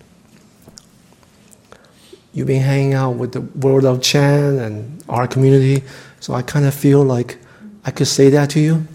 You've 2.33 2.47
been 2.47 2.63
hanging 2.63 2.95
out 2.95 3.11
with 3.11 3.33
the 3.33 3.41
world 3.41 3.85
of 3.85 4.01
Chan 4.01 4.57
and 4.57 5.03
our 5.07 5.27
community, 5.27 5.83
so 6.19 6.33
I 6.33 6.41
kind 6.41 6.65
of 6.65 6.73
feel 6.73 7.03
like 7.03 7.37
I 7.85 7.91
could 7.91 8.07
say 8.07 8.29
that 8.31 8.49
to 8.51 8.59
you. 8.59 8.87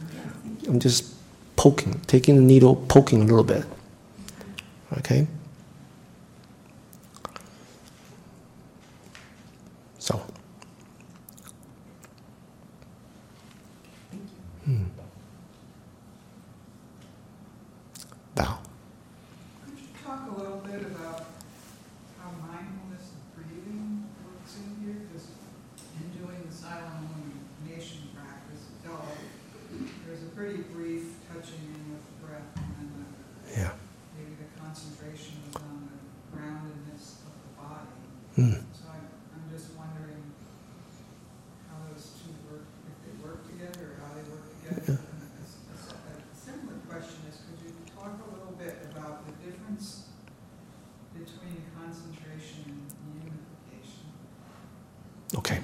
I'm 0.66 0.80
just 0.80 1.14
poking, 1.54 2.00
taking 2.08 2.34
the 2.34 2.42
needle, 2.42 2.74
poking 2.88 3.22
a 3.22 3.24
little 3.26 3.44
bit. 3.44 3.64
Okay? 4.98 5.28
So. 10.00 10.20
Hmm. 14.64 14.82
Bow. 18.34 18.58
Could 19.64 19.78
you 19.80 19.86
talk 20.04 20.28
a 20.28 20.38
little 20.38 20.58
bit 20.58 20.82
about 20.92 21.24
how 22.20 22.28
mindfulness 22.36 23.16
of 23.16 23.22
breathing 23.32 24.04
works 24.28 24.56
in 24.60 24.84
here? 24.84 25.00
Because 25.08 25.28
in 25.96 26.20
doing 26.20 26.44
the 26.46 26.52
silent 26.54 26.92
illumination 27.00 28.12
practice, 28.12 28.60
oh, 28.92 29.08
there's 30.04 30.20
a 30.22 30.30
pretty 30.36 30.60
brief 30.76 31.16
touching 31.32 31.64
in 31.64 31.96
with 31.96 32.04
the 32.04 32.26
breath, 32.28 32.52
and 32.60 32.68
then 32.76 32.88
the, 32.92 33.60
Yeah. 33.60 33.72
maybe 34.20 34.36
the 34.36 34.60
concentration 34.60 35.40
is 35.48 35.56
on 35.56 35.88
the 35.88 36.36
groundedness 36.36 37.24
of 37.24 37.32
the 37.40 37.50
body. 37.56 37.96
Hmm. 38.36 38.60
So 38.76 38.84
I'm, 38.92 39.08
I'm 39.32 39.48
just 39.48 39.72
wondering 39.80 40.20
how 41.72 41.80
those 41.88 42.12
two 42.20 42.36
work, 42.52 42.68
if 42.84 42.96
they 43.00 43.16
work 43.24 43.48
together, 43.48 43.96
or 43.96 44.04
how 44.04 44.12
they 44.12 44.28
work 44.28 44.44
together. 44.60 45.00
And 45.00 45.00
a 45.00 45.40
s- 45.40 45.56
a 45.72 45.76
s- 45.80 45.96
a 45.96 46.36
similar 46.36 46.76
question 46.84 47.24
is, 47.32 47.40
could 47.48 47.64
you 47.64 47.72
talk 47.96 48.12
a 48.20 48.28
little 48.36 48.52
bit 48.60 48.76
about 48.92 49.24
the 49.26 49.32
difference 49.44 50.04
between 51.14 51.64
concentration 51.80 52.64
and 52.76 53.12
unification? 53.24 54.04
Okay. 55.40 55.58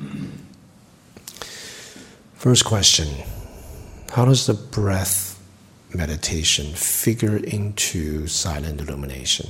First 2.53 2.67
question 2.67 3.09
How 4.11 4.27
does 4.27 4.45
the 4.47 4.53
breath 4.53 5.43
meditation 5.95 6.75
figure 6.75 7.39
into 7.39 8.27
silent 8.27 8.79
illumination? 8.79 9.49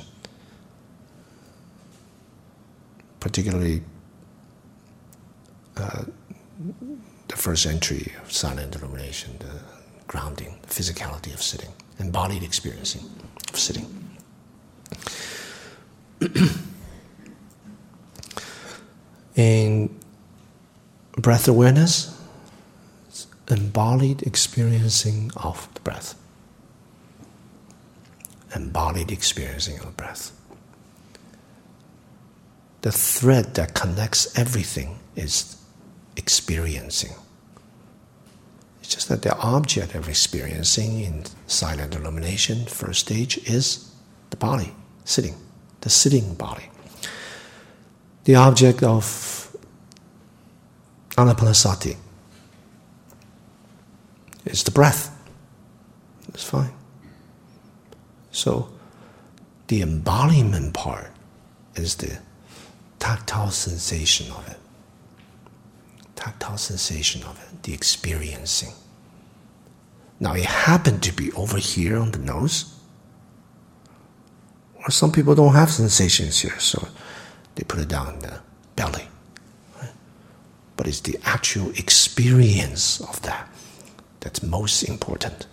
Particularly 3.18 3.82
uh, 5.76 6.04
the 7.26 7.36
first 7.36 7.66
entry 7.66 8.12
of 8.22 8.30
silent 8.30 8.76
illumination, 8.76 9.36
the 9.40 9.60
grounding, 10.06 10.54
the 10.62 10.68
physicality 10.68 11.34
of 11.34 11.42
sitting, 11.42 11.72
embodied 11.98 12.44
experiencing 12.44 13.02
of 13.52 13.58
sitting. 13.58 14.16
In 19.34 19.90
breath 21.16 21.48
awareness, 21.48 22.11
embodied 23.72 24.20
experiencing 24.24 25.30
of 25.34 25.66
the 25.72 25.80
breath. 25.80 26.14
Embodied 28.54 29.10
experiencing 29.10 29.78
of 29.78 29.86
the 29.86 29.92
breath. 29.92 30.30
The 32.82 32.92
thread 32.92 33.54
that 33.54 33.72
connects 33.72 34.38
everything 34.38 34.98
is 35.16 35.56
experiencing. 36.18 37.12
It's 38.80 38.94
just 38.94 39.08
that 39.08 39.22
the 39.22 39.34
object 39.38 39.94
of 39.94 40.06
experiencing 40.06 41.00
in 41.00 41.24
silent 41.46 41.94
illumination, 41.94 42.66
first 42.66 43.00
stage, 43.00 43.38
is 43.48 43.90
the 44.28 44.36
body, 44.36 44.74
sitting, 45.06 45.36
the 45.80 45.88
sitting 45.88 46.34
body. 46.34 46.68
The 48.24 48.34
object 48.34 48.82
of 48.82 49.56
anapanasati 51.16 51.96
is 54.44 54.62
the 54.64 54.70
breath. 54.70 55.10
It's 56.28 56.44
fine. 56.44 56.72
So, 58.30 58.70
the 59.68 59.82
embodiment 59.82 60.74
part 60.74 61.10
is 61.74 61.96
the 61.96 62.18
tactile 62.98 63.50
sensation 63.50 64.30
of 64.32 64.48
it. 64.48 64.58
Tactile 66.16 66.58
sensation 66.58 67.22
of 67.24 67.38
it, 67.42 67.62
the 67.62 67.74
experiencing. 67.74 68.72
Now, 70.20 70.34
it 70.34 70.44
happened 70.44 71.02
to 71.02 71.12
be 71.12 71.32
over 71.32 71.58
here 71.58 71.98
on 71.98 72.12
the 72.12 72.18
nose, 72.18 72.78
or 74.76 74.90
some 74.90 75.12
people 75.12 75.34
don't 75.34 75.54
have 75.54 75.70
sensations 75.70 76.40
here, 76.40 76.58
so 76.58 76.88
they 77.54 77.64
put 77.64 77.80
it 77.80 77.88
down 77.88 78.20
the 78.20 78.40
belly. 78.76 79.08
Right? 79.80 79.90
But 80.76 80.86
it's 80.86 81.00
the 81.00 81.18
actual 81.24 81.70
experience 81.70 83.00
of 83.00 83.20
that 83.22 83.51
that's 84.22 84.42
most 84.42 84.84
important. 84.84 85.46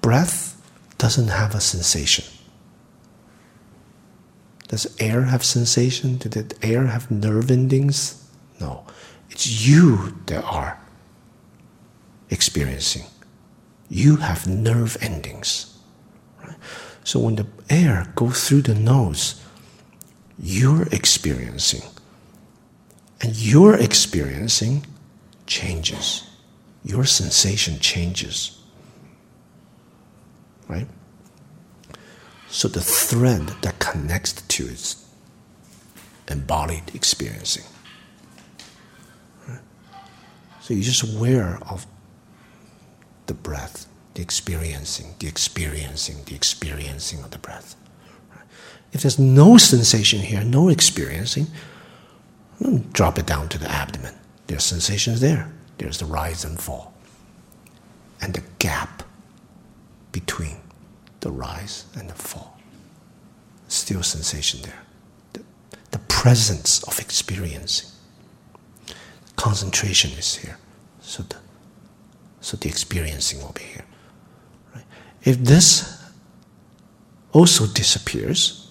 Breath 0.00 0.56
doesn't 0.98 1.28
have 1.28 1.54
a 1.54 1.60
sensation. 1.60 2.24
Does 4.68 4.94
air 5.00 5.22
have 5.22 5.44
sensation? 5.44 6.18
Did 6.18 6.54
air 6.62 6.86
have 6.86 7.10
nerve 7.10 7.50
endings? 7.50 8.24
No. 8.60 8.84
It's 9.30 9.66
you 9.66 10.16
that 10.26 10.44
are 10.44 10.78
experiencing. 12.30 13.04
You 13.88 14.16
have 14.16 14.46
nerve 14.46 14.96
endings. 15.00 15.78
Right? 16.42 16.56
So 17.04 17.20
when 17.20 17.36
the 17.36 17.46
air 17.70 18.12
goes 18.16 18.48
through 18.48 18.62
the 18.62 18.74
nose, 18.74 19.40
you're 20.38 20.88
experiencing. 20.92 21.82
And 23.20 23.36
your 23.36 23.74
experiencing 23.74 24.84
changes. 25.46 26.25
Your 26.86 27.04
sensation 27.04 27.80
changes. 27.80 28.62
Right? 30.68 30.86
So 32.48 32.68
the 32.68 32.80
thread 32.80 33.48
that 33.62 33.80
connects 33.80 34.32
the 34.32 34.42
two 34.46 34.66
is 34.66 35.04
embodied 36.28 36.94
experiencing. 36.94 37.64
Right? 39.48 39.58
So 40.60 40.74
you're 40.74 40.84
just 40.84 41.02
aware 41.02 41.58
of 41.68 41.86
the 43.26 43.34
breath, 43.34 43.86
the 44.14 44.22
experiencing, 44.22 45.16
the 45.18 45.26
experiencing, 45.26 46.22
the 46.26 46.36
experiencing 46.36 47.24
of 47.24 47.32
the 47.32 47.38
breath. 47.38 47.74
If 48.92 49.02
there's 49.02 49.18
no 49.18 49.56
sensation 49.56 50.20
here, 50.20 50.44
no 50.44 50.68
experiencing, 50.68 51.48
drop 52.92 53.18
it 53.18 53.26
down 53.26 53.48
to 53.48 53.58
the 53.58 53.68
abdomen. 53.68 54.14
There's 54.46 54.62
sensations 54.62 55.20
there. 55.20 55.52
There's 55.78 55.98
the 55.98 56.06
rise 56.06 56.44
and 56.44 56.58
fall. 56.58 56.94
And 58.20 58.34
the 58.34 58.42
gap 58.58 59.02
between 60.12 60.56
the 61.20 61.30
rise 61.30 61.84
and 61.94 62.08
the 62.08 62.14
fall. 62.14 62.58
Still 63.68 64.02
sensation 64.02 64.60
there. 64.62 64.82
The, 65.32 65.42
the 65.90 65.98
presence 65.98 66.82
of 66.84 66.98
experiencing. 66.98 67.90
Concentration 69.36 70.12
is 70.12 70.36
here. 70.36 70.58
So 71.00 71.22
the, 71.24 71.36
so 72.40 72.56
the 72.56 72.68
experiencing 72.68 73.40
will 73.40 73.52
be 73.52 73.64
here. 73.64 73.84
Right? 74.74 74.84
If 75.24 75.38
this 75.38 76.02
also 77.32 77.66
disappears, 77.66 78.70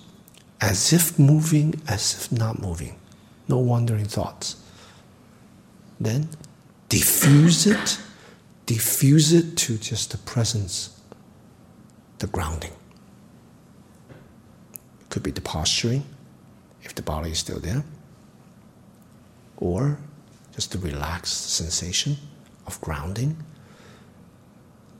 as 0.61 0.91
if 0.91 1.19
moving, 1.19 1.79
as 1.87 2.15
if 2.15 2.31
not 2.31 2.59
moving, 2.59 2.97
no 3.47 3.59
wandering 3.59 4.05
thoughts. 4.05 4.55
Then 5.99 6.29
diffuse 6.89 7.67
it, 7.67 7.99
diffuse 8.65 9.33
it 9.33 9.57
to 9.57 9.77
just 9.77 10.11
the 10.11 10.17
presence, 10.19 10.99
the 12.19 12.27
grounding. 12.27 12.71
It 14.09 15.09
could 15.09 15.23
be 15.23 15.31
the 15.31 15.41
posturing, 15.41 16.03
if 16.83 16.95
the 16.95 17.01
body 17.01 17.31
is 17.31 17.39
still 17.39 17.59
there, 17.59 17.83
or 19.57 19.97
just 20.53 20.71
the 20.71 20.77
relaxed 20.77 21.49
sensation 21.51 22.17
of 22.67 22.79
grounding. 22.81 23.37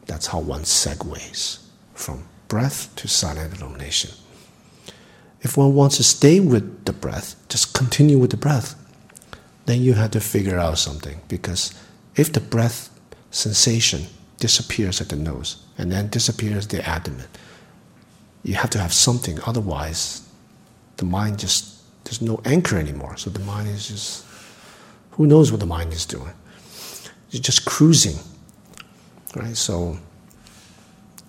That's 0.06 0.28
how 0.28 0.40
one 0.40 0.62
segues 0.62 1.60
from 1.94 2.28
breath 2.48 2.94
to 2.98 3.08
silent 3.08 3.58
illumination. 3.58 4.12
If 5.42 5.58
one 5.58 5.76
wants 5.76 5.98
to 5.98 6.04
stay 6.04 6.40
with 6.40 6.86
the 6.86 6.94
breath, 6.94 7.36
just 7.50 7.74
continue 7.74 8.18
with 8.18 8.32
the 8.32 8.38
breath. 8.38 8.76
Then 9.66 9.82
you 9.82 9.94
have 9.94 10.12
to 10.12 10.22
figure 10.22 10.60
out 10.60 10.78
something 10.78 11.22
because 11.28 11.74
if 12.16 12.32
the 12.32 12.40
breath 12.40 12.90
sensation 13.32 14.08
disappears 14.40 15.02
at 15.02 15.10
the 15.10 15.16
nose 15.16 15.64
and 15.78 15.92
then 15.92 16.10
disappears 16.10 16.68
the 16.68 16.88
abdomen, 16.88 17.26
you 18.44 18.56
have 18.56 18.70
to 18.72 18.80
have 18.80 18.94
something. 18.94 19.40
Otherwise, 19.46 20.22
the 20.98 21.06
mind 21.06 21.40
just 21.40 21.74
there's 22.04 22.22
no 22.22 22.40
anchor 22.46 22.78
anymore. 22.78 23.18
So 23.18 23.32
the 23.32 23.40
mind 23.40 23.68
is 23.68 23.88
just 23.88 24.26
who 25.12 25.26
knows 25.26 25.52
what 25.52 25.60
the 25.60 25.66
mind 25.66 25.94
is 25.94 26.06
doing. 26.06 26.34
It's 27.32 27.40
just 27.40 27.66
cruising, 27.66 28.18
right? 29.36 29.58
So 29.58 29.98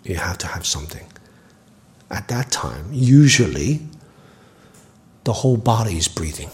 you 0.04 0.16
have 0.16 0.38
to 0.38 0.46
have 0.46 0.66
something. 0.66 1.06
At 2.10 2.28
that 2.28 2.52
time, 2.52 2.88
usually 2.92 3.80
the 5.24 5.32
whole 5.32 5.56
body 5.56 5.96
is 5.96 6.06
breathing 6.06 6.50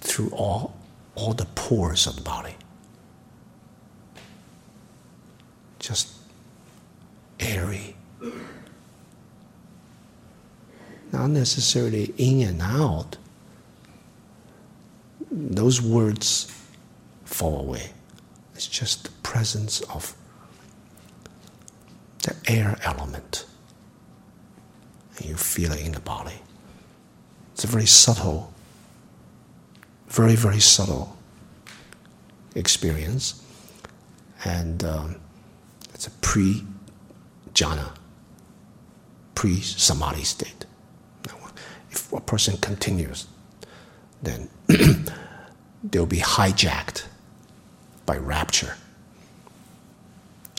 through 0.00 0.30
all, 0.30 0.76
all 1.14 1.32
the 1.32 1.46
pores 1.54 2.06
of 2.06 2.16
the 2.16 2.22
body. 2.22 2.54
Just 5.78 6.08
airy. 7.38 7.96
Not 11.12 11.30
necessarily 11.30 12.14
in 12.16 12.46
and 12.46 12.62
out. 12.62 13.16
Those 15.30 15.80
words 15.80 16.52
fall 17.24 17.60
away. 17.60 17.90
It's 18.54 18.66
just 18.66 19.04
the 19.04 19.10
presence 19.22 19.80
of 19.82 20.14
the 22.22 22.36
air 22.46 22.76
element. 22.84 23.46
And 25.16 25.26
you 25.26 25.36
feel 25.36 25.72
it 25.72 25.80
in 25.80 25.92
the 25.92 26.00
body. 26.00 26.42
It's 27.54 27.64
a 27.64 27.66
very 27.66 27.86
subtle, 27.86 28.52
very, 30.10 30.34
very 30.34 30.60
subtle 30.60 31.16
experience. 32.54 33.42
And 34.44 34.84
um, 34.84 35.16
it's 35.94 36.06
a 36.06 36.10
pre 36.10 36.64
jhana, 37.54 37.94
pre 39.34 39.60
samadhi 39.60 40.24
state. 40.24 40.66
If 41.90 42.12
a 42.12 42.20
person 42.20 42.56
continues, 42.58 43.26
then 44.22 44.48
they'll 45.84 46.06
be 46.06 46.18
hijacked 46.18 47.06
by 48.06 48.16
rapture, 48.16 48.76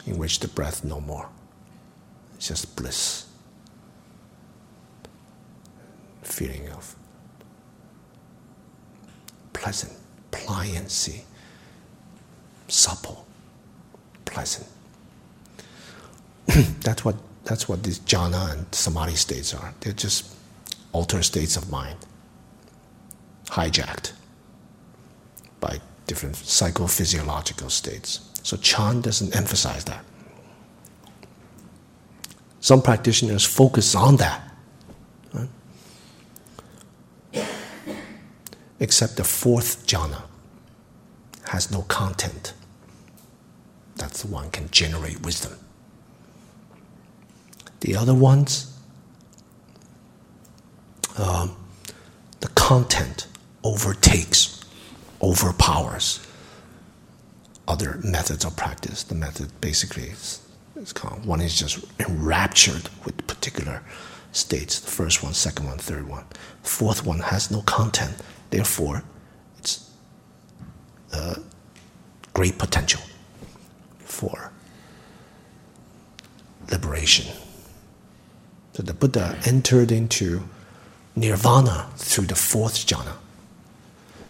in 0.06 0.18
which 0.18 0.39
the 0.41 0.47
breath 0.49 0.84
no 0.84 0.99
more. 0.99 1.30
It's 2.36 2.49
just 2.49 2.76
bliss 2.76 3.28
feeling 6.22 6.70
of 6.70 6.95
pleasant, 9.62 9.93
pliancy, 10.32 11.22
supple, 12.68 13.28
pleasant. 14.26 14.68
that's 16.82 17.05
what 17.05 17.16
that's 17.43 17.70
what 17.70 17.84
these 17.84 17.99
jhana 17.99 18.53
and 18.53 18.66
samadhi 18.74 19.16
states 19.16 19.53
are. 19.53 19.74
They're 19.82 19.93
just 19.93 20.36
altered 20.93 21.24
states 21.24 21.57
of 21.57 21.70
mind, 21.70 21.97
hijacked 23.45 24.14
by 25.59 25.80
different 26.07 26.36
psychophysiological 26.36 27.70
states. 27.70 28.32
So 28.41 28.57
Chan 28.57 29.01
doesn't 29.01 29.36
emphasize 29.36 29.84
that. 29.86 30.03
Some 32.62 32.82
practitioners 32.82 33.45
focus 33.45 33.93
on 33.93 34.16
that 34.18 34.51
except 38.82 39.16
the 39.16 39.24
fourth 39.24 39.86
jhana 39.86 40.24
has 41.46 41.72
no 41.72 41.84
content. 41.84 42.54
That's 43.96 44.24
the 44.24 44.28
one 44.28 44.50
can 44.50 44.70
generate 44.72 45.22
wisdom. 45.22 45.54
The 47.82 47.96
other 47.96 48.16
ones, 48.16 48.76
um, 51.18 51.56
the 52.40 52.48
content 52.50 53.28
overtakes, 53.64 54.64
overpowers 55.22 56.26
other 57.68 58.00
methods 58.04 58.44
of 58.44 58.56
practice. 58.56 59.04
The 59.04 59.14
method 59.14 59.50
basically 59.62 60.06
is, 60.06 60.42
is 60.76 60.92
called, 60.92 61.24
one 61.26 61.40
is 61.40 61.58
just 61.58 61.86
enraptured 62.00 62.90
with 63.06 63.28
particular 63.28 63.84
states. 64.32 64.80
The 64.80 64.90
first 64.90 65.22
one, 65.22 65.34
second 65.34 65.68
one, 65.68 65.78
third 65.78 66.08
one. 66.08 66.26
Fourth 66.64 67.06
one 67.06 67.20
has 67.20 67.52
no 67.52 67.62
content. 67.62 68.16
Therefore, 68.52 69.04
it's 69.58 69.89
uh, 71.12 71.36
great 72.34 72.58
potential 72.60 73.02
for 73.99 74.52
liberation. 76.70 77.34
So 78.74 78.84
the 78.84 78.93
Buddha 78.93 79.38
entered 79.45 79.91
into 79.91 80.43
nirvana 81.16 81.88
through 81.97 82.28
the 82.28 82.36
fourth 82.36 82.86
jhana. 82.86 83.14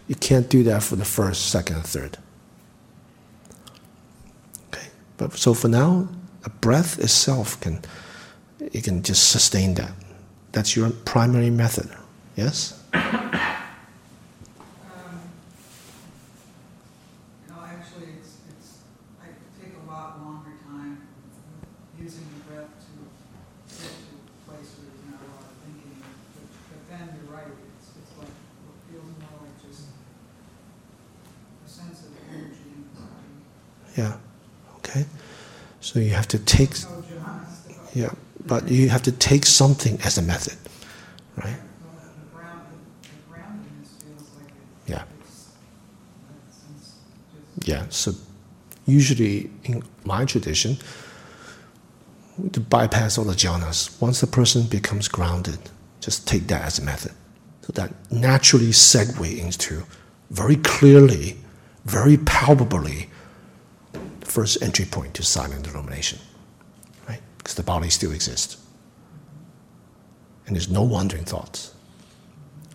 You 0.08 0.14
can't 0.14 0.48
do 0.48 0.62
that 0.64 0.82
for 0.82 0.96
the 0.96 1.04
first, 1.04 1.50
second, 1.50 1.84
third. 1.84 2.18
Okay, 4.68 4.88
but 5.16 5.34
so 5.34 5.52
for 5.54 5.68
now, 5.68 6.08
a 6.44 6.50
breath 6.50 6.98
itself 6.98 7.60
can 7.60 7.82
you 8.72 8.82
can 8.82 9.02
just 9.02 9.30
sustain 9.30 9.74
that. 9.74 9.92
That's 10.52 10.76
your 10.76 10.90
primary 10.90 11.50
method. 11.50 11.88
Yes. 12.36 12.78
Um, 12.94 13.30
No, 17.48 17.56
actually, 17.64 18.14
it's, 18.20 18.38
it's, 18.48 18.78
I 19.20 19.26
take 19.60 19.74
a 19.74 19.90
lot 19.90 20.22
longer 20.22 20.52
time 20.62 21.08
using 21.98 22.22
the 22.22 22.40
breath 22.48 22.70
to 22.70 22.92
get 23.82 23.90
to 23.90 24.14
a 24.14 24.40
place 24.46 24.70
where 24.78 24.86
there's 24.88 25.04
not 25.10 25.20
a 25.20 25.28
lot 25.34 25.42
of 25.42 25.56
thinking. 25.66 25.96
But, 25.98 26.46
but 26.70 26.80
then 26.88 27.04
you're 27.18 27.30
right, 27.34 27.50
it's, 27.50 27.88
it's 27.98 28.12
like, 28.16 28.30
it 28.30 28.78
feels 28.92 29.10
more 29.18 29.42
like 29.42 29.56
just 29.58 29.90
a 31.66 31.68
sense 31.68 32.06
of 32.06 32.14
energy 32.30 32.68
in 32.72 32.86
the 32.86 32.92
body. 32.94 33.34
Yeah. 33.96 34.16
Okay. 34.78 35.06
So 35.80 35.98
you 35.98 36.10
have 36.10 36.28
to 36.28 36.38
take. 36.38 36.70
Yeah, 37.94 38.10
but 38.46 38.68
you 38.70 38.88
have 38.88 39.02
to 39.02 39.12
take 39.12 39.44
something 39.44 39.98
as 40.02 40.16
a 40.16 40.22
method, 40.22 40.56
right? 41.36 41.56
Yeah. 44.86 45.04
Yeah. 47.64 47.84
So 47.90 48.14
usually 48.86 49.50
in 49.64 49.82
my 50.04 50.24
tradition, 50.24 50.78
to 52.52 52.60
bypass 52.60 53.18
all 53.18 53.24
the 53.24 53.34
jhanas, 53.34 54.00
once 54.00 54.20
the 54.20 54.26
person 54.26 54.66
becomes 54.66 55.08
grounded, 55.08 55.58
just 56.00 56.26
take 56.26 56.46
that 56.46 56.62
as 56.62 56.78
a 56.78 56.82
method. 56.82 57.12
So 57.62 57.72
that 57.74 57.92
naturally 58.10 58.70
segue 58.70 59.38
into 59.38 59.84
very 60.30 60.56
clearly, 60.56 61.36
very 61.84 62.16
palpably, 62.16 63.08
first 64.32 64.62
entry 64.62 64.86
point 64.86 65.12
to 65.12 65.22
silent 65.22 65.66
illumination, 65.66 66.18
right? 67.06 67.20
Because 67.36 67.54
the 67.54 67.62
body 67.62 67.90
still 67.90 68.12
exists. 68.12 68.56
And 70.46 70.56
there's 70.56 70.70
no 70.70 70.82
wandering 70.82 71.24
thoughts. 71.24 71.74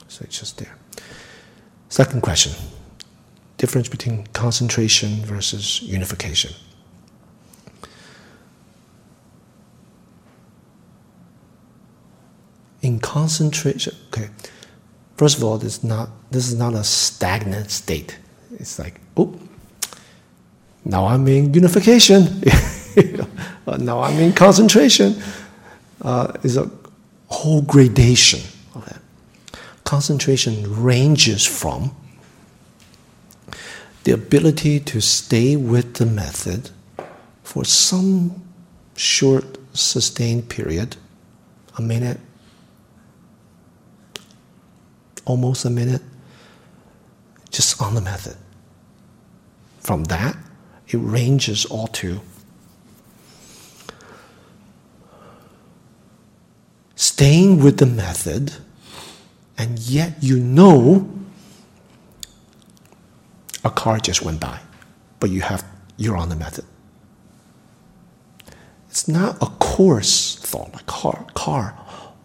So 0.08 0.24
it's 0.24 0.40
just 0.40 0.60
there. 0.60 0.78
Second 1.90 2.22
question 2.22 2.54
difference 3.58 3.90
between 3.90 4.28
concentration 4.34 5.26
versus 5.26 5.82
unification. 5.82 6.54
In 12.84 13.00
concentration, 13.00 13.96
okay, 14.10 14.30
first 15.16 15.38
of 15.38 15.44
all, 15.44 15.58
this, 15.58 15.78
is 15.80 15.84
not, 15.84 16.10
this 16.30 16.48
is 16.48 16.54
not 16.54 16.76
a 16.76 16.84
stagnant 16.84 17.72
state. 17.72 18.20
It's 18.60 18.78
like, 18.78 19.02
oh, 19.18 19.40
now 20.88 21.06
I'm 21.06 21.28
in 21.28 21.54
unification. 21.54 22.44
Uh, 23.68 23.78
now 23.78 24.00
I'm 24.02 24.18
in 24.18 24.34
concentration. 24.34 25.22
Uh, 26.02 26.32
it's 26.42 26.56
a 26.56 26.68
whole 27.28 27.62
gradation 27.62 28.40
that. 28.76 29.00
Concentration 29.84 30.82
ranges 30.82 31.46
from 31.46 31.96
the 34.04 34.14
ability 34.14 34.80
to 34.80 35.02
stay 35.02 35.56
with 35.56 35.96
the 35.96 36.06
method 36.06 36.72
for 37.44 37.66
some 37.66 38.42
short, 38.96 39.58
sustained 39.74 40.50
period, 40.50 40.96
a 41.78 41.82
minute, 41.82 42.20
almost 45.26 45.66
a 45.66 45.70
minute, 45.70 46.02
just 47.52 47.82
on 47.82 47.96
the 47.96 48.02
method. 48.02 48.38
From 49.82 50.06
that, 50.06 50.36
it 50.90 50.98
ranges 50.98 51.66
all 51.66 51.88
to 51.88 52.22
staying 56.96 57.64
with 57.64 57.78
the 57.78 57.86
method, 57.86 58.54
and 59.58 59.80
yet 59.80 60.16
you 60.22 60.38
know 60.40 61.10
a 63.64 63.70
car 63.70 64.00
just 64.00 64.22
went 64.22 64.40
by, 64.40 64.60
but 65.20 65.30
you 65.30 65.42
have 65.42 65.66
you're 65.98 66.18
on 66.18 66.30
the 66.30 66.36
method. 66.36 66.66
It's 68.90 69.08
not 69.08 69.36
a 69.42 69.48
coarse 69.60 70.36
thought 70.36 70.74
like 70.74 70.86
car 70.86 71.26
car. 71.34 71.78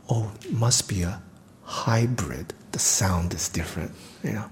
Oh, 0.08 0.32
must 0.50 0.88
be 0.88 1.02
a 1.02 1.22
hybrid. 1.64 2.52
The 2.72 2.78
sound 2.78 3.34
is 3.34 3.48
different, 3.48 3.92
you 4.22 4.32
know, 4.32 4.50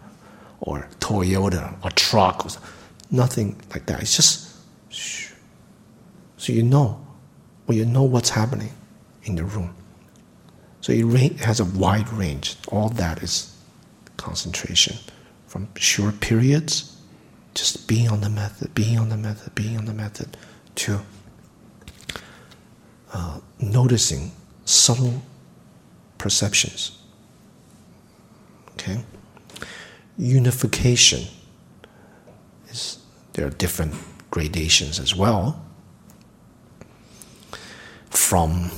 or 0.61 0.89
Toyota, 1.01 1.75
or 1.85 1.91
truck, 1.91 2.45
or 2.45 2.51
something. 2.51 2.80
Nothing 3.11 3.61
like 3.71 3.87
that. 3.87 4.01
It's 4.01 4.17
just 4.17 4.57
shh. 4.89 5.33
so 6.37 6.53
you 6.53 6.63
know, 6.63 7.05
well, 7.67 7.77
you 7.77 7.85
know 7.85 8.03
what's 8.03 8.31
happening 8.31 8.73
in 9.25 9.37
the 9.37 9.45
room. 9.45 9.75
So 10.81 10.93
it, 10.93 11.41
has 11.41 11.61
a 11.61 11.65
wide 11.65 12.11
range. 12.13 12.57
All 12.69 12.89
that 12.91 13.23
is 13.23 13.57
concentration 14.17 14.97
from 15.47 15.69
short 15.77 16.21
periods, 16.21 16.97
just 17.55 17.87
being 17.87 18.09
on 18.09 18.21
the 18.21 18.31
method, 18.31 18.75
being 18.75 18.99
on 18.99 19.09
the 19.09 19.17
method, 19.17 19.55
being 19.55 19.77
on 19.77 19.85
the 19.85 19.93
method, 19.93 20.37
to 20.77 21.01
uh, 23.13 23.41
noticing 23.59 24.31
subtle 24.65 25.23
perceptions. 26.19 26.99
Okay? 28.73 29.05
Unification 30.17 31.27
there 33.33 33.47
are 33.47 33.51
different 33.51 33.95
gradations 34.31 34.99
as 34.99 35.15
well. 35.15 35.65
From 38.11 38.71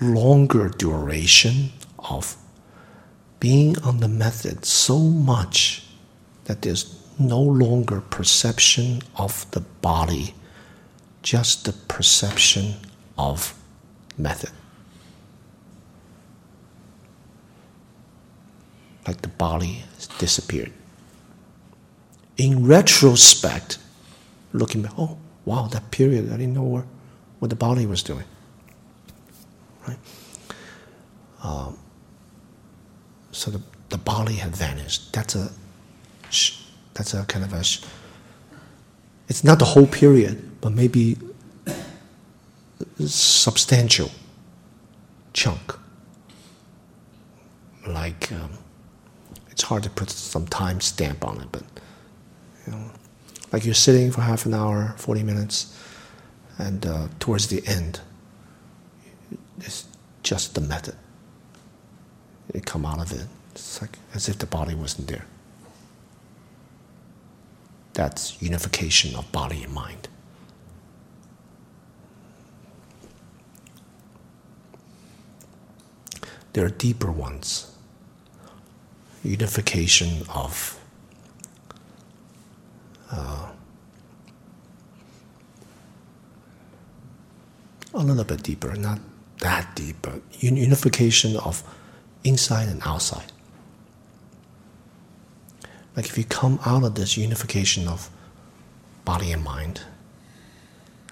longer 0.00 0.68
duration 0.68 1.70
of 1.98 2.36
being 3.40 3.78
on 3.80 3.98
the 3.98 4.08
method 4.08 4.64
so 4.64 4.98
much 4.98 5.86
that 6.44 6.62
there's 6.62 7.00
no 7.18 7.40
longer 7.40 8.00
perception 8.00 9.02
of 9.16 9.50
the 9.52 9.60
body, 9.60 10.34
just 11.22 11.64
the 11.64 11.72
perception 11.72 12.74
of 13.16 13.54
method. 14.18 14.50
Like 19.06 19.22
the 19.22 19.28
body 19.28 19.84
disappeared. 20.18 20.72
In 22.36 22.66
retrospect, 22.66 23.78
looking 24.52 24.82
back, 24.82 24.92
oh 24.98 25.18
wow, 25.44 25.68
that 25.68 25.90
period, 25.90 26.32
I 26.32 26.36
didn't 26.36 26.54
know 26.54 26.62
where, 26.62 26.86
what 27.38 27.50
the 27.50 27.56
body 27.56 27.86
was 27.86 28.02
doing 28.02 28.24
right? 29.86 29.98
Um, 31.42 31.78
so 33.32 33.50
the, 33.50 33.60
the 33.90 33.98
body 33.98 34.34
had 34.34 34.54
vanished. 34.56 35.12
That's 35.12 35.34
a 35.34 35.50
that's 36.94 37.14
a 37.14 37.24
kind 37.24 37.44
of 37.44 37.52
a 37.52 37.64
it's 39.28 39.44
not 39.44 39.58
the 39.58 39.64
whole 39.64 39.86
period, 39.86 40.60
but 40.60 40.72
maybe 40.72 41.16
substantial 42.98 44.10
chunk. 45.32 45.78
Like 47.86 48.32
um, 48.32 48.50
it's 49.54 49.62
hard 49.62 49.84
to 49.84 49.90
put 49.90 50.10
some 50.10 50.48
time 50.48 50.80
stamp 50.80 51.24
on 51.24 51.40
it, 51.40 51.46
but 51.52 51.62
you 52.66 52.72
know, 52.72 52.90
like 53.52 53.64
you're 53.64 53.72
sitting 53.72 54.10
for 54.10 54.20
half 54.20 54.46
an 54.46 54.52
hour, 54.52 54.94
forty 54.98 55.22
minutes, 55.22 55.72
and 56.58 56.84
uh, 56.84 57.06
towards 57.20 57.46
the 57.46 57.64
end, 57.64 58.00
it's 59.60 59.86
just 60.24 60.56
the 60.56 60.60
method. 60.60 60.96
You 62.52 62.60
come 62.62 62.84
out 62.84 63.00
of 63.00 63.12
it, 63.12 63.26
It's 63.52 63.80
like 63.80 63.96
as 64.12 64.28
if 64.28 64.38
the 64.38 64.46
body 64.46 64.74
wasn't 64.74 65.06
there. 65.06 65.24
That's 67.92 68.42
unification 68.42 69.14
of 69.14 69.30
body 69.30 69.62
and 69.62 69.72
mind. 69.72 70.08
There 76.54 76.64
are 76.66 76.70
deeper 76.70 77.12
ones. 77.12 77.73
Unification 79.24 80.22
of 80.28 80.78
uh, 83.10 83.48
a 87.94 87.98
little 87.98 88.24
bit 88.24 88.42
deeper, 88.42 88.74
not 88.76 88.98
that 89.38 89.74
deep, 89.74 89.96
but 90.02 90.20
unification 90.40 91.36
of 91.38 91.62
inside 92.22 92.68
and 92.68 92.82
outside. 92.84 93.32
Like 95.96 96.06
if 96.06 96.18
you 96.18 96.24
come 96.24 96.58
out 96.66 96.82
of 96.82 96.94
this 96.94 97.16
unification 97.16 97.88
of 97.88 98.10
body 99.04 99.32
and 99.32 99.42
mind, 99.42 99.80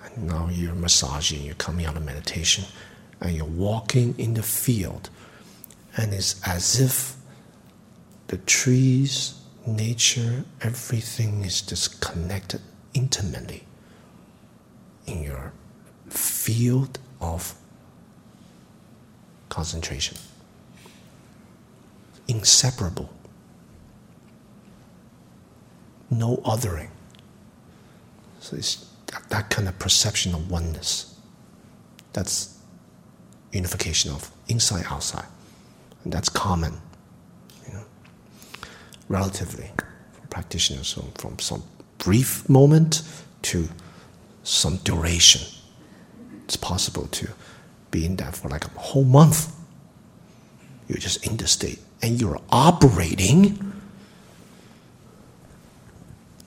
and 0.05 0.27
now 0.27 0.49
you're 0.51 0.75
massaging, 0.75 1.43
you're 1.43 1.55
coming 1.55 1.87
out 1.87 1.97
of 1.97 2.05
meditation, 2.05 2.65
and 3.21 3.35
you're 3.35 3.47
walking 3.47 4.15
in 4.19 4.35
the 4.35 4.43
field, 4.43 5.09
and 5.97 6.13
it's 6.13 6.41
as 6.47 6.79
if 6.79 7.17
the 8.33 8.39
trees, 8.39 9.35
nature, 9.67 10.43
everything 10.63 11.45
is 11.45 11.61
just 11.61 12.01
connected 12.01 12.63
intimately 12.95 13.63
in 15.05 15.23
your 15.23 15.53
field 16.09 16.99
of 17.21 17.55
concentration. 19.51 20.17
Inseparable. 22.27 23.11
No 26.09 26.39
othering. 26.39 26.89
So 28.41 28.57
it's 28.57 28.89
that 29.29 29.51
kind 29.51 29.69
of 29.69 29.79
perception 29.79 30.35
of 30.35 30.51
oneness. 30.51 31.21
That's 32.15 32.59
unification 33.53 34.11
of 34.11 34.31
inside 34.49 34.87
outside. 34.89 35.27
And 36.05 36.11
that's 36.15 36.31
common, 36.31 36.81
relatively 39.13 39.71
practitioners 40.31 40.89
so 40.89 41.03
from 41.17 41.39
some 41.39 41.63
brief 41.99 42.49
moment 42.49 43.03
to 43.43 43.69
some 44.43 44.79
duration. 44.79 45.43
It's 46.45 46.57
possible 46.57 47.07
to 47.09 47.29
be 47.91 48.07
in 48.07 48.17
that 48.17 48.35
for 48.35 48.49
like 48.49 48.65
a 48.65 48.71
whole 48.71 49.05
month. 49.05 49.55
You're 50.89 50.99
just 50.99 51.27
in 51.27 51.37
the 51.37 51.47
state 51.47 51.79
and 52.01 52.21
you're 52.21 52.41
operating, 52.51 53.73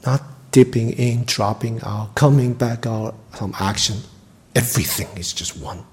not 0.05 0.21
dipping 0.51 0.89
in, 0.89 1.23
dropping 1.25 1.81
out, 1.83 2.15
coming 2.15 2.53
back 2.53 2.87
out, 2.87 3.15
some 3.35 3.53
action. 3.59 3.97
Everything 4.55 5.07
is 5.17 5.31
just 5.33 5.55
one. 5.57 5.85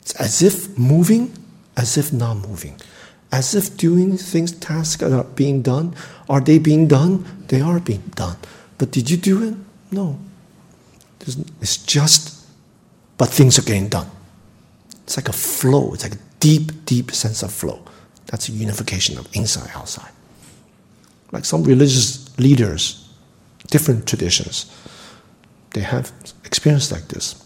It's 0.00 0.14
as 0.16 0.42
if 0.42 0.76
moving, 0.78 1.32
as 1.76 1.96
if 1.96 2.12
not 2.12 2.36
moving. 2.36 2.78
As 3.30 3.54
if 3.54 3.76
doing 3.76 4.16
things, 4.16 4.52
tasks 4.52 5.02
are 5.02 5.24
being 5.24 5.62
done. 5.62 5.94
Are 6.28 6.40
they 6.40 6.58
being 6.58 6.88
done? 6.88 7.24
They 7.48 7.60
are 7.60 7.78
being 7.78 8.10
done. 8.14 8.36
But 8.78 8.90
did 8.90 9.10
you 9.10 9.16
do 9.16 9.42
it? 9.48 9.54
No. 9.90 10.18
It's 11.60 11.76
just, 11.76 12.46
but 13.18 13.28
things 13.28 13.58
are 13.58 13.62
getting 13.62 13.88
done. 13.88 14.10
It's 15.02 15.16
like 15.16 15.28
a 15.28 15.32
flow. 15.32 15.92
It's 15.92 16.04
like 16.04 16.14
a 16.14 16.22
deep, 16.40 16.84
deep 16.86 17.10
sense 17.10 17.42
of 17.42 17.52
flow. 17.52 17.82
That's 18.26 18.48
a 18.48 18.52
unification 18.52 19.18
of 19.18 19.28
inside, 19.34 19.70
outside. 19.74 20.12
Like 21.32 21.44
some 21.44 21.64
religious 21.64 22.38
leaders, 22.38 23.08
different 23.66 24.06
traditions, 24.06 24.74
they 25.74 25.80
have 25.80 26.12
experience 26.44 26.90
like 26.90 27.08
this. 27.08 27.44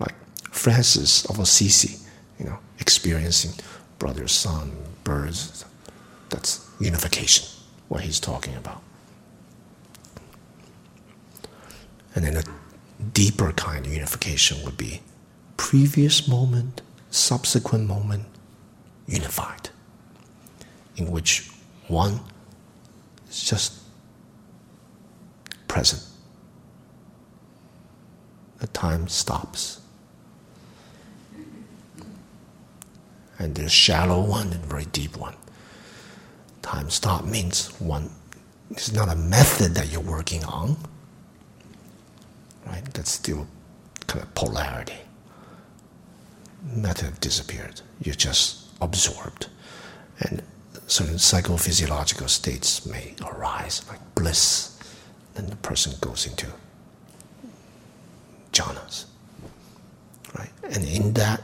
Like 0.00 0.14
Francis 0.50 1.24
of 1.26 1.38
Assisi, 1.38 1.98
you 2.38 2.46
know, 2.46 2.58
experiencing 2.80 3.52
brother, 3.98 4.26
sun, 4.26 4.72
birds. 5.04 5.64
That's 6.30 6.68
unification, 6.80 7.46
what 7.88 8.00
he's 8.00 8.18
talking 8.18 8.56
about. 8.56 8.82
And 12.14 12.24
then 12.24 12.36
a 12.36 12.44
deeper 13.12 13.52
kind 13.52 13.86
of 13.86 13.92
unification 13.92 14.64
would 14.64 14.76
be 14.76 15.02
previous 15.56 16.26
moment, 16.26 16.82
subsequent 17.10 17.86
moment, 17.86 18.26
unified, 19.06 19.70
in 20.96 21.10
which 21.10 21.50
one 21.88 22.20
is 23.28 23.44
just 23.44 23.80
present. 25.68 26.02
The 28.58 28.66
time 28.68 29.08
stops. 29.08 29.80
And 33.38 33.54
there's 33.54 33.72
shallow 33.72 34.20
one 34.20 34.52
and 34.52 34.64
very 34.64 34.86
deep 34.86 35.16
one. 35.16 35.34
Time 36.62 36.88
stop 36.90 37.24
means 37.24 37.68
one 37.80 38.10
it's 38.70 38.92
not 38.92 39.08
a 39.08 39.16
method 39.16 39.74
that 39.74 39.92
you're 39.92 40.00
working 40.00 40.44
on. 40.44 40.76
Right? 42.66 42.84
That's 42.92 43.10
still 43.10 43.46
kind 44.06 44.22
of 44.22 44.34
polarity. 44.34 44.98
Method 46.74 47.20
disappeared. 47.20 47.82
You're 48.00 48.14
just 48.14 48.66
absorbed. 48.80 49.48
And 50.20 50.42
certain 50.86 51.16
psychophysiological 51.16 52.28
states 52.28 52.86
may 52.86 53.14
arise, 53.22 53.86
like 53.88 54.00
bliss. 54.14 54.78
Then 55.34 55.46
the 55.46 55.56
person 55.56 55.92
goes 56.00 56.26
into 56.26 56.46
jhanas. 58.52 59.04
Right? 60.36 60.50
And 60.64 60.84
in 60.84 61.12
that, 61.14 61.42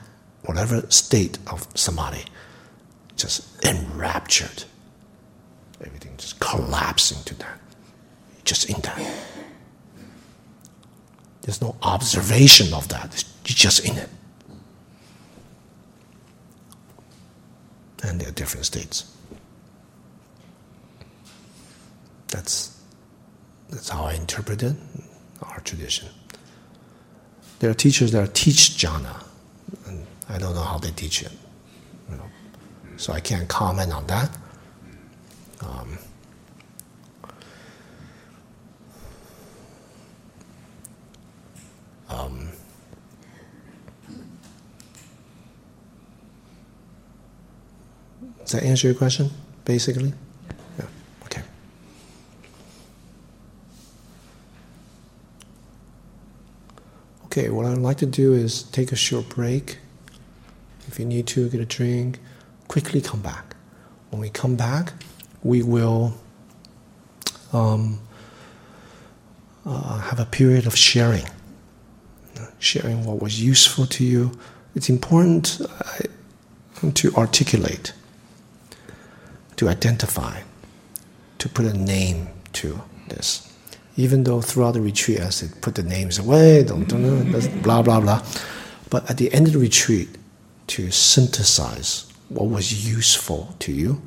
whatever 0.50 0.84
state 0.90 1.38
of 1.46 1.64
samadhi, 1.76 2.24
just 3.14 3.64
enraptured. 3.64 4.64
Everything 5.80 6.12
just 6.16 6.40
collapses 6.40 7.18
into 7.18 7.36
that. 7.36 7.60
Just 8.42 8.68
in 8.68 8.80
that. 8.80 9.00
There's 11.42 11.62
no 11.62 11.76
observation 11.82 12.74
of 12.74 12.88
that. 12.88 13.24
You're 13.46 13.54
just 13.54 13.84
in 13.84 13.96
it. 13.96 14.08
And 18.02 18.20
there 18.20 18.30
are 18.30 18.32
different 18.32 18.66
states. 18.66 19.16
That's, 22.26 22.76
that's 23.68 23.88
how 23.88 24.02
I 24.02 24.14
interpret 24.14 24.64
it, 24.64 24.74
our 25.42 25.60
tradition. 25.60 26.08
There 27.60 27.70
are 27.70 27.74
teachers 27.74 28.10
that 28.10 28.34
teach 28.34 28.70
jhana, 28.70 29.29
I 30.30 30.38
don't 30.38 30.54
know 30.54 30.62
how 30.62 30.78
they 30.78 30.92
teach 30.92 31.22
it. 31.22 31.32
You 32.08 32.16
know. 32.16 32.30
So 32.96 33.12
I 33.12 33.20
can't 33.20 33.48
comment 33.48 33.92
on 33.92 34.06
that. 34.06 34.30
Um, 35.60 35.98
um, 42.08 42.48
does 48.40 48.52
that 48.52 48.62
answer 48.62 48.86
your 48.86 48.96
question, 48.96 49.30
basically? 49.64 50.12
Yeah, 50.78 50.86
okay. 51.24 51.42
Okay, 57.26 57.50
what 57.50 57.66
I'd 57.66 57.78
like 57.78 57.98
to 57.98 58.06
do 58.06 58.32
is 58.32 58.62
take 58.62 58.92
a 58.92 58.96
short 58.96 59.28
break. 59.28 59.78
If 60.90 60.98
you 60.98 61.04
need 61.04 61.28
to, 61.28 61.48
get 61.48 61.60
a 61.60 61.64
drink, 61.64 62.18
quickly 62.66 63.00
come 63.00 63.20
back. 63.20 63.54
When 64.10 64.20
we 64.20 64.28
come 64.28 64.56
back, 64.56 64.92
we 65.44 65.62
will 65.62 66.14
um, 67.52 68.00
uh, 69.64 70.00
have 70.00 70.18
a 70.18 70.24
period 70.24 70.66
of 70.66 70.76
sharing, 70.76 71.26
sharing 72.58 73.04
what 73.04 73.22
was 73.22 73.40
useful 73.40 73.86
to 73.86 74.04
you. 74.04 74.32
It's 74.74 74.88
important 74.88 75.60
uh, 75.60 76.90
to 76.92 77.14
articulate, 77.14 77.92
to 79.58 79.68
identify, 79.68 80.40
to 81.38 81.48
put 81.48 81.66
a 81.66 81.72
name 81.72 82.30
to 82.54 82.82
this. 83.06 83.48
Even 83.96 84.24
though 84.24 84.40
throughout 84.40 84.72
the 84.72 84.80
retreat, 84.80 85.20
I 85.20 85.28
said, 85.28 85.62
put 85.62 85.76
the 85.76 85.84
names 85.84 86.18
away, 86.18 86.64
don't, 86.64 86.88
don't, 86.88 87.30
blah, 87.62 87.80
blah, 87.80 88.00
blah. 88.00 88.26
But 88.90 89.08
at 89.08 89.18
the 89.18 89.32
end 89.32 89.46
of 89.46 89.52
the 89.52 89.60
retreat, 89.60 90.16
to 90.70 90.90
synthesize 90.90 92.06
what 92.28 92.48
was 92.48 92.88
useful 92.88 93.54
to 93.58 93.72
you, 93.72 94.00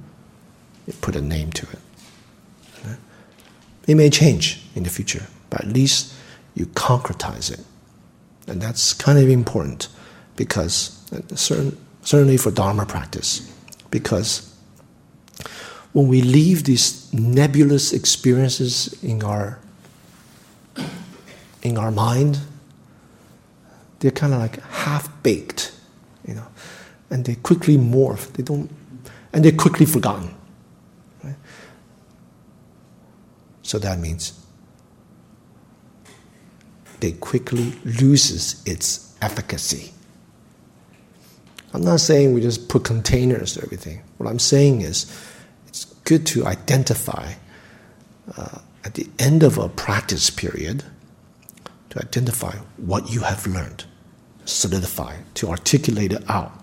put 1.02 1.16
a 1.16 1.22
name 1.22 1.52
to 1.52 1.68
it. 1.70 1.80
It 3.86 3.96
may 3.96 4.10
change 4.10 4.62
in 4.76 4.84
the 4.84 4.90
future, 4.90 5.28
but 5.50 5.62
at 5.62 5.68
least 5.68 6.14
you 6.56 6.68
concretize 6.68 7.52
it. 7.52 7.60
And 8.48 8.62
that's 8.62 8.94
kind 8.94 9.20
of 9.20 9.28
important 9.30 9.90
because 10.36 11.02
uh, 11.12 11.36
certain, 11.36 11.78
certainly 12.02 12.38
for 12.38 12.52
Dharma 12.52 12.86
practice, 12.86 13.52
Because 13.92 14.50
when 15.92 16.08
we 16.08 16.22
leave 16.22 16.64
these 16.64 17.14
nebulous 17.14 17.94
experiences 17.94 18.96
in 19.04 19.22
our 19.24 19.60
in 21.62 21.78
our 21.78 21.92
mind, 21.92 22.40
they're 24.00 24.12
kind 24.12 24.34
of 24.34 24.40
like 24.40 24.62
half 24.64 25.08
baked, 25.24 25.72
you 25.72 25.73
and 27.14 27.26
they 27.26 27.36
quickly 27.36 27.78
morph. 27.78 28.34
They 28.34 28.42
don't, 28.42 28.72
and 29.32 29.46
they're 29.46 29.52
quickly 29.52 29.86
forgotten. 29.86 30.34
Right? 31.24 31.36
So 33.62 33.78
that 33.78 34.00
means 34.00 34.44
they 37.02 37.12
quickly 37.12 37.74
loses 37.86 38.64
its 38.66 39.16
efficacy. 39.22 39.92
I'm 41.72 41.84
not 41.84 42.00
saying 42.00 42.34
we 42.34 42.42
just 42.42 42.68
put 42.68 42.84
containers 42.84 43.54
to 43.54 43.62
everything. 43.62 44.02
What 44.18 44.28
I'm 44.28 44.40
saying 44.40 44.82
is 44.82 45.06
it's 45.68 45.86
good 46.06 46.26
to 46.28 46.48
identify 46.48 47.34
uh, 48.36 48.58
at 48.84 48.96
the 48.96 49.08
end 49.20 49.44
of 49.44 49.60
a 49.60 49.70
practice 49.70 50.32
period 50.32 50.84
to 51.92 52.00
identify 52.00 52.56
what 52.78 53.12
you 53.12 53.20
have 53.20 53.46
learned, 53.46 53.86
solidify, 54.46 55.18
to 55.36 55.50
articulate 55.50 56.12
it 56.12 56.28
out. 56.28 56.63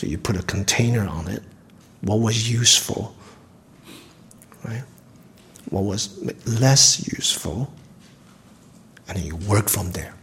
So 0.00 0.06
you 0.06 0.16
put 0.16 0.34
a 0.34 0.42
container 0.42 1.06
on 1.06 1.28
it. 1.28 1.42
What 2.00 2.20
was 2.20 2.50
useful, 2.50 3.14
right? 4.64 4.82
What 5.68 5.84
was 5.84 6.18
less 6.46 7.06
useful, 7.06 7.70
and 9.06 9.18
then 9.18 9.26
you 9.26 9.36
work 9.36 9.68
from 9.68 9.90
there. 9.90 10.14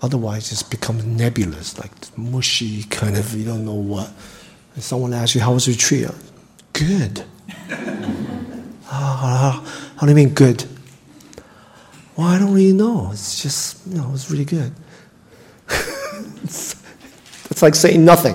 Otherwise, 0.00 0.50
it 0.50 0.70
becomes 0.70 1.04
nebulous, 1.04 1.78
like 1.78 1.92
mushy, 2.16 2.84
kind 2.84 3.18
of, 3.18 3.34
you 3.34 3.44
don't 3.44 3.66
know 3.66 3.74
what. 3.74 4.10
And 4.74 4.82
someone 4.82 5.12
asks 5.12 5.34
you, 5.34 5.42
How 5.42 5.52
was 5.52 5.68
retreat? 5.68 6.08
Good. 6.72 7.22
how, 7.68 7.92
ah, 8.90 9.92
how 9.96 10.06
do 10.06 10.08
you 10.08 10.16
mean 10.16 10.32
good? 10.32 10.64
Well, 12.16 12.28
I 12.28 12.38
don't 12.38 12.54
really 12.54 12.72
know. 12.72 13.10
It's 13.12 13.42
just, 13.42 13.86
you 13.86 13.98
know, 13.98 14.10
it's 14.14 14.30
really 14.30 14.46
good. 14.46 14.72
It's, 17.56 17.62
like 17.62 17.74
saying 17.74 18.04
nothing, 18.04 18.34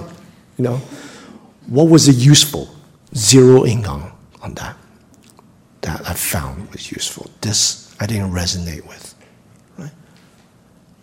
you 0.58 0.64
know. 0.64 0.78
What 1.68 1.90
was 1.90 2.08
it 2.08 2.16
useful? 2.16 2.74
Zero 3.14 3.66
in 3.66 3.86
on, 3.86 4.12
on 4.42 4.56
that. 4.56 4.76
That 5.82 6.10
I 6.10 6.14
found 6.14 6.72
was 6.72 6.92
useful. 6.92 7.30
This 7.42 7.96
I 8.00 8.08
didn't 8.08 8.32
resonate 8.32 8.88
with. 8.88 9.14
Right? 9.78 9.92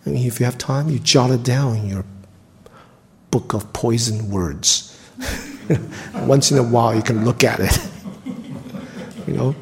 I 0.05 0.09
mean, 0.09 0.27
if 0.27 0.41
you 0.41 0.45
have 0.45 0.57
time, 0.57 0.89
you 0.89 0.99
jot 0.99 1.31
it 1.31 1.43
down 1.43 1.77
in 1.77 1.87
your 1.87 2.03
book 3.31 3.53
of 3.53 3.71
poison 3.71 4.29
words. 4.29 4.99
Once 6.15 6.51
in 6.51 6.57
a 6.57 6.63
while, 6.63 6.93
you 6.93 7.01
can 7.01 7.23
look 7.23 7.45
at 7.45 7.61
it, 7.61 7.79
you 9.27 9.33
know, 9.33 9.55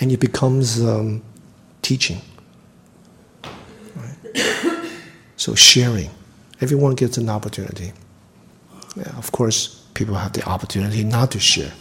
and 0.00 0.10
it 0.10 0.20
becomes 0.20 0.82
um, 0.82 1.22
teaching. 1.82 2.22
Right? 3.94 4.88
So 5.36 5.54
sharing, 5.54 6.08
everyone 6.60 6.94
gets 6.94 7.16
an 7.16 7.28
opportunity. 7.28 7.92
Yeah, 8.96 9.16
of 9.16 9.32
course, 9.32 9.86
people 9.94 10.14
have 10.14 10.32
the 10.32 10.44
opportunity 10.48 11.04
not 11.04 11.30
to 11.32 11.40
share, 11.40 11.72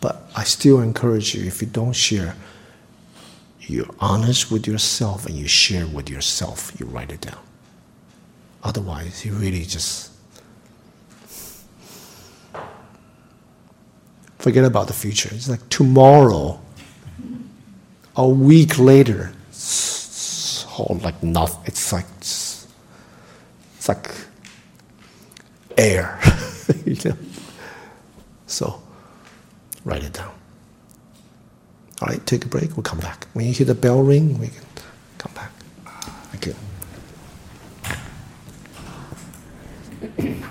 but 0.00 0.22
I 0.34 0.44
still 0.44 0.80
encourage 0.80 1.34
you. 1.34 1.44
If 1.46 1.60
you 1.60 1.68
don't 1.68 1.94
share, 1.94 2.34
you're 3.60 3.94
honest 4.00 4.50
with 4.50 4.66
yourself 4.66 5.26
and 5.26 5.34
you 5.34 5.46
share 5.46 5.86
with 5.86 6.10
yourself. 6.10 6.72
You 6.78 6.86
write 6.86 7.12
it 7.12 7.20
down. 7.20 7.38
Otherwise, 8.64 9.24
you 9.24 9.32
really 9.32 9.64
just 9.64 10.10
forget 14.38 14.64
about 14.64 14.88
the 14.88 14.92
future. 14.92 15.30
It's 15.32 15.48
like 15.48 15.68
tomorrow, 15.68 16.60
a 18.16 18.28
week 18.28 18.78
later, 18.78 19.32
it's 19.50 20.66
all 20.76 20.98
like 21.02 21.22
nothing. 21.22 21.60
It's 21.66 21.92
like 21.92 22.06
it's 23.82 23.88
like 23.88 24.12
air, 25.76 26.20
you 26.86 26.96
know. 27.04 27.16
So, 28.46 28.80
write 29.84 30.04
it 30.04 30.12
down. 30.12 30.32
All 32.00 32.06
right, 32.06 32.24
take 32.24 32.44
a 32.44 32.48
break. 32.48 32.76
We'll 32.76 32.84
come 32.84 33.00
back. 33.00 33.26
When 33.32 33.44
you 33.44 33.52
hear 33.52 33.66
the 33.66 33.74
bell 33.74 34.00
ring, 34.00 34.38
we 34.38 34.46
can 34.46 34.62
come 35.18 35.32
back. 35.34 35.50
Thank 36.30 36.46
you. 40.38 40.46